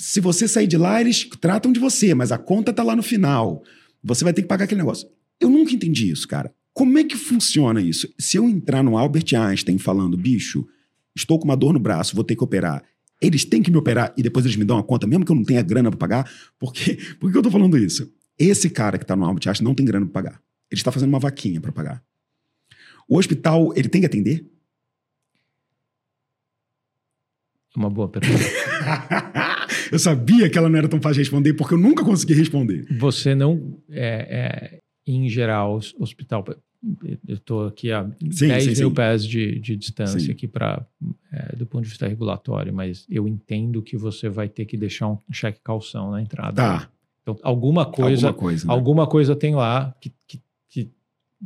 [0.00, 3.02] se você sair de lá, eles tratam de você, mas a conta tá lá no
[3.02, 3.62] final.
[4.02, 5.06] Você vai ter que pagar aquele negócio.
[5.38, 6.54] Eu nunca entendi isso, cara.
[6.72, 8.08] Como é que funciona isso?
[8.18, 10.66] Se eu entrar no Albert Einstein falando, bicho,
[11.14, 12.82] estou com uma dor no braço, vou ter que operar.
[13.20, 15.36] Eles têm que me operar e depois eles me dão a conta, mesmo que eu
[15.36, 16.30] não tenha grana para pagar.
[16.58, 16.98] Por quê?
[17.20, 18.10] Por que eu tô falando isso?
[18.38, 20.45] Esse cara que tá no Albert Einstein não tem grana para pagar.
[20.70, 22.02] Ele está fazendo uma vaquinha para pagar.
[23.08, 24.44] O hospital, ele tem que atender?
[27.76, 28.42] Uma boa pergunta.
[29.92, 32.86] eu sabia que ela não era tão fácil de responder, porque eu nunca consegui responder.
[32.98, 36.44] Você não, é, é, em geral, os- hospital.
[37.26, 38.94] Eu estou aqui a Sim, 10 sim, mil sim.
[38.94, 40.86] pés de, de distância aqui para
[41.56, 45.18] do ponto de vista regulatório, mas eu entendo que você vai ter que deixar um
[45.32, 46.54] cheque calção na entrada.
[46.54, 46.90] Tá.
[47.22, 48.66] Então, alguma coisa, alguma coisa.
[48.66, 48.72] né?
[48.72, 50.40] alguma coisa tem lá que, que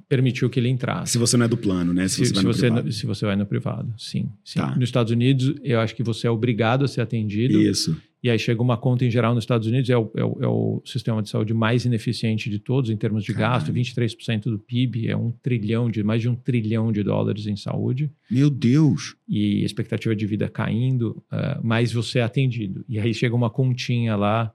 [0.09, 1.13] permitiu que ele entrasse.
[1.13, 2.09] Se você não é do plano, né?
[2.09, 2.93] Se, Se, você vai se no você, privado.
[2.93, 4.29] se você vai no privado, sim.
[4.45, 4.59] sim.
[4.61, 4.75] Tá.
[4.75, 7.61] Nos Estados Unidos, eu acho que você é obrigado a ser atendido.
[7.61, 7.97] Isso.
[8.23, 10.47] E aí chega uma conta em geral nos Estados Unidos, é o, é o, é
[10.47, 13.83] o sistema de saúde mais ineficiente de todos em termos de gasto, Caralho.
[13.83, 18.11] 23% do PIB, é um trilhão de, mais de um trilhão de dólares em saúde,
[18.31, 19.17] Meu Deus.
[19.27, 22.85] e expectativa de vida caindo, ah, mas você é atendido.
[22.87, 24.53] E aí chega uma continha lá,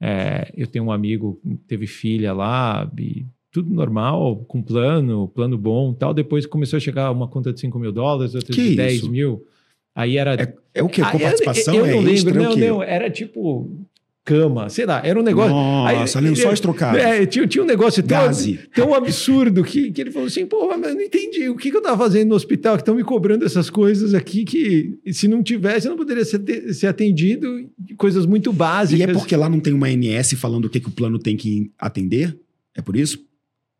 [0.00, 3.26] é, eu tenho um amigo teve filha lá, e
[3.62, 7.78] tudo normal, com plano, plano bom tal, depois começou a chegar uma conta de 5
[7.78, 9.10] mil dólares, outra Que de 10 isso?
[9.10, 9.44] mil,
[9.94, 11.00] aí era É, é o quê?
[11.02, 11.74] ah, Com eu- participação?
[11.74, 12.32] Eu, é não extra?
[12.32, 13.70] lembro, é não, não, era tipo
[14.24, 15.52] cama, sei lá, era um negócio.
[15.52, 17.00] Nossa, Aí, lençóis é, trocados.
[17.00, 18.58] É, tinha, tinha um negócio tão, Gaze.
[18.74, 21.76] tão absurdo que, que ele falou assim: pô, mas eu não entendi o que, que
[21.76, 25.44] eu tava fazendo no hospital, que estão me cobrando essas coisas aqui que se não
[25.44, 26.42] tivesse eu não poderia ser,
[26.74, 29.08] ser atendido, coisas muito E básicas.
[29.08, 31.70] é porque lá não tem uma ANS falando o que, que o plano tem que
[31.78, 32.36] atender?
[32.76, 33.24] É por isso?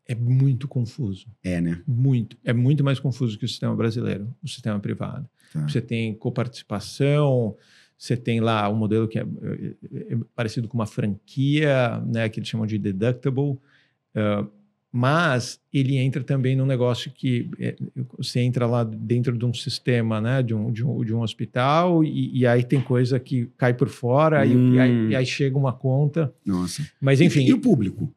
[0.07, 1.27] É muito confuso.
[1.43, 1.81] É, né?
[1.85, 2.37] Muito.
[2.43, 5.27] É muito mais confuso que o sistema brasileiro, o sistema privado.
[5.51, 5.67] Tá.
[5.67, 7.55] Você tem coparticipação,
[7.97, 12.39] você tem lá um modelo que é, é- é parecido com uma franquia, né, que
[12.39, 13.57] eles chamam de deductible,
[14.15, 14.45] ah,
[14.91, 17.75] mas ele entra também num negócio que é,
[18.17, 22.03] você entra lá dentro de um sistema, né, de um, de um, de um hospital,
[22.03, 24.73] e, e aí tem coisa que cai por fora, e- Hum.
[24.75, 26.33] e, aí, e aí chega uma conta.
[26.45, 26.87] Nossa.
[27.01, 28.13] Mas enfim, E, e o público?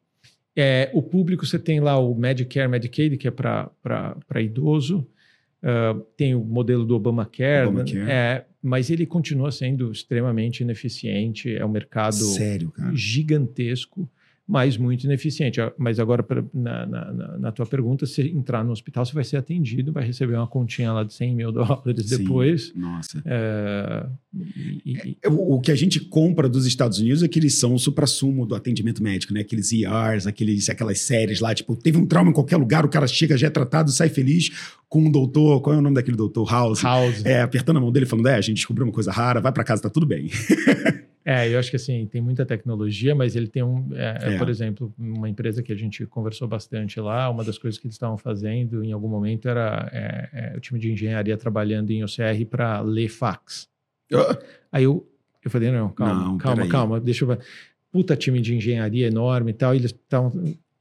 [0.61, 5.07] É, o público, você tem lá o Medicare, Medicaid, que é para idoso.
[5.63, 7.99] Ah, tem o modelo do Obamacare, Obamacare.
[7.99, 8.11] né?
[8.11, 11.55] É, mas ele continua sendo extremamente ineficiente.
[11.55, 14.09] É um mercado Sério, gigantesco.
[14.47, 15.61] Mas muito ineficiente.
[15.61, 19.23] Ah, Mas agora, pra- na, na, na- tua pergunta, se entrar no hospital, você vai
[19.23, 22.17] ser atendido, vai receber uma continha lá de 100 mil dólares Sim.
[22.17, 22.73] depois.
[22.75, 23.21] Nossa.
[23.25, 24.05] É,
[24.85, 27.73] e- É, O, o que a gente compra dos Estados Unidos é que eles são
[27.73, 29.41] o supra-sumo do atendimento médico, né?
[29.41, 33.07] Aqueles ERs, aqueles, aquelas séries lá, tipo, teve um trauma em qualquer lugar, o cara
[33.07, 34.49] chega, já é tratado, sai feliz
[34.89, 36.49] com um doutor, qual é o nome daquele doutor?
[36.51, 36.81] House.
[36.81, 37.23] House.
[37.25, 39.63] É, apertando a mão dele, falando, é, a gente descobriu uma coisa rara, vai pra
[39.63, 40.29] casa, tá tudo bem.
[41.23, 44.37] É, eu acho que assim, tem muita tecnologia, mas ele tem um, é, É.
[44.37, 47.95] por exemplo, uma empresa que a gente conversou bastante lá, uma das coisas que eles
[47.95, 52.45] estavam fazendo em algum momento era é, é, o time de engenharia trabalhando em OCR
[52.49, 53.69] para ler fax.
[54.71, 55.07] Aí eu,
[55.43, 57.39] eu falei, não, calma, Não, calma, calma, deixa eu ver.
[57.91, 60.31] Puta time de engenharia enorme e tal, e eles estavam...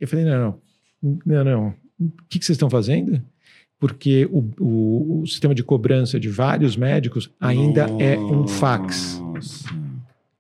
[0.01, 0.59] Eu falei, não,
[1.03, 1.75] não, não, não.
[2.01, 3.21] O que, que vocês estão fazendo?
[3.79, 9.80] Porque o, o, o sistema de cobrança de vários médicos ainda é um fax Nossa.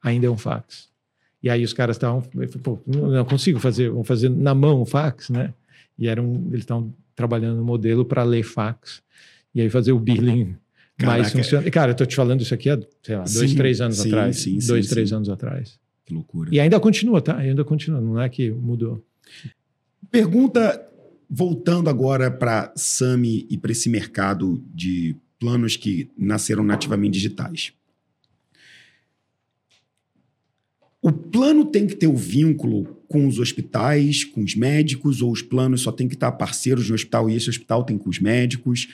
[0.02, 0.88] Ainda é um fax.
[1.42, 2.22] E aí os caras estavam,
[2.62, 5.54] pô, não consigo fazer, vamos fazer na mão o fax, né?
[5.98, 9.02] E era um, eles estavam trabalhando no modelo para ler fax
[9.54, 10.56] e aí fazer o billing
[11.02, 11.30] mais Caraca.
[11.30, 11.70] funcional.
[11.70, 14.08] Cara, eu tô te falando isso aqui há, sei lá, dois, Sim, três anos sim,
[14.08, 14.36] atrás.
[14.38, 15.78] sim, dois, três anos atrás.
[16.04, 16.50] Que loucura.
[16.52, 17.36] E ainda continua, tá?
[17.36, 19.02] Ainda continua, não é que mudou.
[20.10, 20.86] Pergunta,
[21.28, 27.72] voltando agora para Sami e para esse mercado de planos que nasceram nativamente digitais.
[31.02, 35.40] O plano tem que ter o vínculo com os hospitais, com os médicos, ou os
[35.40, 38.88] planos só tem que estar parceiros no hospital e esse hospital tem com os médicos,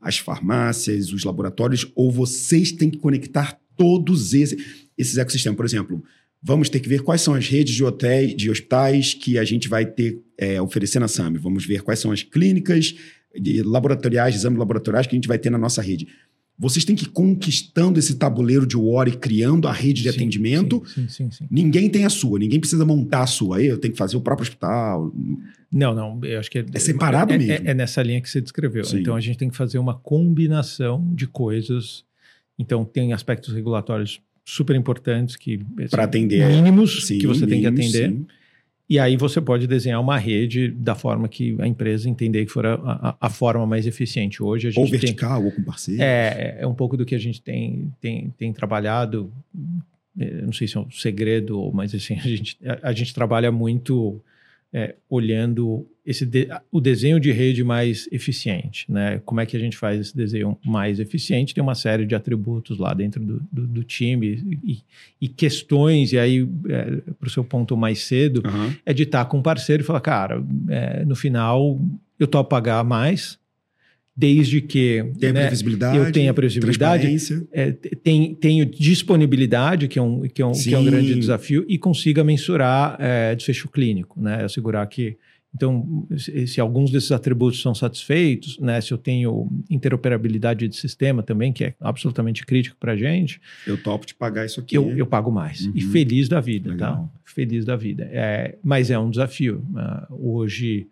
[0.00, 5.56] as farmácias, os laboratórios, ou vocês têm que conectar todos esses, esses ecossistemas.
[5.56, 6.02] Por exemplo,
[6.40, 9.68] vamos ter que ver quais são as redes de hotéis, de hospitais que a gente
[9.68, 11.38] vai ter é, oferecer na SAMI.
[11.38, 12.94] Vamos ver quais são as clínicas
[13.34, 16.06] de laboratoriais, exames laboratoriais que a gente vai ter na nossa rede.
[16.58, 20.16] Vocês têm que ir conquistando esse tabuleiro de war e criando a rede de Sim,
[20.16, 20.82] atendimento.
[20.92, 21.46] Sim, sim, sim.
[21.48, 23.62] Ninguém tem a sua, ninguém precisa montar a sua.
[23.62, 25.12] Eu tenho que fazer o próprio hospital.
[25.70, 27.52] Não, não, eu acho que é, É separado é, mesmo.
[27.52, 28.82] É, é nessa linha que você descreveu.
[28.84, 28.98] Sim.
[29.00, 32.04] Então a gente tem que fazer uma combinação de coisas.
[32.58, 36.44] Então tem aspectos regulatórios super importantes que assim, Pra atender.
[36.48, 38.10] mínimos Sim, que você tem que mínimos, atender.
[38.10, 38.26] sim.
[38.90, 42.64] E aí você pode desenhar uma rede da forma que a empresa entender que for
[42.64, 44.42] a, a- a forma mais eficiente.
[44.42, 46.00] Hoje a gente Ou tem, vertical, ou com parceiro.
[46.02, 49.30] é, é um pouco do que a gente tem, tem, tem trabalhado.
[50.18, 53.52] eh, Não sei se é um segredo, mas assim, a gente, a, a gente trabalha
[53.52, 54.20] muito
[54.72, 58.90] é, olhando esse de- o desenho de rede mais eficiente.
[58.90, 59.20] Né?
[59.24, 61.54] Como é que a gente faz esse desenho mais eficiente?
[61.54, 64.78] Tem uma série de atributos lá dentro do, do, do time e,
[65.20, 66.46] e questões, e aí,
[67.18, 68.74] para o seu ponto mais cedo, Aham.
[68.86, 71.78] é de estar com um parceiro e falar, cara, é, no final
[72.18, 73.38] eu topo pagar mais,
[74.20, 75.96] desde que Tem né, previsibilidade.
[75.96, 77.06] eu tenho a previsibilidade,
[77.52, 81.14] é, te- tem, tenho disponibilidade, que é um, que é um, que é um grande
[81.14, 84.42] desafio, e consiga mensurar é, desfecho clínico, né?
[84.44, 85.16] Assegurar que.
[85.54, 88.80] Então, se, se alguns desses atributos são satisfeitos, né?
[88.80, 93.76] Se eu tenho interoperabilidade de sistema também, que é absolutamente crítico para a gente, Eu
[93.80, 94.76] topo de pagar isso aqui.
[94.76, 95.64] eu, eu pago mais.
[95.64, 95.72] Uhum.
[95.76, 96.96] E feliz da vida, Legal.
[96.96, 97.20] tá?
[97.24, 98.08] Feliz da vida.
[98.12, 99.64] É, mas é um desafio.
[99.76, 100.86] Ah, hoje,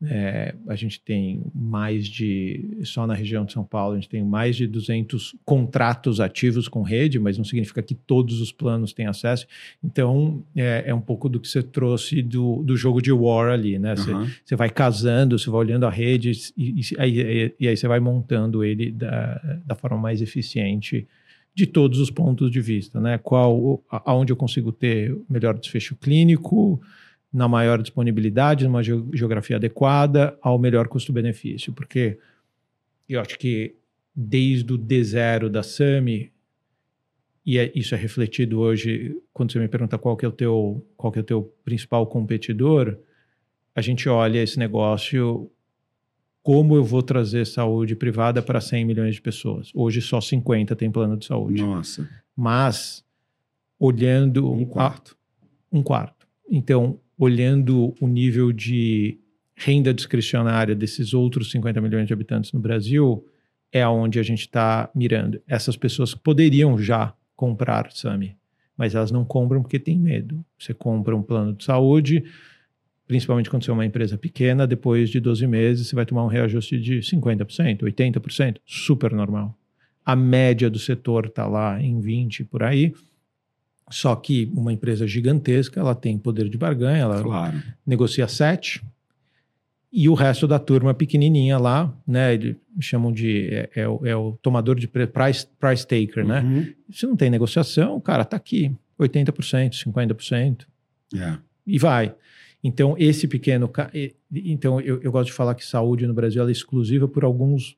[0.00, 2.78] é, a gente tem mais de...
[2.84, 6.82] Só na região de São Paulo, a gente tem mais de 200 contratos ativos com
[6.82, 9.46] rede, mas não significa que todos os planos têm acesso.
[9.82, 13.78] Então, é, é um pouco do que você trouxe do, do jogo de War ali,
[13.78, 13.96] né?
[13.96, 14.30] Você, Aham.
[14.44, 17.98] você vai casando, você vai olhando a rede e, e, aí, e aí você vai
[17.98, 21.08] montando ele da, da forma mais eficiente
[21.58, 23.18] de todos os pontos de vista, né?
[23.18, 26.80] Qual, aonde eu consigo ter melhor desfecho clínico,
[27.32, 32.18] na maior disponibilidade, numa geo- geografia adequada, ao melhor custo-benefício, porque
[33.08, 33.74] eu acho que
[34.14, 36.32] desde o D0 da SAMI,
[37.44, 40.84] e é- isso é refletido hoje quando você me pergunta qual que é o teu,
[40.96, 42.98] qual que é o teu principal competidor,
[43.74, 45.50] a gente olha esse negócio
[46.42, 49.70] como eu vou trazer saúde privada para 100 milhões de pessoas.
[49.74, 51.62] Hoje só 50 tem plano de saúde.
[51.62, 52.08] Nossa.
[52.34, 53.04] Mas
[53.78, 55.16] olhando Um a- quarto.
[55.70, 56.26] um quarto.
[56.50, 59.18] Então, olhando o nível de
[59.56, 63.26] renda discricionária desses outros 50 milhões de habitantes no Brasil,
[63.72, 65.40] é aonde a gente está mirando.
[65.46, 68.36] Essas pessoas poderiam já comprar SAMI,
[68.76, 70.44] mas elas não compram porque tem medo.
[70.56, 72.24] Você compra um plano de saúde,
[73.06, 76.28] principalmente quando você é uma empresa pequena, depois de 12 meses você vai tomar um
[76.28, 79.58] reajuste de 50%, 80%, super normal.
[80.04, 82.94] A média do setor está lá em 20% por aí.
[83.90, 87.62] Só que uma empresa gigantesca, ela tem poder de barganha, ela Claro.
[87.86, 88.82] negocia 7,
[89.90, 92.34] e o resto da turma pequenininha lá, né?
[92.34, 93.48] Eles chamam de.
[93.50, 96.42] É, é o, é o tomador de price, price taker, né?
[96.42, 96.74] Uhum.
[96.92, 98.70] Se não tem negociação, cara, tá aqui,
[99.00, 100.66] 80%, 50%.
[101.16, 101.38] É.
[101.66, 102.14] E vai.
[102.62, 103.70] Então, esse pequeno.
[104.30, 107.74] Então, eu, eu gosto de falar que saúde no Brasil é exclusiva por alguns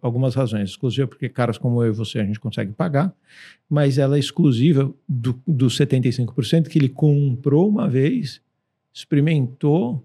[0.00, 0.70] algumas razões.
[0.70, 3.14] Exclusiva porque caras como eu e você a gente consegue pagar,
[3.68, 8.40] mas ela é exclusiva do, dos 75% que ele comprou uma vez,
[8.92, 10.04] experimentou,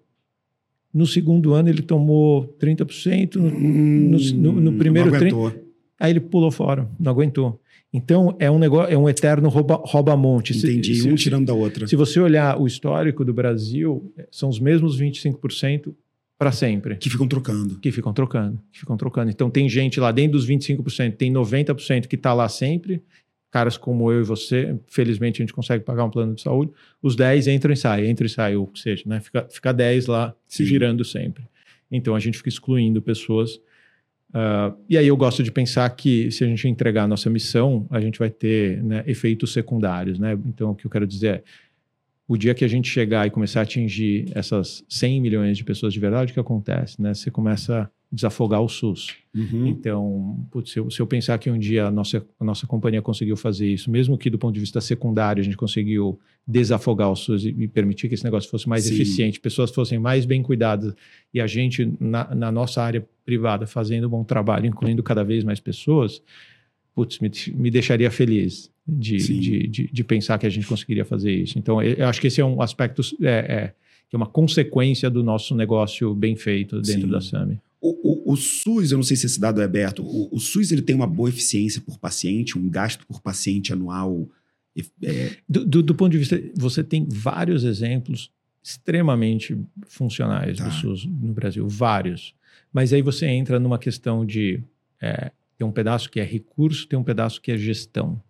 [0.93, 5.09] no segundo ano ele tomou 30%, no, hum, no, no, no primeiro...
[5.09, 5.51] Não aguentou.
[5.51, 5.65] 30,
[5.99, 7.59] aí ele pulou fora, não aguentou.
[7.93, 10.57] Então é um negócio, é um eterno rouba, rouba-monte.
[10.57, 11.87] Entendi, se, um tirando da outra.
[11.87, 15.93] Se você olhar o histórico do Brasil, são os mesmos 25%
[16.43, 16.97] para sempre.
[16.97, 17.79] Que ficam trocando.
[17.79, 19.31] Que ficam trocando, que ficam trocando.
[19.31, 23.01] Então tem gente lá dentro dos 25%, tem 90% que está lá sempre.
[23.49, 26.73] Caras como eu e você, felizmente a gente consegue pagar um plano de saúde.
[27.01, 29.21] Os 10 entram e saem, entram e saem, ou seja, né?
[29.21, 30.65] Fica, fica 10 lá Sim.
[30.65, 31.45] girando sempre.
[31.89, 33.55] Então a gente fica excluindo pessoas.
[34.31, 37.87] Uh, e aí eu gosto de pensar que se a gente entregar a nossa missão,
[37.89, 40.19] a gente vai ter né, efeitos secundários.
[40.19, 40.37] Né?
[40.47, 41.43] Então o que eu quero dizer é
[42.27, 45.93] o dia que a gente chegar e começar a atingir essas 100 milhões de pessoas
[45.93, 47.01] de verdade, o que acontece?
[47.01, 47.13] Né?
[47.13, 49.15] Você começa a desafogar o SUS.
[49.35, 49.67] Uhum.
[49.67, 53.01] Então, putz, se, eu, se, eu, pensar que um dia a nossa, a nossa companhia
[53.01, 57.15] conseguiu fazer isso, mesmo que do ponto de vista secundário a gente conseguiu desafogar o
[57.15, 58.93] SUS e, e permitir que esse negócio fosse mais Sim.
[58.93, 60.93] eficiente, pessoas fossem mais bem cuidadas
[61.33, 65.43] e a gente, na, na nossa área privada, fazendo um bom trabalho, incluindo cada vez
[65.43, 66.21] mais pessoas,
[66.95, 71.31] putz, me, me deixaria feliz de, de, de, de, pensar que a gente conseguiria fazer
[71.31, 71.57] isso.
[71.57, 73.73] Então, eu acho que esse é um aspecto é, é,
[74.09, 77.07] que é uma consequência do nosso negócio bem feito dentro Sim.
[77.07, 77.59] da SAMI.
[77.79, 80.71] O, o, o, SUS, eu não sei se esse dado é aberto, o, o, SUS
[80.71, 84.27] ele tem uma boa eficiência por paciente, um gasto por paciente anual.
[85.01, 85.31] É...
[85.47, 88.31] Do, do, do, ponto de vista, você tem vários exemplos
[88.63, 89.57] extremamente
[89.87, 90.67] funcionais tá.
[90.67, 92.33] do SUS no Brasil, vários.
[92.71, 94.61] Mas aí você entra numa questão de
[95.01, 98.21] é, tem um pedaço que é recurso, tem um pedaço que é gestão.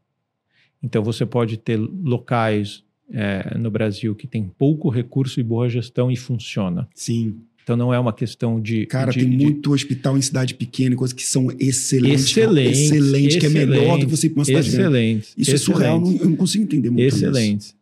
[0.84, 6.12] Então, você pode ter locais é, no Brasil que tem pouco recurso e boa gestão
[6.12, 6.88] e funciona.
[6.94, 7.36] Sim.
[7.64, 8.86] Então não é uma questão de.
[8.88, 9.38] Cara, de, tem de...
[9.38, 12.26] muito hospital em cidade pequena, coisas que são excelentes.
[12.26, 12.72] Excelente.
[12.72, 15.28] Excelente, que é melhor do que você ir para uma cidade Excelente.
[15.38, 15.56] Isso excelente.
[15.56, 17.74] é surreal, não, eu não consigo entender muito Excelente.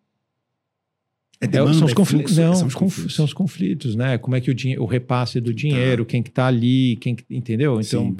[1.39, 3.15] É demanda, são, os é conflitos, não, são, os conflitos.
[3.15, 4.19] são os conflitos, né?
[4.19, 6.11] Como é que o, o repasse do dinheiro, tá.
[6.11, 7.81] quem que está ali, quem entendeu?
[7.81, 8.17] Então, Sim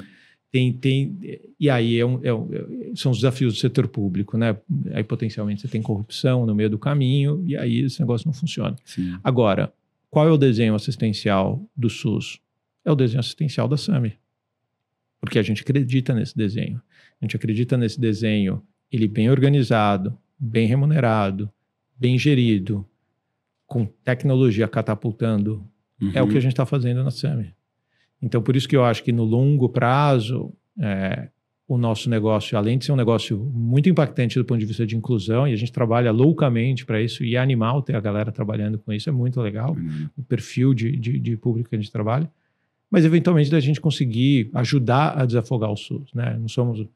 [0.52, 1.18] tem, tem
[1.58, 2.46] e aí é um, é um,
[2.94, 4.54] são os desafios do setor público, né?
[4.92, 8.76] Aí potencialmente você tem corrupção no meio do caminho e aí esse negócio não funciona.
[8.84, 9.18] Sim.
[9.24, 9.72] Agora,
[10.10, 12.38] qual é o desenho assistencial do SUS?
[12.84, 14.12] É o desenho assistencial da SAMI.
[15.18, 16.82] Porque a gente acredita nesse desenho.
[17.18, 21.50] A gente acredita nesse desenho, ele bem organizado, bem remunerado,
[21.96, 22.86] bem gerido,
[23.66, 25.66] com tecnologia catapultando.
[25.98, 26.10] Uhum.
[26.12, 27.54] É o que a gente está fazendo na SAMI.
[28.22, 31.28] Então, por isso que eu acho que no longo prazo, é,
[31.66, 34.96] o nosso negócio, além de ser um negócio muito impactante do ponto de vista de
[34.96, 38.78] inclusão, e a gente trabalha loucamente para isso, e é animal ter a galera trabalhando
[38.78, 40.08] com isso, é muito legal, uhum.
[40.16, 42.30] o perfil de, de, de, público que a gente trabalha,
[42.90, 46.12] mas eventualmente da gente conseguir ajudar a desafogar o SUS.
[46.12, 46.36] Né?
[46.38, 46.86] Não, somos, não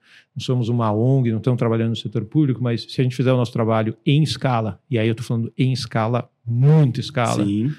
[0.40, 3.36] somos uma ONG, não estamos trabalhando no setor público, mas se a gente fizer o
[3.36, 7.72] nosso trabalho em escala, e aí eu estou falando em escala, muito escala, Sim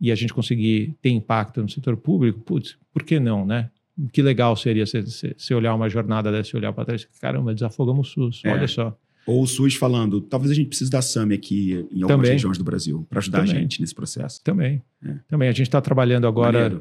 [0.00, 3.70] e a gente conseguir ter impacto no setor público, putz, por que não, né?
[4.12, 8.30] Que legal seria se, olhar uma jornada dessa e olhar para trás, caramba, desafogamos o
[8.30, 8.52] SUS, é.
[8.52, 8.96] olha só.
[9.26, 12.32] Ou o SUS falando, talvez a gente precise da SAMI aqui em algumas Também.
[12.32, 13.56] regiões do Brasil para ajudar Também.
[13.56, 14.42] a gente nesse processo.
[14.44, 14.82] Também.
[15.04, 15.14] É.
[15.26, 15.48] Também.
[15.48, 16.80] A gente está trabalhando agora.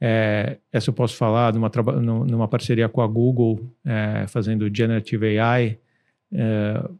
[0.00, 1.70] É, essa eu posso falar numa,
[2.26, 5.78] numa parceria com a Google, é, fazendo Generative AI
[6.32, 6.90] é,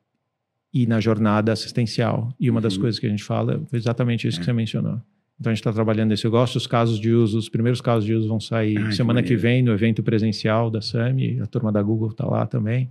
[0.73, 2.33] e na jornada assistencial.
[2.39, 2.63] E uma uhum.
[2.63, 4.47] das coisas que a gente fala foi exatamente isso que é.
[4.47, 5.01] você mencionou.
[5.39, 6.25] Então a gente está trabalhando nesse.
[6.25, 9.23] Eu gosto dos casos de uso, os primeiros casos de uso vão sair Ai, semana
[9.23, 12.91] que, que, vem no evento presencial da SAMI, a turma da Google está lá também.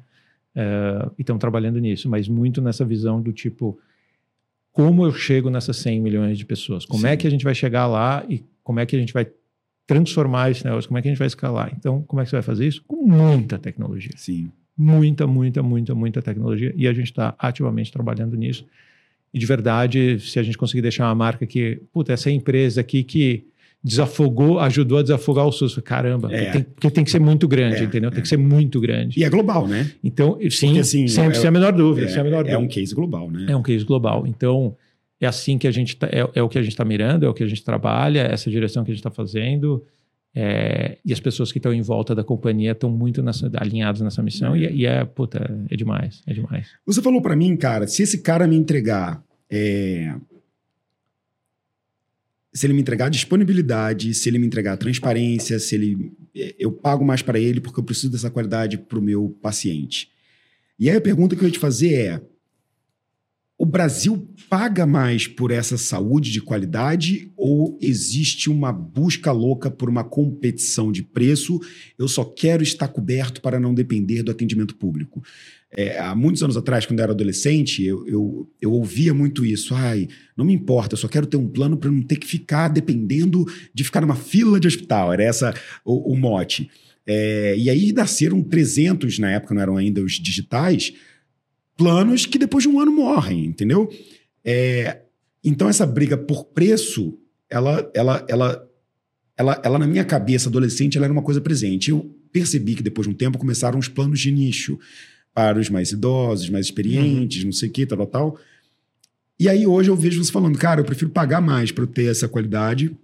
[0.53, 3.79] É, e estamos trabalhando nisso, mas muito nessa visão do tipo,
[4.71, 6.85] como eu chego nessas 100 milhões de pessoas?
[6.85, 7.13] Como é Sim.
[7.13, 9.27] é que a gente vai chegar lá e como é que a gente vai
[9.87, 10.87] transformar esse negócio?
[10.87, 11.73] Como é que a gente vai escalar?
[11.77, 12.83] Então, como é que você vai fazer isso?
[12.87, 14.13] Com muita tecnologia.
[14.15, 14.51] Sim.
[14.77, 16.73] Muita, muita, muita, muita tecnologia.
[16.75, 18.65] E a gente está ativamente trabalhando nisso.
[19.33, 23.03] E de verdade, se a gente conseguir deixar uma marca que, puta, essa empresa aqui
[23.03, 23.45] que
[23.83, 25.79] desafogou, ajudou a desafogar o SUS.
[25.83, 26.51] Caramba, é.
[26.51, 28.11] tem, porque tem que ser muito grande, é, entendeu?
[28.11, 28.21] Tem é.
[28.21, 29.19] que ser muito grande.
[29.19, 29.91] E é global, né?
[30.03, 32.09] Então, sim, porque, assim, sempre, é, sem a menor dúvida.
[32.09, 33.47] É, a menor é um case global, né?
[33.49, 34.27] É um case global.
[34.27, 34.75] Então,
[35.19, 37.29] é assim que a gente tá, é, é o que a gente está mirando, é
[37.29, 39.83] o que a gente trabalha, essa direção que a gente está fazendo.
[40.33, 44.23] É, e as pessoas que estão em volta da companhia estão muito nessa, alinhadas nessa
[44.23, 46.67] missão e, e, é, puta, é demais, é demais.
[46.85, 50.15] Você falou para mim, cara, se esse cara me entregar é,
[52.53, 57.03] se ele me entregar disponibilidade, se ele me entregar transparência, se ele é, eu pago
[57.03, 60.09] mais para ele porque eu preciso dessa qualidade para o meu paciente.
[60.77, 62.21] E aí a pergunta que eu ia te fazer é:
[63.61, 69.87] o Brasil paga mais por essa saúde de qualidade ou existe uma busca louca por
[69.87, 71.59] uma competição de preço?
[71.95, 75.21] Eu só quero estar coberto para não depender do atendimento público.
[75.71, 79.75] É, há muitos anos atrás, quando eu era adolescente, eu, eu, eu, ouvia muito isso.
[79.75, 82.67] Ai, não me importa, eu só quero ter um plano para não ter que ficar
[82.67, 85.13] dependendo de ficar numa fila de hospital.
[85.13, 85.53] Era essa
[85.85, 86.67] o, o mote.
[87.05, 90.93] É, e aí nasceram 300, na época não eram ainda os digitais,
[91.77, 93.89] planos que depois de um ano morrem, entendeu?
[94.43, 95.01] É,
[95.43, 97.17] então essa briga por preço,
[97.49, 98.69] ela, ela, ela,
[99.37, 101.89] ela, ela na minha cabeça adolescente, ela era uma coisa presente.
[101.91, 104.79] Eu percebi que depois de um tempo começaram os planos de nicho
[105.33, 107.45] para os mais idosos, mais experientes, uhum.
[107.45, 108.39] não sei o que, tal, tal, tal.
[109.39, 112.27] E aí hoje eu vejo você falando, cara, eu prefiro pagar mais para ter essa
[112.27, 112.95] qualidade.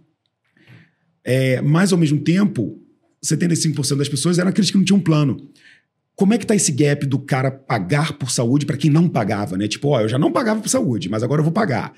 [1.23, 2.79] É, mas ao mesmo tempo,
[3.23, 5.49] 75% das pessoas eram aqueles que não tinham plano.
[6.17, 9.55] Como é que tá esse gap do cara pagar por saúde para quem não pagava,
[9.55, 9.67] né?
[9.67, 11.93] Tipo, ó, eu já não pagava por saúde, mas agora eu vou pagar.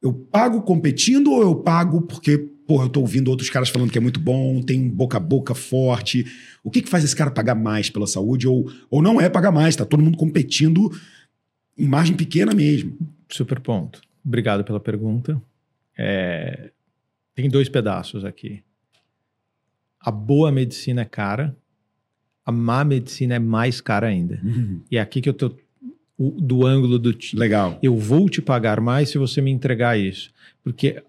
[0.00, 3.98] Eu pago competindo ou eu pago porque, porra, eu tô ouvindo outros caras falando que
[3.98, 6.24] é muito bom, tem boca a boca forte.
[6.62, 9.50] O que que faz esse cara pagar mais pela saúde ou, ou não é pagar
[9.50, 10.88] mais, tá todo mundo competindo
[11.76, 12.96] em margem pequena mesmo?
[13.28, 14.00] Super ponto.
[14.24, 15.42] Obrigado pela pergunta.
[15.98, 16.70] É...
[17.34, 18.62] Tem dois pedaços aqui.
[20.00, 21.56] A boa medicina é cara,
[22.46, 24.40] a má medicina é mais cara ainda.
[24.42, 24.80] Uhum.
[24.88, 25.50] E é aqui que eu tô
[26.16, 27.78] o, do ângulo do Legal.
[27.82, 30.30] Eu vou te pagar mais se você me entregar isso.
[30.62, 31.02] Porque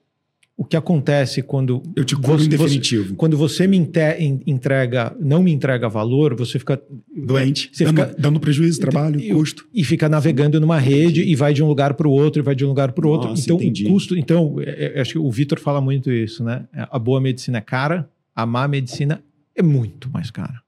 [0.58, 3.10] o que acontece quando eu te cobro em definitivo.
[3.10, 6.82] Você, quando você me entrega, não me entrega valor, você fica
[7.16, 11.36] doente, você dando, fica, dando prejuízo, trabalho, e, custo e fica navegando numa rede e
[11.36, 13.32] vai de um lugar para o outro e vai de um lugar para o outro.
[13.38, 13.86] Então entendi.
[13.86, 16.66] o custo, então é, é, acho que o Vitor fala muito isso, né?
[16.74, 19.24] A boa medicina é cara, a má medicina
[19.56, 20.67] é muito mais cara.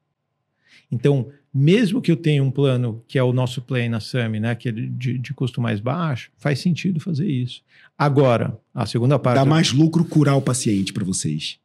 [0.92, 4.56] Então, mesmo que eu tenha um plano que é o nosso play na SAMI, né,
[4.56, 7.62] que é de, de custo mais baixo, faz sentido fazer isso.
[7.98, 9.36] Agora, a segunda parte.
[9.36, 11.60] Dá mais lucro curar o paciente para vocês.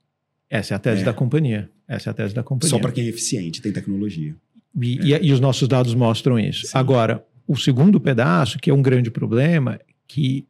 [0.48, 1.04] Essa é a tese é.
[1.04, 1.70] da companhia.
[1.86, 2.70] Essa é a tese da companhia.
[2.70, 4.34] Só para quem é eficiente, tem tecnologia.
[4.80, 5.22] E, é.
[5.22, 6.66] e, e os nossos dados mostram isso.
[6.66, 6.78] Sim.
[6.78, 10.46] Agora, o segundo pedaço, que é um grande problema, que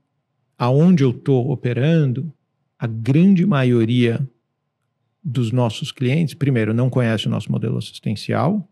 [0.58, 2.32] aonde eu estou operando,
[2.78, 4.26] a grande maioria
[5.24, 8.68] dos nossos clientes, primeiro, não conhece o nosso modelo assistencial,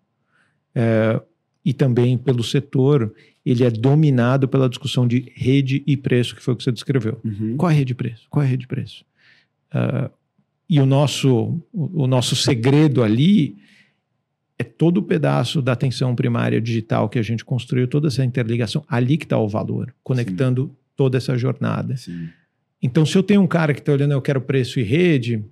[0.75, 1.21] é,
[1.65, 6.55] e também pelo setor, ele é dominado pela discussão de rede e preço, que foi
[6.55, 7.21] o que você descreveu.
[7.25, 7.57] Uhum.
[7.57, 8.27] Qual é a rede de preço?
[8.29, 9.05] Qual é a rede de preço?
[9.73, 10.11] Uh,
[10.69, 13.57] e o nosso, o, o nosso segredo ali
[14.59, 18.85] é todo o pedaço da atenção primária digital que a gente construiu, toda essa interligação,
[18.89, 20.77] ali que está o valor, conectando Sim.
[20.97, 21.97] toda essa jornada.
[21.97, 22.29] Sim.
[22.81, 25.45] Então, se eu tenho um cara que está olhando, eu quero preço e rede,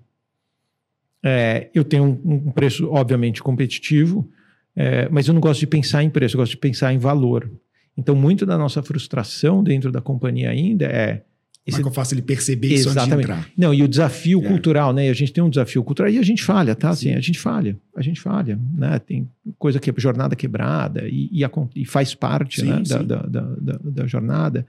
[1.23, 4.29] é, eu tenho um, um, preço, obviamente, competitivo,
[4.75, 7.51] é, mas eu não gosto de pensar em preço, eu gosto de pensar em valor.
[7.97, 11.25] Então, muito da nossa frustração dentro da companhia ainda é.
[11.67, 11.77] Esse...
[11.77, 13.13] Como é que eu faço ele perceber isso Exatamente.
[13.13, 13.51] antes de entrar?
[13.57, 14.49] Não, e o desafio é.
[14.49, 15.07] cultural, né?
[15.07, 16.89] E a gente tem um desafio cultural e a gente falha, tá?
[16.89, 18.99] Assim, a gente falha, a gente falha, né?
[18.99, 22.83] Tem coisa que é jornada quebrada e, e, a, e faz parte sim, né?
[22.83, 23.05] sim.
[23.05, 24.67] Da, da, da, da jornada,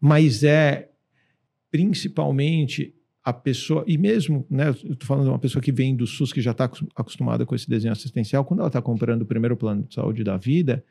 [0.00, 0.88] mas é
[1.70, 6.06] principalmente a pessoa, e mesmo, né, eu estou falando de uma pessoa que vem do
[6.06, 6.64] SUS, que já está
[6.96, 10.36] acostumada com esse desenho assistencial, quando ela está comprando o primeiro plano de saúde da
[10.36, 10.82] vida,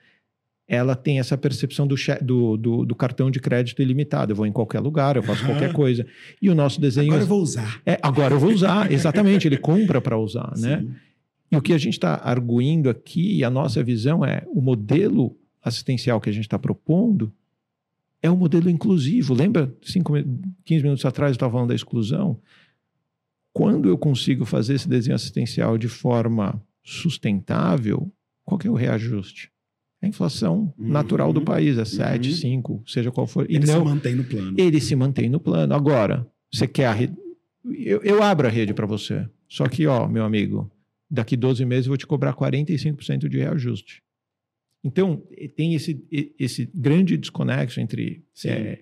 [0.67, 4.31] ela tem essa percepção do, do, do, do, cartão de crédito ilimitado.
[4.31, 6.05] Eu vou em qualquer lugar, eu faço qualquer coisa.
[6.39, 7.07] E o nosso desenho.
[7.07, 7.81] Agora eu vou usar.
[7.83, 9.47] É, agora eu vou usar, exatamente.
[9.47, 10.85] Ele compra para usar, né?
[11.51, 16.21] E o que a gente está arguindo aqui, a nossa visão é o modelo assistencial
[16.21, 17.33] que a gente está propondo
[18.21, 19.33] é um modelo inclusivo.
[19.33, 20.13] Lembra, cinco,
[20.65, 22.39] 15 minutos atrás eu estava falando da exclusão?
[23.53, 28.11] Quando eu consigo fazer esse desenho assistencial de forma sustentável,
[28.45, 29.51] qual que é o reajuste?
[30.01, 32.35] É a inflação uhum, natural do país, é 7, uhum.
[32.35, 33.45] 5, seja qual for.
[33.49, 34.55] Ele não, se mantém no plano.
[34.57, 35.73] Ele se mantém no plano.
[35.73, 37.13] Agora, você quer a rede.
[37.65, 39.27] Eu, eu abro a rede para você.
[39.47, 40.71] Só que, ó, meu amigo,
[41.09, 44.01] daqui 12 meses eu vou te cobrar 45% de reajuste.
[44.83, 45.21] Então,
[45.55, 46.05] tem esse,
[46.39, 48.79] esse grande desconexo entre é,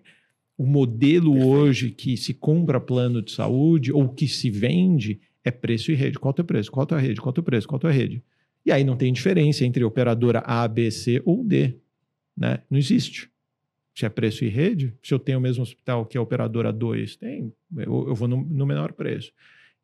[0.58, 1.50] o modelo Perfeito.
[1.50, 6.20] hoje que se compra plano de saúde ou que se vende é preço e rede.
[6.20, 6.72] Qual é o teu preço?
[6.72, 7.22] Qual é a tua rede?
[7.22, 7.68] Qual é o teu preço?
[7.68, 8.24] Qual é a tua rede?
[8.66, 11.76] E aí não tem diferença entre operadora A, B, C ou D.
[12.36, 12.60] Né?
[12.70, 13.30] Não existe.
[13.96, 17.16] Se é preço e rede, se eu tenho o mesmo hospital que a operadora 2
[17.16, 19.32] tem, eu, eu vou no, no menor preço.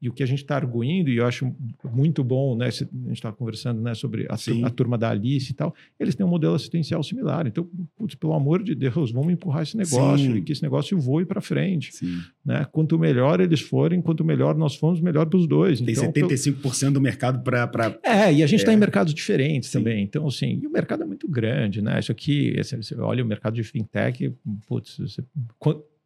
[0.03, 1.49] E o que a gente está arguindo, e eu acho
[1.93, 2.65] muito bom, né?
[2.67, 4.35] A gente está conversando né, sobre a,
[4.67, 7.47] a turma da Alice e tal, eles têm um modelo assistencial similar.
[7.47, 10.35] Então, putz, pelo amor de Deus, vamos empurrar esse negócio Sim.
[10.39, 11.93] e que esse negócio voe para frente.
[11.95, 12.19] Sim.
[12.45, 12.67] Né?
[12.69, 15.79] Quanto melhor eles forem, quanto melhor nós formos, melhor para os dois.
[15.79, 17.97] Tem então, pelo- 75% do mercado para.
[18.03, 18.75] é, e a gente está É.
[18.75, 19.77] em mercados diferentes Sim.
[19.77, 20.03] também.
[20.03, 21.97] Então, assim, e o mercado é muito grande, né?
[21.97, 24.33] Isso aqui, esse- você olha o mercado de fintech,
[24.67, 25.23] putz, você-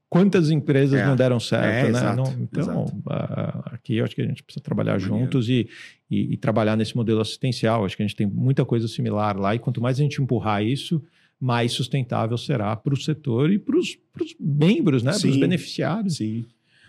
[0.10, 1.06] quantas empresas É.
[1.06, 1.90] não deram certo, É, né?
[1.90, 5.14] exato, Não- então, ah, aqui eu acho que a gente precisa trabalhar Maneiro.
[5.20, 5.68] juntos e,
[6.10, 7.84] e- e trabalhar nesse modelo assistencial.
[7.86, 10.64] Acho que a gente tem muita coisa similar lá e quanto mais a gente empurrar
[10.64, 11.04] isso,
[11.40, 13.98] mais sustentável será para o setor e para os
[14.40, 15.12] membros, né?
[15.20, 16.18] Para os beneficiários.
[16.18, 16.46] Sim.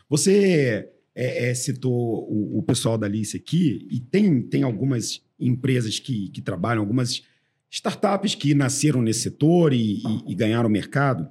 [0.09, 1.93] Você é, é, citou
[2.31, 7.23] o, o pessoal da Alice aqui, e tem, tem algumas empresas que, que trabalham, algumas
[7.69, 11.29] startups que nasceram nesse setor e, e- e ganharam mercado.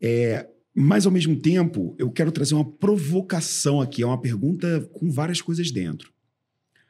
[0.00, 0.48] É,
[0.78, 5.40] mas, ao mesmo tempo, eu quero trazer uma provocação aqui, é uma pergunta com várias
[5.42, 6.12] coisas dentro.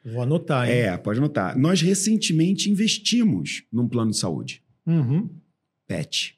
[0.05, 0.75] Vou anotar, hein?
[0.75, 1.57] É, pode anotar.
[1.57, 5.29] Nós recentemente investimos num plano de saúde, Uhum,
[5.87, 6.37] PET.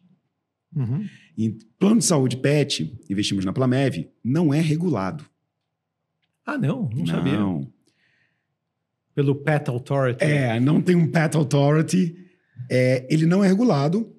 [0.76, 1.06] uhum.
[1.38, 5.26] Em plano de saúde PET, investimos na Plamev, não é regulado.
[6.46, 7.38] Ah, não, não, sabia.
[9.14, 10.24] Pelo Pet Authority.
[10.24, 12.16] É, não tem um Pet Authority.
[12.70, 14.14] É, ele não é regulado,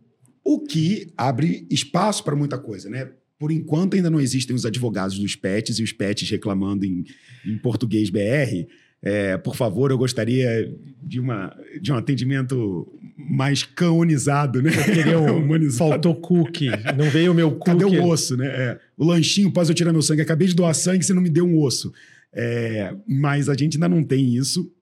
[0.44, 3.12] o que abre espaço para muita coisa, né?
[3.42, 7.02] Por enquanto ainda não existem os advogados dos pets e os pets reclamando em,
[7.44, 8.68] em português BR.
[9.02, 10.72] É, por favor, eu gostaria
[11.02, 12.86] de, uma, de um atendimento
[13.18, 14.70] mais canonizado, né?
[15.18, 15.90] Um- Humanizado.
[15.90, 16.68] Faltou cookie.
[16.96, 17.64] Não veio o meu cookie.
[17.82, 18.46] Cadê o osso, né?
[18.46, 21.28] É, o lanchinho, após eu tirar meu sangue, acabei de doar sangue, você não me
[21.28, 21.92] deu um osso.
[22.32, 24.72] É, mas a gente ainda não tem isso,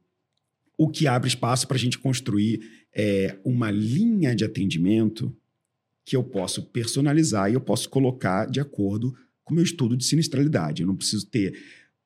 [0.77, 2.61] o que abre espaço para a gente construir
[2.95, 5.35] é, uma linha de atendimento
[6.11, 10.05] que eu posso personalizar e eu posso colocar de acordo com o meu estudo de
[10.05, 10.83] sinistralidade.
[10.83, 11.57] Eu não preciso ter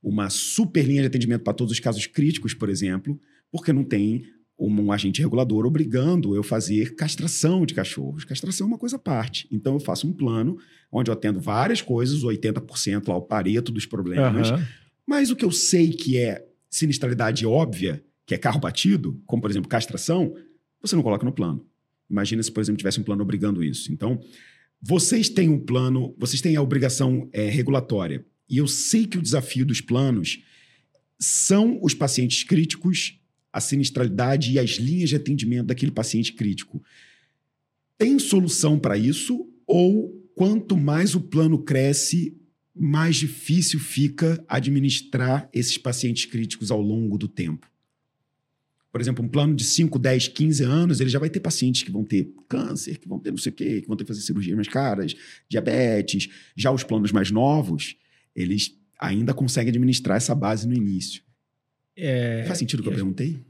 [0.02, 3.18] uma super linha de atendimento para todos os casos críticos, por exemplo,
[3.50, 4.26] porque não tem
[4.58, 8.26] um agente regulador obrigando eu fazer castração de cachorros.
[8.26, 9.48] Castração é uma coisa à parte.
[9.50, 10.58] Então eu faço um plano
[10.92, 14.50] onde eu atendo várias coisas, 80% lá o pareto dos problemas.
[14.50, 14.66] Aham.
[15.06, 19.50] Mas o que eu sei que é sinistralidade óbvia, que é carro batido, como por
[19.50, 20.34] exemplo castração,
[20.78, 21.64] você não coloca no plano.
[22.14, 23.92] Imagina se, por exemplo, tivesse um plano obrigando isso.
[23.92, 24.20] Então,
[24.80, 28.24] vocês têm um plano, vocês têm a obrigação é, regulatória.
[28.48, 30.44] E eu sei que o desafio dos planos
[31.18, 33.18] são os pacientes críticos,
[33.52, 36.80] a sinistralidade e as linhas de atendimento daquele paciente crítico.
[37.98, 39.44] Tem solução para isso?
[39.66, 42.36] Ou quanto mais o plano cresce,
[42.72, 47.73] mais difícil fica administrar esses pacientes críticos ao longo do tempo?
[48.94, 51.90] Por exemplo, um plano de 5, 10, 15 anos, ele já vai ter pacientes que
[51.90, 54.20] vão ter câncer, que vão ter não sei o quê, que vão ter que fazer
[54.20, 55.16] cirurgias mais caras,
[55.48, 56.28] diabetes.
[56.54, 57.96] Já os planos mais novos,
[58.36, 61.24] eles ainda conseguem administrar essa base no início.
[61.96, 63.40] É, Faz sentido o que eu é- perguntei?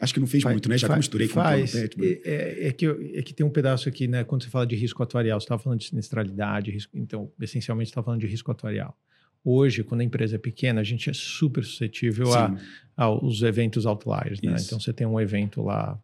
[0.00, 0.78] Acho que não fez Faz- muito, né?
[0.78, 1.72] Já eu faz- misturei com o faz.
[1.72, 1.96] PET.
[2.02, 4.24] É, é- é que, eu- é que tem um pedaço aqui, né?
[4.24, 7.92] Quando você fala de risco atuarial, você estava falando de sinistralidade, risco, então, essencialmente, você
[7.92, 8.98] está falando de risco atuarial.
[9.44, 12.54] Hoje, quando a empresa é pequena, a gente é super suscetível a,
[12.96, 14.56] aos eventos outliers, né?
[14.60, 15.98] Então, você tem um evento lá,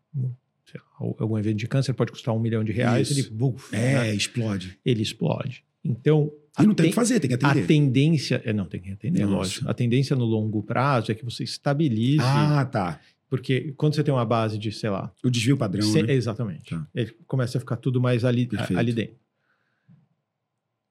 [0.65, 3.21] sei lá, algum evento de câncer pode custar um milhão de reais, Isso.
[3.21, 4.15] ele, buf, é, né?
[4.15, 4.79] explode.
[4.85, 5.65] ele explode.
[5.85, 7.67] Então, E não tem o que fazer, tem que a atender.
[7.67, 8.41] tendência...
[8.45, 9.35] É, não, tem que atender, Nossa.
[9.35, 9.69] lógico.
[9.71, 12.21] A tendência no longo prazo é que você estabilize...
[12.23, 13.01] Ah, tá.
[13.29, 16.13] Porque quando você tem uma base de, sei lá, O desvio padrão, Se- né?
[16.13, 16.71] Exatamente.
[16.71, 16.87] Tá.
[16.95, 18.77] Ele começa a ficar tudo mais ali, Perfeito.
[18.77, 19.17] a- ali dentro.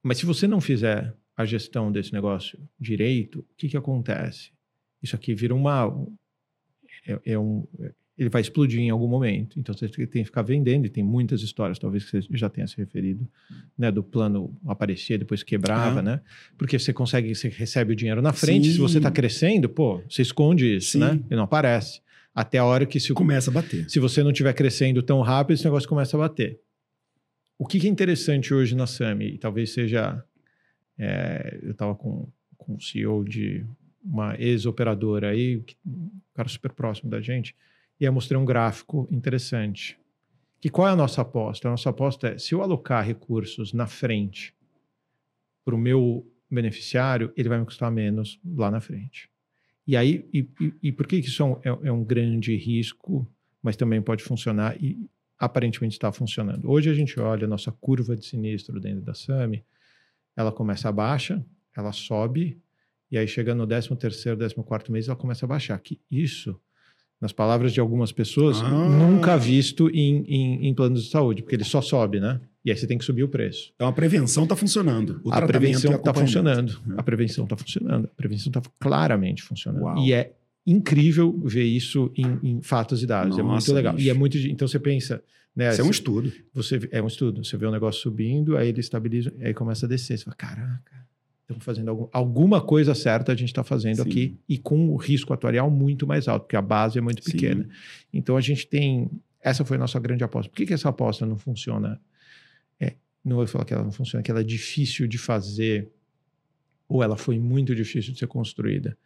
[0.04, 4.52] Mas se você não fizer a gestão desse negócio direito, o que, que acontece?
[5.02, 5.88] Isso aqui vira uma.
[7.08, 7.66] É, é um,
[8.18, 9.60] ele vai explodir em algum momento.
[9.60, 12.68] Então você tem que ficar vendendo, e tem muitas histórias, talvez que você já tenha
[12.68, 13.28] se referido,
[13.78, 13.90] né?
[13.92, 16.04] Do plano aparecer, depois quebrava, Ah.
[16.04, 16.22] né?
[16.58, 18.74] Porque você consegue, você recebe o dinheiro na frente, Sim.
[18.74, 21.00] se você está crescendo, pô, você esconde isso, Sim.
[21.00, 21.12] né?
[21.30, 22.02] Ele não aparece.
[22.34, 23.90] Até a hora que se Começa a bater.
[23.90, 26.60] se você não estiver crescendo tão rápido, esse negócio começa a bater.
[27.58, 30.24] O que, que é interessante hoje na SAMI, e talvez seja.
[30.98, 32.28] É, eu estava com,
[32.58, 33.66] com o CEO de
[34.04, 37.56] uma ex-operadora aí, um cara super próximo da gente,
[38.00, 39.98] e eu mostrei um gráfico interessante.
[40.60, 41.68] Que qual é a nossa aposta?
[41.68, 44.54] A nossa aposta é: se eu alocar recursos na frente
[45.66, 49.30] para o meu beneficiário, ele vai me custar menos lá na frente.
[49.88, 52.56] E aí, e, e- e por que que isso é um, é- é um grande
[52.56, 53.28] risco,
[53.62, 56.70] mas também pode funcionar e aparentemente está funcionando?
[56.70, 59.64] Hoje a gente olha a nossa curva de sinistro dentro da SAMI,
[60.42, 61.44] ela começa baixa,
[61.76, 62.58] ela sobe,
[63.12, 65.78] e aí chega no 13º, 14º mês, ela começa a baixar.
[65.80, 66.60] Que isso
[67.20, 68.70] nas palavras de algumas pessoas, Ah.
[68.70, 72.42] nunca visto em, em, em planos de saúde, porque ele só sobe, né?
[72.66, 73.72] E aí você tem que subir o preço.
[73.76, 75.22] Então a prevenção está funcionando.
[75.24, 76.82] O a tratamento prevenção e está funcionando.
[76.98, 78.06] A prevenção está funcionando.
[78.06, 79.84] A prevenção está claramente funcionando.
[79.84, 79.98] Uau.
[80.00, 80.34] E é
[80.66, 83.38] incrível ver isso em, em fatos e dados.
[83.38, 83.94] é muito Nossa, legal.
[83.94, 84.08] bicho.
[84.08, 84.38] E é muito.
[84.38, 85.24] Então você pensa.
[85.56, 86.32] Né, Isso é um estudo.
[86.54, 87.44] você é um estudo.
[87.44, 90.18] Você vê o negócio subindo, aí ele estabiliza, aí começa a descer.
[90.18, 91.06] Você fala, caraca,
[91.42, 94.02] estamos fazendo algum- alguma coisa certa a gente está fazendo Sim.
[94.10, 97.32] aqui e com o risco atuarial muito mais alto, porque a base é muito Sim.
[97.34, 97.68] pequena.
[98.14, 99.10] Então a gente tem.
[99.44, 100.50] Essa foi a nossa grande aposta.
[100.50, 102.00] Por que, que essa aposta não funciona?
[102.80, 102.96] É,
[103.26, 105.90] não vou falar que ela não funciona, que ela é difícil de fazer,
[106.88, 108.98] ou ela foi muito difícil de ser construída,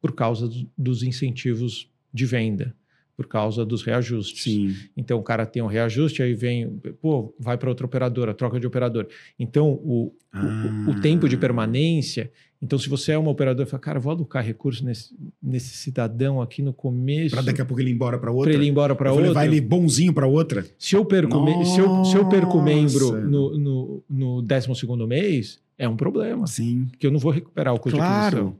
[0.00, 0.48] por causa
[0.78, 2.74] dos incentivos de venda,
[3.20, 4.42] por causa dos reajustes.
[4.44, 4.74] Sim.
[4.96, 8.66] Então o cara tem um reajuste, aí vem, pô, vai para outra operadora, troca de
[8.66, 9.06] operador.
[9.38, 10.86] Então o, o- Ah.
[10.88, 12.30] o, tempo de permanência.
[12.62, 16.62] Então, se você é uma operadora, fala, cara, vou alocar recurso nesse, nesse cidadão aqui
[16.62, 17.34] no começo.
[17.34, 18.52] Para daqui a pouco ele ir embora para para outra.
[18.54, 19.26] ele ir embora para outra.
[19.28, 20.64] levar ele bonzinho para outra.
[20.78, 24.70] Se eu perco, me- se eu, se eu perco membro no, no, no 12
[25.08, 26.86] mês, é um problema, Sim.
[26.90, 28.30] porque eu não vou recuperar o custo de aquisição.
[28.30, 28.58] Claro.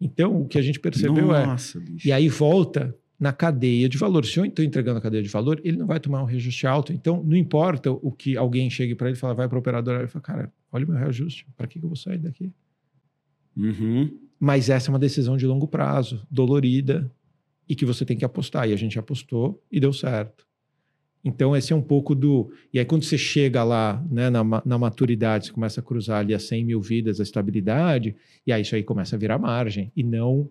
[0.00, 1.44] Então, o que a gente percebeu é.
[1.44, 2.08] Nossa, bicho.
[2.08, 4.24] E aí volta na cadeia de valor.
[4.24, 6.90] Se eu estou entregando a cadeia de valor, ele não vai tomar um reajuste alto.
[6.92, 9.98] Então, não importa o que alguém chegue para ele e fala, vai para a operadora,
[9.98, 12.50] ele fala, cara, olha o meu reajuste, para que, que eu vou sair daqui?
[13.56, 14.10] Uhum.
[14.38, 17.10] Mas essa é uma decisão de longo prazo, dolorida,
[17.68, 18.68] e que você tem que apostar.
[18.68, 20.46] E a gente apostou e deu certo.
[21.22, 22.50] Então, esse é um pouco do.
[22.72, 26.32] E aí, quando você chega lá né, na, na maturidade, você começa a cruzar ali
[26.32, 28.16] as 100 mil vidas, a estabilidade,
[28.46, 30.50] e aí isso aí começa a virar margem, e não, o-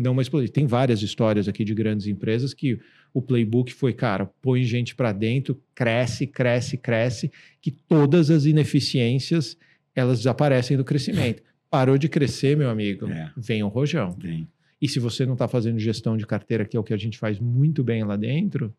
[0.00, 0.48] não uma explosão.
[0.48, 2.78] Tem várias histórias aqui de grandes empresas que
[3.12, 7.30] o playbook foi, cara, põe gente para dentro, cresce, cresce, cresce,
[7.60, 9.56] que todas as ineficiências
[9.94, 11.42] elas desaparecem do crescimento.
[11.70, 13.32] Parou de crescer, meu amigo, É.
[13.36, 14.10] vem o rojão.
[14.16, 14.48] Bem.
[14.80, 17.16] E se você não está fazendo gestão de carteira, que é o que a gente
[17.18, 18.74] faz muito bem lá dentro,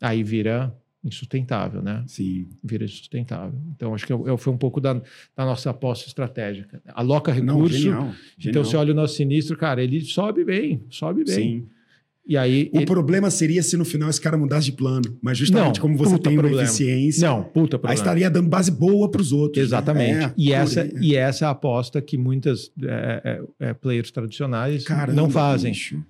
[0.00, 0.74] aí vira
[1.04, 2.02] insustentável, né?
[2.06, 2.46] Sim.
[2.62, 3.58] Vira insustentável.
[3.74, 6.80] Então, acho que eu- eu- foi um pouco da, da nossa aposta estratégica.
[6.94, 7.76] Aloca Não, recurso.
[7.78, 8.02] genial.
[8.02, 8.64] então, genial.
[8.64, 11.34] você olha o nosso sinistro, cara, ele sobe bem, sobe bem.
[11.34, 11.66] Sim.
[12.24, 12.70] E aí.
[12.72, 15.18] O ele- problema seria se no final esse cara mudasse de plano.
[15.20, 16.62] Mas justamente Não, como você tem uma problema.
[16.62, 17.94] eficiência, Não, puta aí problema.
[17.94, 19.56] estaria dando base boa para os outros.
[19.58, 19.64] né?
[19.64, 20.24] Exatamente.
[20.26, 20.92] É, e, essa, aí.
[21.00, 25.72] e essa é a aposta que muitas é, é, é, players tradicionais Caramba, não fazem.
[25.72, 26.00] bicho.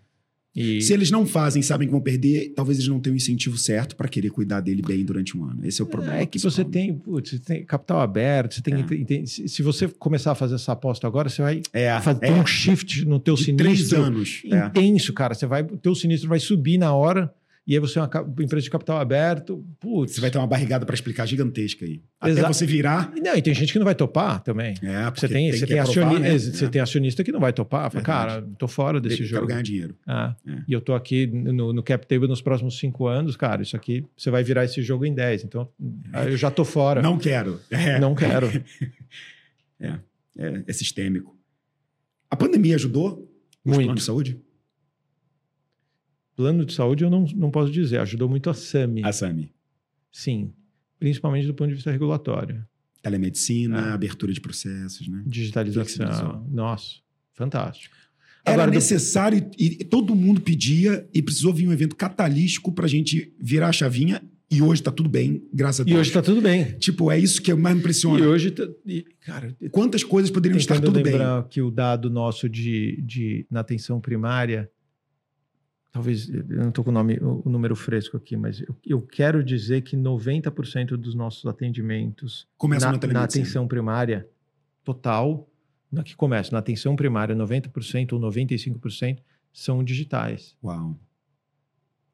[0.55, 3.57] E, Se eles não fazem, sabem que vão perder, talvez eles não tenham o incentivo
[3.57, 5.65] certo para querer cuidar dele bem durante um ano.
[5.65, 6.17] Esse é o problema.
[6.19, 9.25] É que você tem, putz, você tem capital aberto, você tem, É.
[9.27, 13.05] se você começar a fazer essa aposta agora, você vai É, fazer é, um shift
[13.07, 14.43] no teu de sinistro três anos.
[14.51, 14.67] É.
[14.67, 15.33] intenso, cara.
[15.35, 17.33] Você vai, o teu sinistro vai subir na hora
[17.67, 18.11] e aí você é uma
[18.43, 20.15] empresa de capital aberto, putz.
[20.15, 22.03] Você vai ter uma barrigada para explicar gigantesca aí.
[22.21, 23.13] Até você virar.
[23.23, 24.75] Não, e tem gente que não vai topar também.
[24.83, 26.39] É, Você porque tem, você tem, aprovar, acioni- né?
[26.39, 26.69] você É.
[26.69, 27.91] tem acionista que não vai topar.
[27.91, 29.35] Fala, cara, tô fora desse Eu jogo.
[29.43, 29.97] Quero ganhar dinheiro.
[30.07, 30.63] Ah, É.
[30.67, 33.63] E eu tô aqui no, no cap table nos próximos cinco anos, cara.
[33.63, 35.45] Isso aqui você vai virar esse jogo em 10.
[35.45, 35.69] Então,
[36.13, 37.01] aí eu já tô fora.
[37.01, 37.61] Não quero.
[37.71, 38.49] É, Não quero.
[39.81, 39.99] é,
[40.67, 41.37] é sistêmico.
[42.31, 43.29] A pandemia ajudou
[43.65, 43.85] os Muito.
[43.85, 44.41] planos de saúde?
[46.37, 47.99] Plano de saúde eu não, não posso dizer.
[48.01, 49.03] Ajudou muito a SAMI.
[49.05, 49.51] A SAMI.
[50.11, 50.53] Sim.
[50.99, 52.65] Principalmente do ponto de vista regulatório.
[53.03, 53.95] Telemedicina, Ah.
[53.95, 55.23] abertura de processos, né?
[55.27, 56.47] Digitalização.
[56.51, 56.97] Nossa,
[57.35, 57.95] fantástico.
[58.45, 62.73] Era Agora, do- necessário e, e todo mundo pedia e precisou vir um evento catalístico
[62.73, 64.21] pra gente virar a chavinha
[64.51, 66.01] e hoje tá tudo bem, graças a E Deus.
[66.01, 66.73] hoje tá tudo bem.
[66.79, 68.19] Tipo, é isso que mais me impressiona.
[68.21, 71.05] E hoje, tá, e, cara, Quantas coisas poderiam estar tudo bem?
[71.13, 74.69] lembrar que o dado nosso de, de na atenção primária,
[75.93, 79.45] talvez eu não estou com o, nome, o, número fresco aqui, mas eu, eu quero
[79.45, 84.27] dizer que 90% dos nossos atendimentos na, na, na atenção primária
[84.83, 85.47] total,
[85.91, 89.19] na que começa, na atenção primária, 90% ou 95%
[89.53, 90.57] são digitais.
[90.65, 90.99] Uau.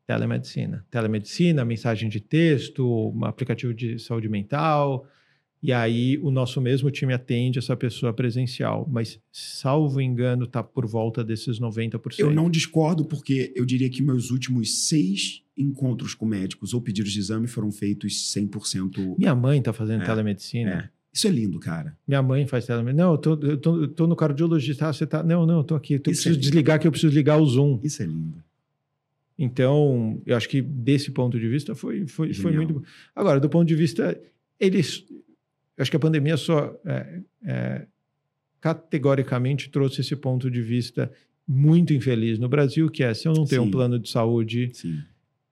[0.04, 0.84] Telemedicina.
[0.90, 5.06] Telemedicina, mensagem de texto, um aplicativo de saúde mental.
[5.60, 8.88] E aí o nosso mesmo time atende essa pessoa presencial.
[8.90, 12.18] Mas, salvo engano, está por volta desses 90%.
[12.20, 17.12] Eu não discordo, porque eu diria que meus últimos seis encontros com médicos ou pedidos
[17.12, 19.16] de exame foram feitos 100%.
[19.18, 20.70] Minha mãe está fazendo É, telemedicina.
[20.94, 20.98] É.
[21.12, 21.96] Isso é lindo, cara.
[22.06, 23.04] Minha mãe faz telemedicina.
[23.06, 24.88] Não, eu tô, eu tô, eu tô no cardiologista.
[24.88, 25.24] Ah, você tá.
[25.24, 25.94] Não, não, eu tô aqui.
[25.94, 27.80] Eu Isso preciso é- desligar que eu preciso ligar o Zoom.
[27.82, 28.40] Isso é lindo.
[29.38, 32.82] Então, eu acho que desse ponto de vista foi, foi, foi muito bom.
[33.14, 34.20] Agora, do ponto de vista,
[34.58, 35.04] eles.
[35.78, 37.86] Eu acho que a pandemia só é, é,
[38.60, 41.10] categoricamente trouxe esse ponto de vista
[41.46, 43.68] muito infeliz no Brasil, que é se eu não tenho Sim.
[43.68, 45.00] um plano de saúde, Sim.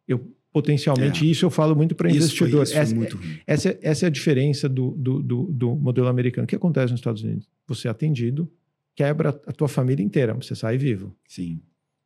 [0.06, 1.30] eu potencialmente, É.
[1.30, 2.62] isso eu falo muito para Isso foi, investidor.
[2.64, 3.38] isso foi essa, muito ruim.
[3.46, 6.44] essa, é- essa é a diferença do, do, do, do modelo americano.
[6.44, 7.46] O que acontece nos Estados Unidos?
[7.66, 8.50] Você é atendido,
[8.94, 11.14] quebra a tua família inteira, você sai vivo.
[11.28, 11.60] Sim.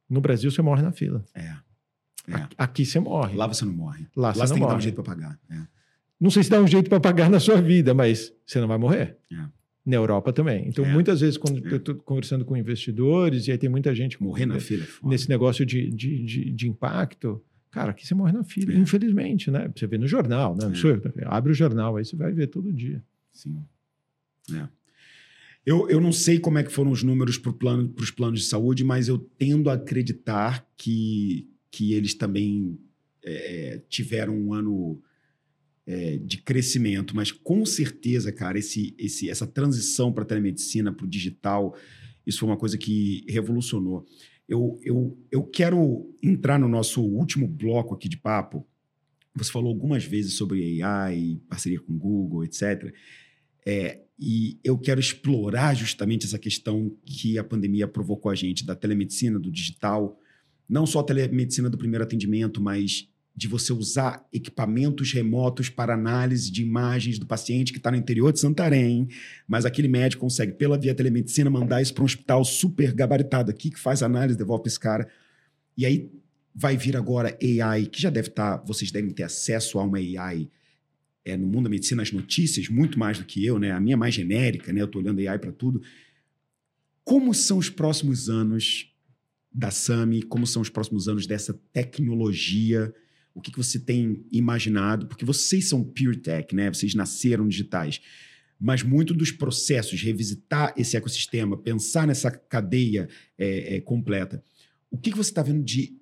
[0.08, 1.24] No Brasil, você morre na fila.
[1.32, 1.42] É.
[2.28, 2.48] é.
[2.58, 3.36] Aqui, você morre.
[3.36, 4.04] Lá você não morre.
[4.16, 4.82] Lá Lá você não tem que dar um morre.
[4.82, 5.38] jeito pra pagar.
[5.48, 5.60] É.
[6.20, 8.76] Não sei se dá um jeito para pagar na sua vida, mas você não vai
[8.78, 9.16] morrer.
[9.32, 9.36] É.
[9.86, 10.68] Na Europa também.
[10.68, 10.92] Então, É.
[10.92, 11.72] muitas vezes, quando É.
[11.72, 15.28] eu estou conversando com investidores, e aí tem muita gente Morrer na fila é nesse
[15.28, 18.76] negócio de, de, de, de impacto, cara, aqui você morre na fila, É.
[18.76, 19.70] infelizmente, né?
[19.74, 20.70] Você vê no jornal, né?
[21.16, 21.24] É.
[21.26, 23.02] Abre o jornal, aí você vai ver todo dia.
[23.32, 23.56] Sim.
[24.54, 24.68] É.
[25.64, 28.46] Eu, eu não sei como é que foram os números para plano, os planos de
[28.46, 32.78] saúde, mas eu tendo a acreditar que, que eles também
[33.88, 35.00] tiveram um ano
[35.90, 37.16] é, de crescimento.
[37.16, 41.76] Mas com certeza, cara, esse, esse, essa transição para a telemedicina, para o digital,
[42.24, 44.06] isso foi uma coisa que revolucionou.
[44.48, 48.64] Eu, eu, eu quero entrar no nosso último bloco aqui de papo.
[49.34, 52.94] Você falou algumas vezes sobre AI, parceria com Google, etc.
[53.66, 58.76] É, e eu quero explorar justamente essa questão que a pandemia provocou a gente, da
[58.76, 60.16] telemedicina, do digital.
[60.68, 63.08] Não só a telemedicina do primeiro atendimento, mas
[63.40, 68.30] de você usar equipamentos remotos para análise de imagens do paciente que está no interior
[68.34, 69.08] de Santarém,
[69.48, 73.70] mas aquele médico consegue, pela via telemedicina, mandar isso para um hospital super gabaritado aqui,
[73.70, 75.08] que faz análise, devolve para esse cara.
[75.74, 76.12] E aí
[76.54, 80.46] vai vir agora AI, que já deve estar, vocês devem ter acesso a uma AI
[81.24, 83.72] é, no mundo da medicina, as notícias, muito mais do que eu, né?
[83.72, 84.82] A minha é mais genérica, né?
[84.82, 85.80] Eu estou olhando AI para tudo.
[87.02, 88.94] Como são os próximos anos
[89.50, 90.24] da SAMI?
[90.24, 92.94] Como são os próximos anos dessa tecnologia?
[93.34, 95.06] O que, que você tem imaginado?
[95.06, 96.72] Porque vocês são pure tech, né?
[96.72, 98.00] Vocês nasceram digitais.
[98.60, 103.08] Mas muito dos processos, revisitar esse ecossistema, pensar nessa cadeia
[103.38, 104.44] é, é, completa.
[104.90, 105.96] O que, que você está vendo de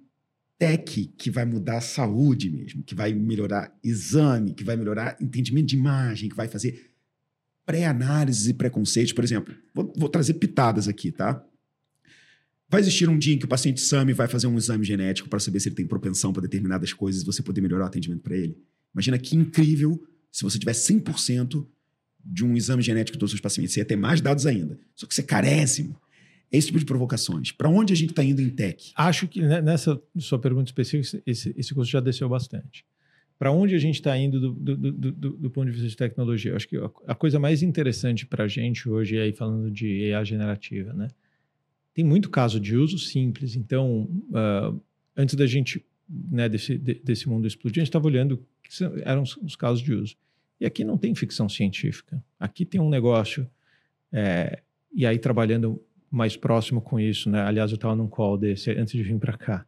[0.59, 5.67] tech que vai mudar a saúde mesmo, que vai melhorar exame, que vai melhorar entendimento
[5.67, 6.91] de imagem, que vai fazer
[7.65, 9.13] pré-análises e preconceitos.
[9.13, 11.45] Por exemplo, vou, vou, trazer pitadas aqui, tá?
[12.69, 15.41] Vai existir um dia em que o paciente SAMI vai fazer um exame genético para
[15.41, 18.37] saber se ele tem propensão para determinadas coisas e você poder melhorar o atendimento para
[18.37, 18.59] ele.
[18.93, 21.67] Imagina que incrível se você tiver 100%
[22.25, 23.73] de um exame genético de todos os pacientes.
[23.73, 24.79] Você ia ter mais dados ainda.
[24.95, 25.99] Só que você é carésimo.
[26.53, 27.53] É esse tipo de provocações.
[27.53, 28.93] Para onde a gente está indo em tech?
[28.97, 32.85] Acho que nessa sua pergunta específica, esse, esse já desceu bastante.
[33.39, 36.57] Para onde a gente está indo do, do, do, do, ponto de vista de tecnologia?
[36.57, 40.93] Acho que a, coisa mais interessante para a gente hoje, aí falando de AI generativa,
[40.93, 41.09] né?
[41.99, 43.57] Tem muito caso de uso simples.
[43.57, 44.81] Então, uh,
[45.17, 48.71] antes da gente, né, desse, de, desse mundo explodir, a gente estava olhando que
[49.03, 50.15] eram os, os, casos de uso.
[50.61, 52.25] E aqui não tem ficção científica.
[52.39, 53.51] Aqui tem um negócio,
[54.13, 54.63] é,
[54.95, 57.43] e aí trabalhando mais próximo com isso, né?
[57.43, 59.67] Aliás, eu estava num call desse antes de vir para cá.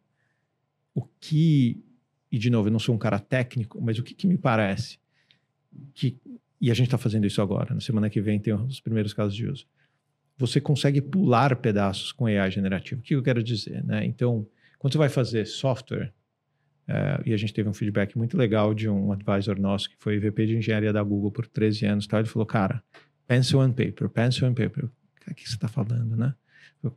[0.94, 1.82] O que,
[2.30, 5.00] e de novo, eu não sou um cara técnico, mas o que, que me parece
[5.94, 6.16] que,
[6.60, 9.34] e a gente está fazendo isso agora, na semana que vem tem os primeiros casos
[9.34, 9.66] de uso.
[10.40, 13.00] Você consegue pular pedaços com AI generativo.
[13.00, 14.04] O que eu quero dizer, né?
[14.04, 14.46] Então,
[14.78, 16.12] quando você vai fazer software,
[16.88, 20.18] uh, e a gente teve um feedback muito legal de um advisor nosso que foi
[20.18, 22.18] VP de engenharia da Google por 13 anos, tá?
[22.18, 22.82] ele falou, cara,
[23.28, 24.88] pencil and paper, pencil and paper
[25.30, 26.34] o que você está falando, né?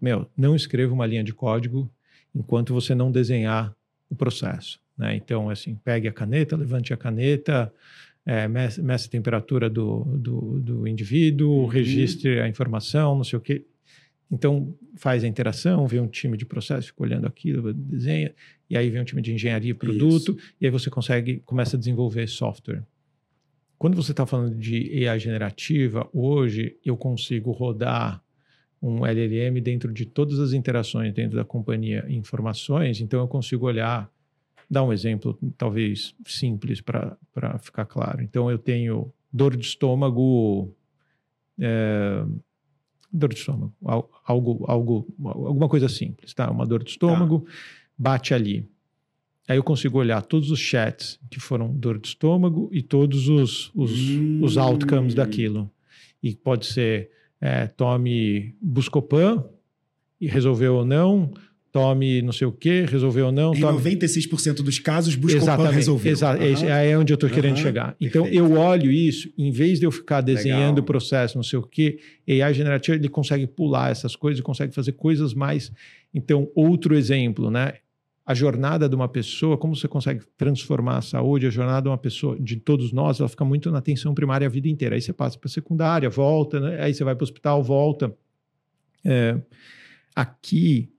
[0.02, 1.91] Meu, não escreva uma linha de código
[2.34, 3.76] enquanto você não desenhar
[4.10, 5.16] o processo, né?
[5.16, 7.72] Então, assim, pegue a caneta, levante a caneta,
[8.26, 11.65] é, meça, a temperatura do, do, do indivíduo, uhum.
[11.67, 13.65] registre a informação, não sei o quê.
[14.32, 18.34] Então, faz a interação, vê um time de processo, fica olhando aquilo, desenha,
[18.69, 20.55] e aí vem um time de engenharia e produto, Isso.
[20.59, 22.84] e aí você consegue, começa a desenvolver software.
[23.78, 28.24] Quando você está falando de AI generativa, hoje eu consigo rodar
[28.82, 34.11] um LLM dentro de todas as interações dentro da companhia informações, então eu consigo olhar,
[34.74, 37.17] dar um exemplo talvez simples para
[37.59, 38.21] ficar claro.
[38.21, 40.76] Então eu tenho dor de estômago,
[41.59, 42.26] é,
[43.11, 43.74] dor de estômago,
[44.26, 46.49] algo, algo, alguma coisa simples, tá?
[46.49, 47.51] Uma dor de estômago, tá.
[47.97, 48.67] bate ali.
[49.47, 53.71] Aí eu consigo olhar todos os chats que foram dor de estômago e todos os,
[53.76, 54.43] os, hum.
[54.43, 55.69] os outcomes daquilo.
[56.21, 59.43] E pode ser é, tome Buscopan
[60.19, 61.32] e resolveu ou não,
[61.74, 63.53] tome não sei o que, resolveu ou não.
[63.53, 63.82] Em tome...
[63.82, 66.11] 96% dos casos, Buscopan resolveu.
[66.11, 66.67] Exato, uhum.
[66.67, 67.36] é aí onde eu estou uhum.
[67.36, 67.95] querendo chegar.
[67.99, 68.45] Então, Perfeito.
[68.45, 71.99] eu olho isso, em vez de eu ficar desenhando o processo, não sei o que,
[72.30, 75.71] AI generativo, ele consegue pular essas coisas, consegue fazer coisas mais...
[76.13, 77.74] Então, outro exemplo, né?
[78.26, 81.97] a jornada de uma pessoa, como você consegue transformar a saúde, a jornada de uma
[81.97, 84.95] pessoa, de todos nós, ela fica muito na atenção primária a vida inteira.
[84.95, 86.82] Aí você passa para a secundária, volta, né?
[86.82, 88.15] aí você vai para o hospital, volta.
[89.03, 89.38] É,
[90.15, 90.93] aqui,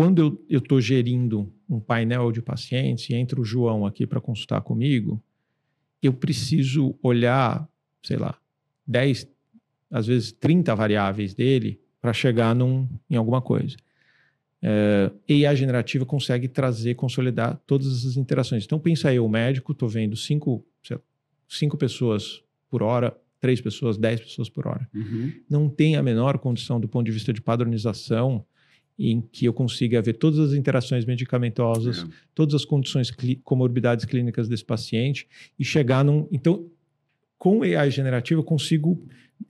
[0.00, 4.62] quando eu estou gerindo um painel de pacientes e entra o João aqui para consultar
[4.62, 5.22] comigo,
[6.02, 7.68] eu preciso olhar,
[8.02, 8.34] sei lá,
[8.86, 9.28] 10,
[9.90, 13.76] às vezes 30 variáveis dele para chegar num, em alguma coisa
[14.62, 15.10] É,
[15.46, 18.64] AI generativa consegue trazer, consolidar todas essas interações.
[18.64, 20.98] Então, pensa aí, o médico, estou vendo cinco, lá,
[21.46, 24.88] cinco pessoas por hora, três pessoas, dez pessoas por hora.
[24.94, 25.30] Uhum.
[25.46, 28.46] Não tem a menor condição do ponto de vista de padronização
[29.02, 32.06] em que eu consiga ver todas as interações medicamentosas, É.
[32.34, 33.10] todas as condições,
[33.42, 35.26] comorbidades clínicas desse paciente
[35.58, 36.28] e chegar num.
[36.30, 36.66] Então,
[37.38, 39.02] com AI generativa, eu consigo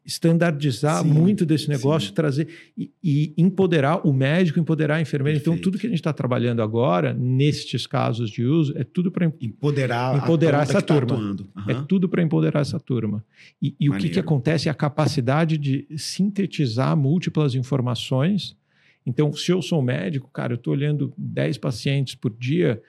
[0.06, 1.70] standardizar Sim, muito desse sim.
[1.72, 2.48] negócio, trazer
[2.78, 5.36] e, e empoderar o médico, empoderar a enfermeira.
[5.38, 5.64] Então, Perfeito.
[5.70, 10.16] tudo que a gente está trabalhando agora, nestes casos de uso, é tudo para Empoderar,
[10.16, 11.14] Empoderar essa tá turma.
[11.14, 11.48] atuando.
[11.66, 11.84] é Aham.
[11.86, 13.24] tudo para empoderar essa turma.
[13.60, 18.56] E, e o que, que acontece é a capacidade de sintetizar múltiplas informações.
[19.04, 22.82] Então, se eu sou médico, cara, eu estou olhando 10 pacientes por dia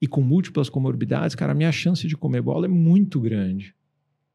[0.00, 3.74] e com múltiplas comorbidades, cara, a minha chance de comer bola é muito grande.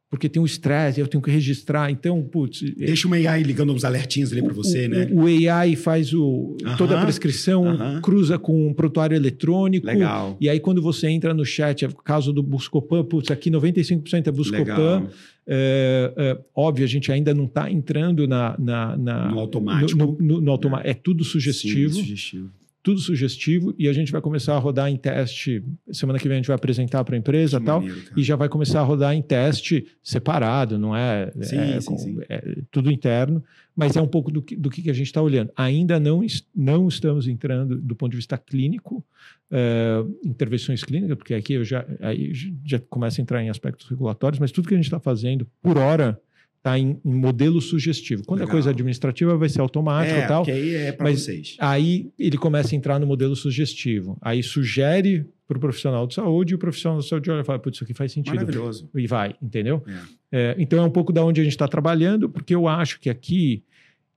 [0.09, 1.91] Porque tem o estresse, eu tenho que registrar.
[1.91, 5.09] Então, putz, Deixa uma AI ligando uns alertinhos ali para você, o, né?
[5.11, 7.99] O, o AI faz o, toda a prescrição, aham.
[8.01, 9.85] cruza com um prontuário eletrônico.
[9.85, 10.37] Legal.
[10.39, 14.27] E aí, quando você entra no chat, é o caso do Buscopan, putz, aqui 95%
[14.27, 15.07] é Buscopan.
[15.45, 19.97] É, é, óbvio, a gente ainda não está entrando na, na, na- No automático.
[19.97, 22.49] no- no- no automa- É tudo sugestivo, Sim, sugestivo.
[22.87, 25.61] Tudo sugestivo, e a gente vai começar a rodar em teste.
[25.91, 27.81] Semana que vem a gente vai apresentar para a empresa Que e tal.
[27.81, 28.01] maneiro.
[28.15, 31.29] E já vai começar a rodar em teste separado, não é?
[31.41, 32.17] Sim, é, sim, sim.
[32.29, 33.43] é tudo interno,
[33.75, 35.51] mas é um pouco do que, do que a gente está olhando.
[35.57, 39.03] Ainda não, não estamos entrando do ponto de vista clínico,
[39.51, 42.31] é, intervenções clínicas, porque aqui eu já, aí
[42.63, 45.77] já começa a entrar em aspectos regulatórios, mas tudo que a gente está fazendo, por
[45.77, 46.17] hora,
[46.57, 48.23] está em, em modelo sugestivo.
[48.25, 48.49] Quando Legal.
[48.49, 51.55] a coisa administrativa vai ser automática é, e tal, aí é para mas- vocês.
[51.59, 54.17] Aí ele começa a entrar no modelo sugestivo.
[54.21, 57.59] Aí sugere para o profissional de saúde e o profissional de saúde olha e fala:
[57.59, 58.35] Putz, isso aqui faz sentido.
[58.35, 58.89] Maravilhoso.
[58.93, 59.81] E vai, entendeu?
[59.87, 60.17] É.
[60.51, 63.09] É, então é um pouco da onde a gente está trabalhando, porque eu acho que
[63.09, 63.63] aqui,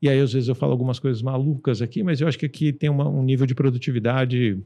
[0.02, 2.72] e aí às vezes eu falo algumas coisas malucas aqui, mas eu acho que aqui
[2.72, 4.58] tem uma- um nível de produtividade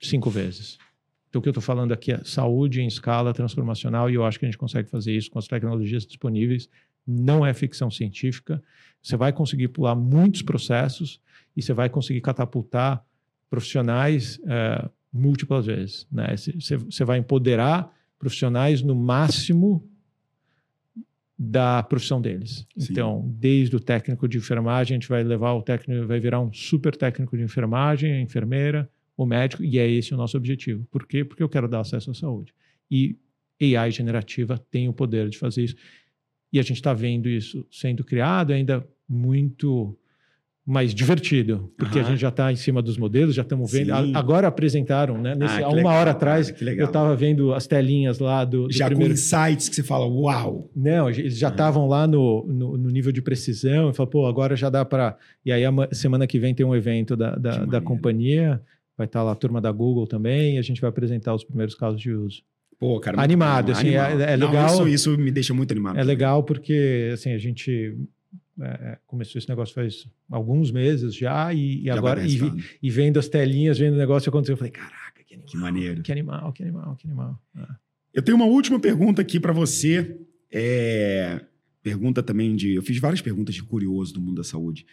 [0.00, 0.78] cinco vezes.
[1.28, 4.38] Então o que eu estou falando aqui é saúde em escala transformacional e eu acho
[4.38, 6.68] que a gente consegue fazer isso com as tecnologias disponíveis.
[7.10, 8.62] Não é ficção científica.
[9.02, 11.20] Você vai conseguir pular muitos processos
[11.56, 13.02] e você vai conseguir catapultar
[13.48, 16.06] profissionais é, múltiplas vezes.
[16.12, 16.36] Né?
[16.36, 19.88] Você- Você vai empoderar profissionais no máximo
[21.38, 22.66] da profissão deles.
[22.76, 22.88] Sim.
[22.92, 26.52] Então, desde o técnico de enfermagem, a gente vai levar o técnico, vai virar um
[26.52, 30.84] super técnico de enfermagem, a enfermeira, o médico, e é esse o nosso objetivo.
[30.90, 31.24] Por quê?
[31.24, 32.52] Porque eu quero dar acesso à saúde.
[32.90, 33.16] E
[33.60, 35.76] AI generativa tem o poder de fazer isso.
[36.52, 39.96] E a gente está vendo isso sendo criado ainda muito
[40.70, 42.06] mais divertido, porque Aham.
[42.06, 43.90] a gente já está em cima dos modelos, já estamos vendo.
[43.90, 45.34] A- Agora apresentaram, né?
[45.34, 46.84] Nesse, Ah, há uma legal, hora atrás, legal.
[46.84, 49.14] eu estava vendo as telinhas lá do, do Já primeiro.
[49.14, 50.70] com insights que você fala, uau!
[50.76, 51.50] Não, eles já Ah.
[51.50, 53.88] estavam lá no, no, no nível de precisão.
[53.88, 55.16] E falou, pô, agora já dá para.
[55.42, 58.60] E aí, a ma- semana que vem tem um evento da, da, da companhia.
[58.94, 60.56] Vai estar lá a turma da Google também.
[60.56, 62.42] E a gente vai apresentar os primeiros casos de uso.
[62.78, 63.20] Pô, cara.
[63.20, 64.20] Animado, assim, animal.
[64.20, 64.66] é- é Não, legal.
[64.66, 65.98] isso, isso me deixa muito animado.
[65.98, 67.96] É legal porque, assim, a gente
[68.60, 71.52] é, começou esse negócio faz alguns meses já.
[71.52, 72.62] E, e Já agora, e, resultado.
[72.82, 75.50] e vendo as telinhas, vendo o negócio acontecer, eu falei, caraca, que animal.
[75.50, 76.02] Que maneiro.
[76.02, 77.42] Que animal, que animal, que animal.
[77.56, 77.66] É.
[78.14, 80.18] Eu tenho uma última pergunta aqui para você.
[80.50, 81.40] É,
[81.82, 82.74] Pergunta também de.
[82.74, 84.84] Eu fiz várias perguntas de curioso do mundo da saúde.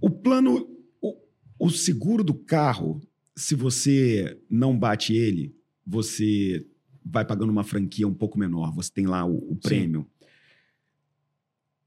[0.00, 0.68] O plano.
[1.00, 1.16] O,
[1.58, 3.02] o seguro do carro,
[3.36, 5.54] se você não bate ele,
[5.86, 6.66] você
[7.04, 8.74] vai pagando uma franquia um pouco menor.
[8.74, 10.06] Você tem lá o, o prêmio.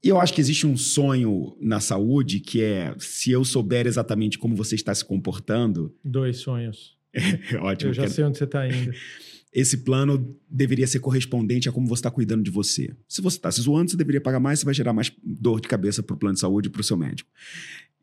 [0.02, 4.38] E eu acho que existe um sonho na saúde que é: se eu souber exatamente
[4.38, 6.96] como você está se comportando, Dois sonhos.
[7.12, 7.90] é ótimo.
[7.90, 8.92] eu já sei onde você está indo.
[9.52, 12.94] esse plano deveria ser correspondente a como você está cuidando de você.
[13.08, 15.68] Se você está se zoando, você deveria pagar mais, você vai gerar mais dor de
[15.68, 17.30] cabeça para o plano de saúde e para o seu médico.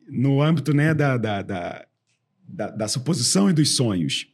[0.08, 1.86] No âmbito né, da, da, da,
[2.46, 4.26] da, da suposição e dos sonhos,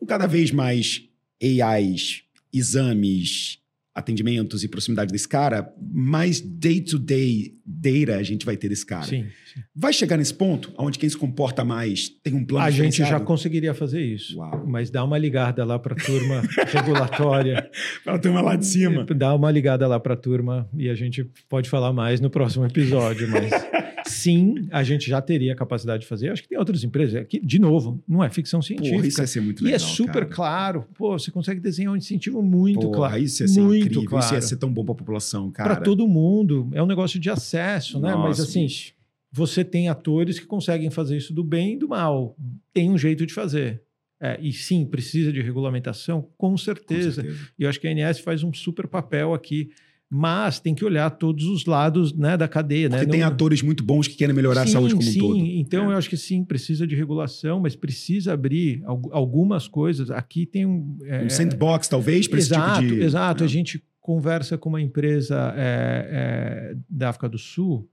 [0.00, 1.02] com cada vez mais
[1.42, 2.22] AIs,
[2.52, 3.58] exames,
[3.94, 9.04] atendimentos e proximidade desse cara, mais day-to-day data a gente vai ter desse cara.
[9.04, 9.60] Sim, sim.
[9.74, 13.20] Vai chegar nesse ponto onde quem se comporta mais tem um plano A gente já
[13.20, 14.38] conseguiria fazer isso.
[14.38, 14.64] Uau.
[14.66, 17.70] Mas dá uma ligada lá para a turma regulatória.
[18.02, 19.04] Para turma lá de cima.
[19.04, 22.64] Dá uma ligada lá para a turma e a gente pode falar mais no próximo
[22.64, 23.28] episódio.
[23.28, 23.50] Mas
[24.10, 26.30] sim, a gente já teria a capacidade de fazer.
[26.30, 27.14] Acho que tem outras empresas.
[27.14, 28.96] Aqui, de novo, não é ficção científica.
[28.96, 29.76] Porra, isso ia ser muito e legal.
[29.76, 30.26] é super cara.
[30.26, 30.86] claro.
[30.96, 33.18] Pô, você consegue desenhar um incentivo muito Porra, claro.
[33.22, 34.04] Isso ia ser muito incrível.
[34.04, 34.24] claro.
[34.26, 35.74] Isso ia ser tão bom para a população, cara.
[35.76, 36.68] Para todo mundo.
[36.72, 38.14] É um negócio de acesso, né?
[38.14, 38.92] Mas Nossa, assim, bicho.
[39.32, 42.36] você tem atores que conseguem fazer isso do bem e do mal.
[42.74, 43.82] Tem um jeito de fazer.
[44.22, 47.22] É, e sim, precisa de regulamentação, com Com certeza.
[47.22, 47.38] certeza.
[47.58, 49.70] E eu acho que a ANS faz um super papel aqui
[50.12, 52.88] Mas tem que olhar todos os lados né, da cadeia.
[52.90, 53.10] Porque né?
[53.12, 55.18] tem Não- atores muito bons que querem melhorar sim, a saúde como sim.
[55.22, 55.38] um todo.
[55.38, 55.94] Então É.
[55.94, 60.10] eu acho que sim, precisa de regulação, mas precisa abrir al- algumas coisas.
[60.10, 60.98] Aqui tem um.
[61.04, 63.02] é, Um sandbox, talvez, para esse exato, tipo de.
[63.02, 63.44] exato.
[63.44, 63.46] É.
[63.46, 67.88] A gente conversa com uma empresa é, é, da África do Sul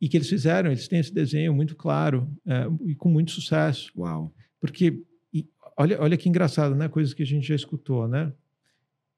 [0.00, 3.90] e que eles fizeram, eles têm esse desenho muito claro é, e com muito sucesso.
[3.96, 4.32] Uau.
[4.60, 5.02] Porque,
[5.34, 5.44] e
[5.76, 6.86] olha, olha que engraçado, né?
[6.88, 8.32] Coisas que a gente já escutou, né?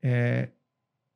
[0.02, 0.48] É,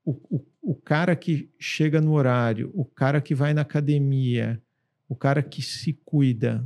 [0.04, 4.60] o, o, o cara que chega no horário, o cara que vai na academia,
[5.08, 6.62] o cara que se cuida,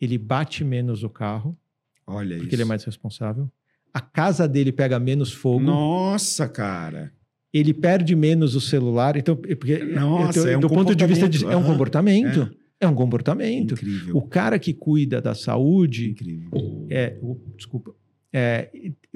[0.00, 1.56] ele bate menos o carro,
[2.04, 2.54] Olha porque isso.
[2.56, 3.48] ele é mais responsável.
[3.94, 7.12] A casa dele pega menos fogo, Nossa, cara.
[7.52, 9.16] ele perde menos o celular.
[9.16, 12.88] Então, é porque Nossa, é um do ponto de vista de, é um comportamento, é,
[12.88, 13.74] um comportamento.
[13.74, 14.16] Incrível.
[14.16, 16.88] O cara que cuida da saúde, Incrível.
[16.90, 17.16] é,
[17.56, 17.94] desculpa,
[18.32, 18.70] é,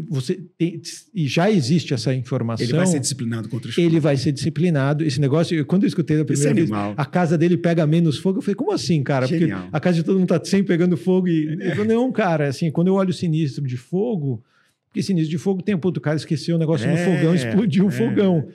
[0.09, 0.81] você tem,
[1.15, 2.65] e já existe essa informação.
[2.67, 5.05] Ele vai ser disciplinado contra os ele vai ser disciplinado.
[5.05, 6.95] Esse negócio, eu- quando eu escutei da Esse primeira vez, animal.
[6.97, 9.27] a casa dele pega menos fogo, eu falei, como assim, cara?
[9.27, 9.63] Genial.
[9.63, 12.49] Porque a casa de todo mundo tá sempre pegando fogo e eu falei, não, cara,
[12.49, 14.43] assim, quando eu olho o sinistro de fogo,
[14.89, 17.85] porque sinistro de fogo tem, pô, o cara esqueceu o negócio no É, fogão, explodiu
[17.87, 17.93] o é.
[17.93, 18.49] fogão.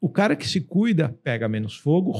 [0.00, 2.12] O cara que se cuida pega menos fogo,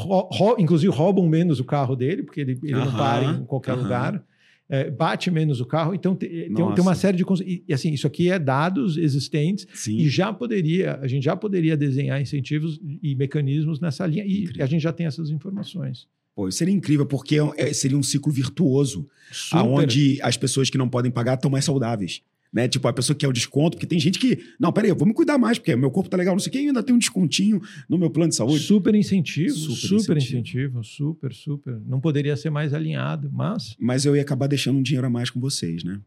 [0.58, 3.82] inclusive roubam menos o carro dele, porque ele, ele não Aham, para em qualquer aham.
[3.82, 4.24] lugar.
[4.68, 7.24] É, bate menos o carro, então te- tem, uma série de.
[7.44, 9.96] E, e, assim, isso aqui é dados existentes Sim.
[9.98, 14.64] e já poderia, a gente já poderia desenhar incentivos e mecanismos nessa linha, e Incrível.
[14.64, 16.08] a gente já tem essas informações.
[16.34, 19.58] Pô, isso seria incrível, porque é- seria um ciclo virtuoso, Super.
[19.60, 22.20] aonde as pessoas que não podem pagar estão mais saudáveis.
[22.56, 22.66] Né?
[22.68, 25.06] Tipo, a pessoa que quer o desconto, porque tem gente que, não, peraí, eu vou
[25.06, 26.98] me cuidar mais, porque meu corpo tá legal, não sei o que, ainda tem um
[26.98, 28.60] descontinho no meu plano de saúde.
[28.60, 30.80] Super incentivo, Super super, incentivo.
[30.80, 30.84] incentivo.
[30.84, 31.78] super, super.
[31.86, 35.28] Não poderia ser mais alinhado, mas Mas eu ia acabar deixando um dinheiro a mais
[35.28, 36.00] com vocês, né?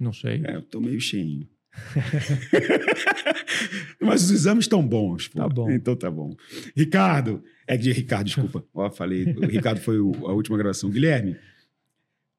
[0.00, 0.40] não sei.
[0.44, 1.46] É, eu tô meio cheinho.
[4.00, 5.28] Mas os exames estão bons.
[5.28, 5.38] Pô.
[5.38, 5.70] Tá bom.
[5.70, 6.34] Então tá bom.
[6.76, 8.64] Ricardo, é de Ricardo, desculpa.
[8.74, 10.90] Ó, falei, o Ricardo foi o- a última gravação.
[10.90, 11.36] Guilherme,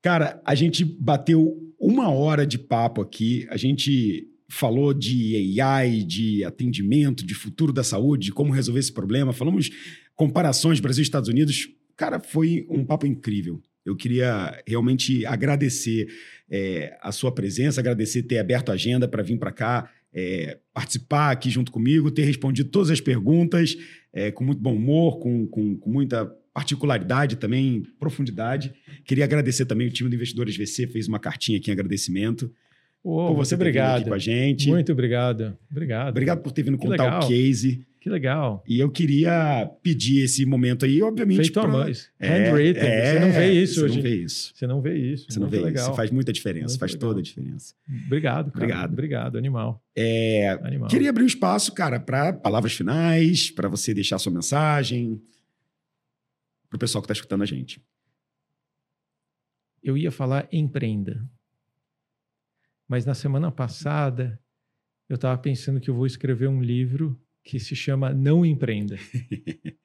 [0.01, 3.45] cara, a gente bateu uma hora de papo aqui.
[3.49, 8.93] A gente falou de AI, de atendimento, de futuro da saúde, de como resolver esse
[8.93, 9.33] problema.
[9.33, 9.69] Falamos
[10.15, 11.67] comparações Brasil e Estados Unidos.
[11.97, 13.61] Cara, foi um papo incrível.
[13.85, 16.07] Eu queria realmente agradecer
[16.49, 21.31] é, a sua presença, agradecer ter aberto a agenda para vir para cá, é, participar
[21.31, 23.75] aqui junto comigo, ter respondido todas as perguntas
[24.13, 28.73] é, com muito bom humor, com, com, com muita particularidade também, profundidade.
[29.05, 32.51] Queria agradecer também o time do Investidores VC, fez uma cartinha aqui em agradecimento
[33.03, 34.07] Ô, por muito você ter vindo aqui obrigado.
[34.07, 34.69] com a gente.
[34.69, 35.57] Muito obrigado.
[35.69, 36.09] Obrigado.
[36.09, 37.23] Obrigado por ter vindo Que contar legal.
[37.23, 37.85] o case.
[37.99, 38.61] Que legal.
[38.67, 41.37] E eu queria pedir esse momento aí, obviamente.
[41.37, 41.85] Feito a pra- mão.
[42.19, 42.83] É, Handwritten.
[42.83, 43.95] é, você não vê isso você hoje.
[43.95, 44.51] não vê isso.
[44.53, 45.25] Você não vê isso.
[45.29, 45.85] Você não vê legal.
[45.87, 47.09] Isso faz muita diferença, Muito faz legal.
[47.09, 47.73] toda a diferença.
[48.05, 48.65] Obrigado, cara.
[48.65, 48.91] Obrigado.
[48.91, 49.81] Obrigado, animal.
[49.95, 50.89] É, Animal.
[50.89, 55.21] Queria abrir um espaço, cara, para palavras finais, para você deixar sua mensagem,
[56.73, 57.79] para o pessoal que está escutando a gente.
[59.83, 61.23] Eu ia falar empreenda.
[62.87, 64.41] Mas na semana passada,
[65.07, 68.97] eu estava pensando que eu vou escrever um livro que se chama Não Empreenda.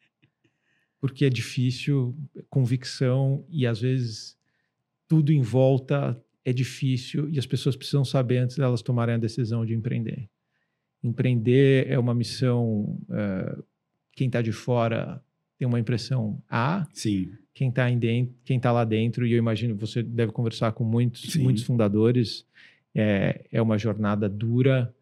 [0.98, 2.16] Porque é difícil,
[2.48, 4.39] convicção e às vezes
[5.06, 9.66] tudo em volta é difícil e as pessoas precisam saber antes delas tomarem a decisão
[9.66, 10.28] de empreender.
[11.02, 12.98] Empreender é uma missão.
[13.10, 13.59] eh,
[14.12, 15.23] quem está de fora
[15.59, 19.74] tem uma impressão A, Sim, quem está dentro, quem tá lá dentro, e eu imagino
[19.74, 21.43] que você deve conversar com muitos, Sim.
[21.43, 22.47] muitos fundadores,
[22.94, 24.94] é, é uma jornada dura.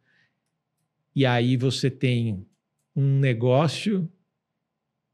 [1.15, 2.47] E aí você tem
[2.95, 4.11] um negócio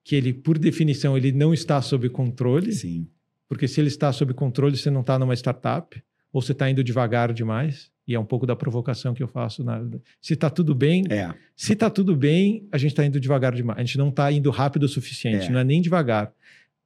[0.05, 3.09] que ele, por definição, ele não está sob controle, sim.
[3.49, 6.03] porque se ele está sob controle, você não está numa startup,
[6.33, 9.63] ou você está indo devagar demais, e é um pouco da provocação que eu faço.
[9.63, 9.81] Na,
[10.21, 13.79] se está tudo bem, É, se está tudo bem, a gente está indo devagar demais.
[13.79, 15.47] A gente não está indo rápido o suficiente.
[15.47, 15.51] É.
[15.51, 16.33] Não é nem devagar.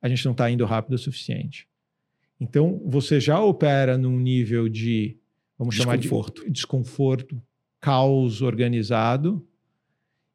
[0.03, 1.67] A gente não está indo rápido o suficiente.
[2.39, 5.17] Então, você já opera num nível de,
[5.59, 6.45] vamos chamar Desconforto.
[6.45, 7.43] de desconforto,
[7.81, 9.47] caos organizado,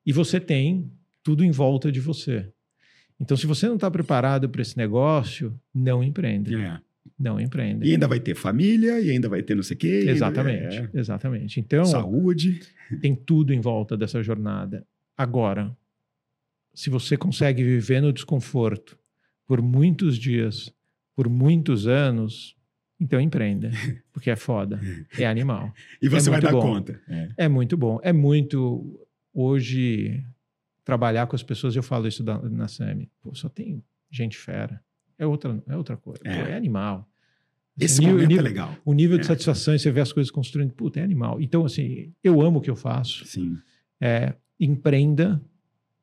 [0.04, 0.92] e você tem
[1.22, 2.50] tudo em volta de você.
[3.20, 6.52] Então, se você não está preparado para esse negócio, não empreenda.
[6.60, 6.80] é.
[7.22, 7.86] Não empreenda.
[7.86, 10.06] E ainda vai ter família, e ainda vai ter não sei o quê.
[10.08, 10.90] Exatamente, é.
[10.94, 11.60] exatamente.
[11.60, 12.60] Então, Saúde.
[13.00, 14.86] tem tudo em volta dessa jornada.
[15.16, 15.76] Agora,
[16.74, 18.98] se você consegue viver no desconforto
[19.46, 20.74] por muitos dias,
[21.16, 22.56] por muitos anos,
[23.00, 23.70] então empreenda,
[24.12, 24.80] porque é foda,
[25.18, 25.72] é animal.
[26.02, 26.62] E você vai muito dar bom.
[26.76, 27.00] conta.
[27.08, 27.28] É.
[27.38, 29.00] É muito bom, é muito
[29.34, 30.24] hoje
[30.84, 34.82] trabalhar com as pessoas, eu falo isso da- na SAMI, só tem gente fera.
[35.18, 36.42] É outra, é outra coisa, É.
[36.44, 37.08] Pô, é animal.
[37.80, 38.78] Esse o momento nível- é legal.
[38.86, 39.28] O nível de É.
[39.28, 41.42] satisfação e você vê as coisas construindo, puta, é animal.
[41.42, 43.58] Então, assim, eu amo o que eu faço Sim.
[44.00, 45.42] é, empreenda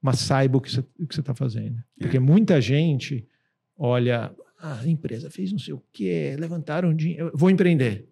[0.00, 0.84] mas saiba o que você
[1.20, 1.82] está fazendo.
[1.98, 3.26] Porque muita gente
[3.76, 8.08] olha, ah, a empresa fez não sei o quê, levantaram dinheiro, vou empreender.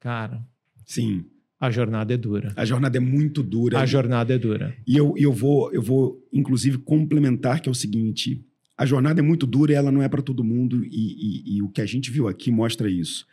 [0.00, 0.42] Cara,
[0.86, 1.26] Sim,
[1.60, 2.52] a jornada é dura.
[2.56, 3.78] a jornada é muito dura.
[3.80, 4.74] A jornada é dura.
[4.86, 8.42] E eu, eu, vou, eu vou, inclusive, complementar que é o seguinte:
[8.76, 11.62] a jornada é muito dura e ela não é para todo mundo, e, e- e
[11.62, 13.26] o que a gente viu aqui mostra isso.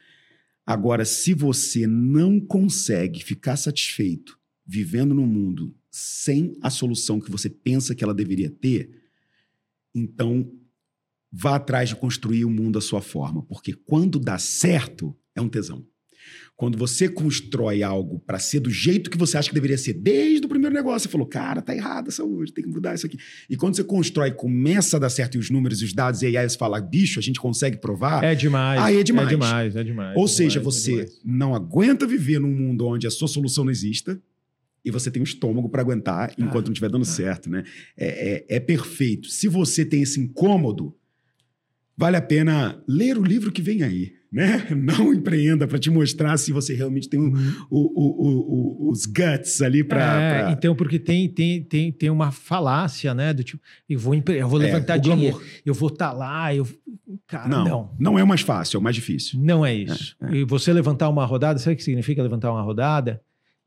[0.65, 7.49] Agora, se você não consegue ficar satisfeito vivendo no mundo sem a solução que você
[7.49, 8.89] pensa que ela deveria ter,
[9.93, 10.49] então
[11.31, 15.49] vá atrás de construir o mundo à sua forma, porque quando dá certo, é um
[15.49, 15.85] tesão.
[16.55, 20.45] Quando você constrói algo para ser do jeito que você acha que deveria ser, desde
[20.45, 23.17] o primeiro negócio, você falou, cara, tá errado essa hoje, tem que mudar isso aqui.
[23.49, 26.37] E quando você constrói, começa a dar certo e os números e os dados e
[26.37, 28.23] aí você fala, bicho, a gente consegue provar.
[28.23, 28.79] É demais.
[28.81, 29.27] Aí é demais.
[29.27, 30.17] É demais, é demais.
[30.17, 31.21] Ou é seja, demais, é você demais.
[31.25, 34.21] não aguenta viver num mundo onde a sua solução não exista
[34.85, 37.63] e você tem um estômago para aguentar enquanto não estiver dando certo, né?
[37.97, 39.27] É, é- é perfeito.
[39.29, 40.93] Se você tem esse incômodo,
[41.97, 44.65] vale a pena ler o livro que vem aí, né?
[44.75, 47.31] Não empreenda para te mostrar se você realmente tem o-
[47.69, 50.51] o- o- o- o- os guts ali É, para.
[50.51, 53.31] Então, porque tem, tem, tem, tem uma falácia, né?
[53.33, 55.51] Do tipo, eu vou, empre- eu vou levantar É, dinheiro, glamour.
[55.65, 56.67] eu vou estar lá, eu.
[57.27, 57.95] Cara, Não, não.
[57.99, 59.39] não, é o mais fácil, é o mais difícil.
[59.39, 60.15] Não é isso.
[60.31, 63.21] E você levantar uma rodada, sabe o que significa levantar uma rodada?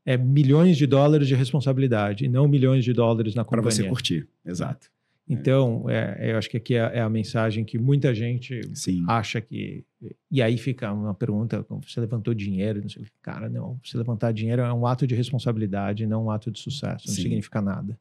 [0.05, 3.83] É milhões de dólares de responsabilidade, e não milhões de dólares na Para companhia.
[3.83, 4.27] você curtir.
[4.45, 4.87] Exato.
[5.29, 9.03] Então, é, eu acho que aqui é, é a mensagem que muita gente Sim.
[9.07, 9.83] acha que.
[10.31, 12.81] E aí fica uma pergunta: você levantou dinheiro?
[12.81, 13.03] Não sei.
[13.21, 13.77] Cara, não.
[13.83, 17.07] Você levantar dinheiro é um ato de responsabilidade, não um ato de sucesso.
[17.07, 17.23] Não Sim.
[17.23, 17.99] significa nada.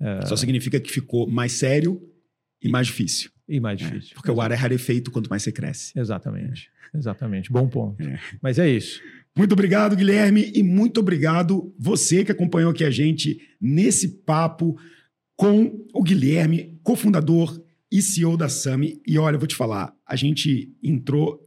[0.00, 0.26] É.
[0.26, 2.00] Só significa que ficou mais sério
[2.62, 3.30] e mais difícil.
[3.48, 4.14] E mais É, difícil.
[4.14, 5.92] porque o ar é rarefeito quanto mais você cresce.
[5.98, 6.70] Exatamente.
[6.94, 7.50] Exatamente.
[7.50, 8.00] Bom ponto.
[8.02, 8.18] É.
[8.40, 9.00] Mas é isso.
[9.36, 14.78] Muito obrigado, Guilherme, e muito obrigado você que acompanhou aqui a gente nesse papo
[15.36, 19.00] com o Guilherme, cofundador e CEO da Sami.
[19.06, 21.40] E olha, eu vou te falar, a gente entrou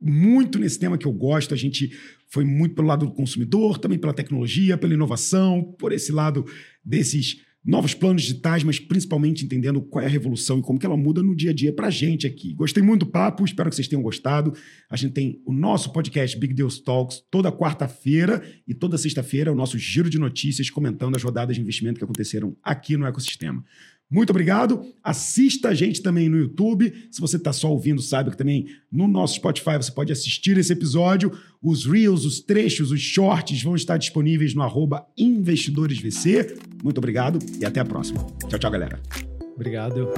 [0.00, 1.96] muito nesse tema que eu gosto, a gente
[2.28, 6.44] foi muito pelo lado do consumidor, também pela tecnologia, pela inovação, por esse lado
[6.84, 10.96] desses novos planos digitais, mas principalmente entendendo qual é a revolução e como que ela
[10.96, 12.54] muda no dia a dia para a gente aqui.
[12.54, 14.52] Gostei muito do papo, espero que vocês tenham gostado.
[14.90, 19.54] A gente tem o nosso podcast Big Deals Talks toda quarta-feira e toda sexta-feira o
[19.54, 23.64] nosso giro de notícias comentando as rodadas de investimento que aconteceram aqui no ecossistema.
[24.12, 24.84] Muito obrigado.
[25.02, 26.92] Assista a gente também no YouTube.
[27.10, 30.70] Se você está só ouvindo, saiba que também no nosso Spotify você pode assistir esse
[30.70, 31.32] episódio.
[31.62, 34.62] Os Reels, os trechos, os shorts vão estar disponíveis no
[35.16, 36.58] investidoresvc.
[36.84, 38.22] Muito obrigado e até a próxima.
[38.50, 39.00] Tchau, tchau, galera.
[39.54, 40.08] Obrigado.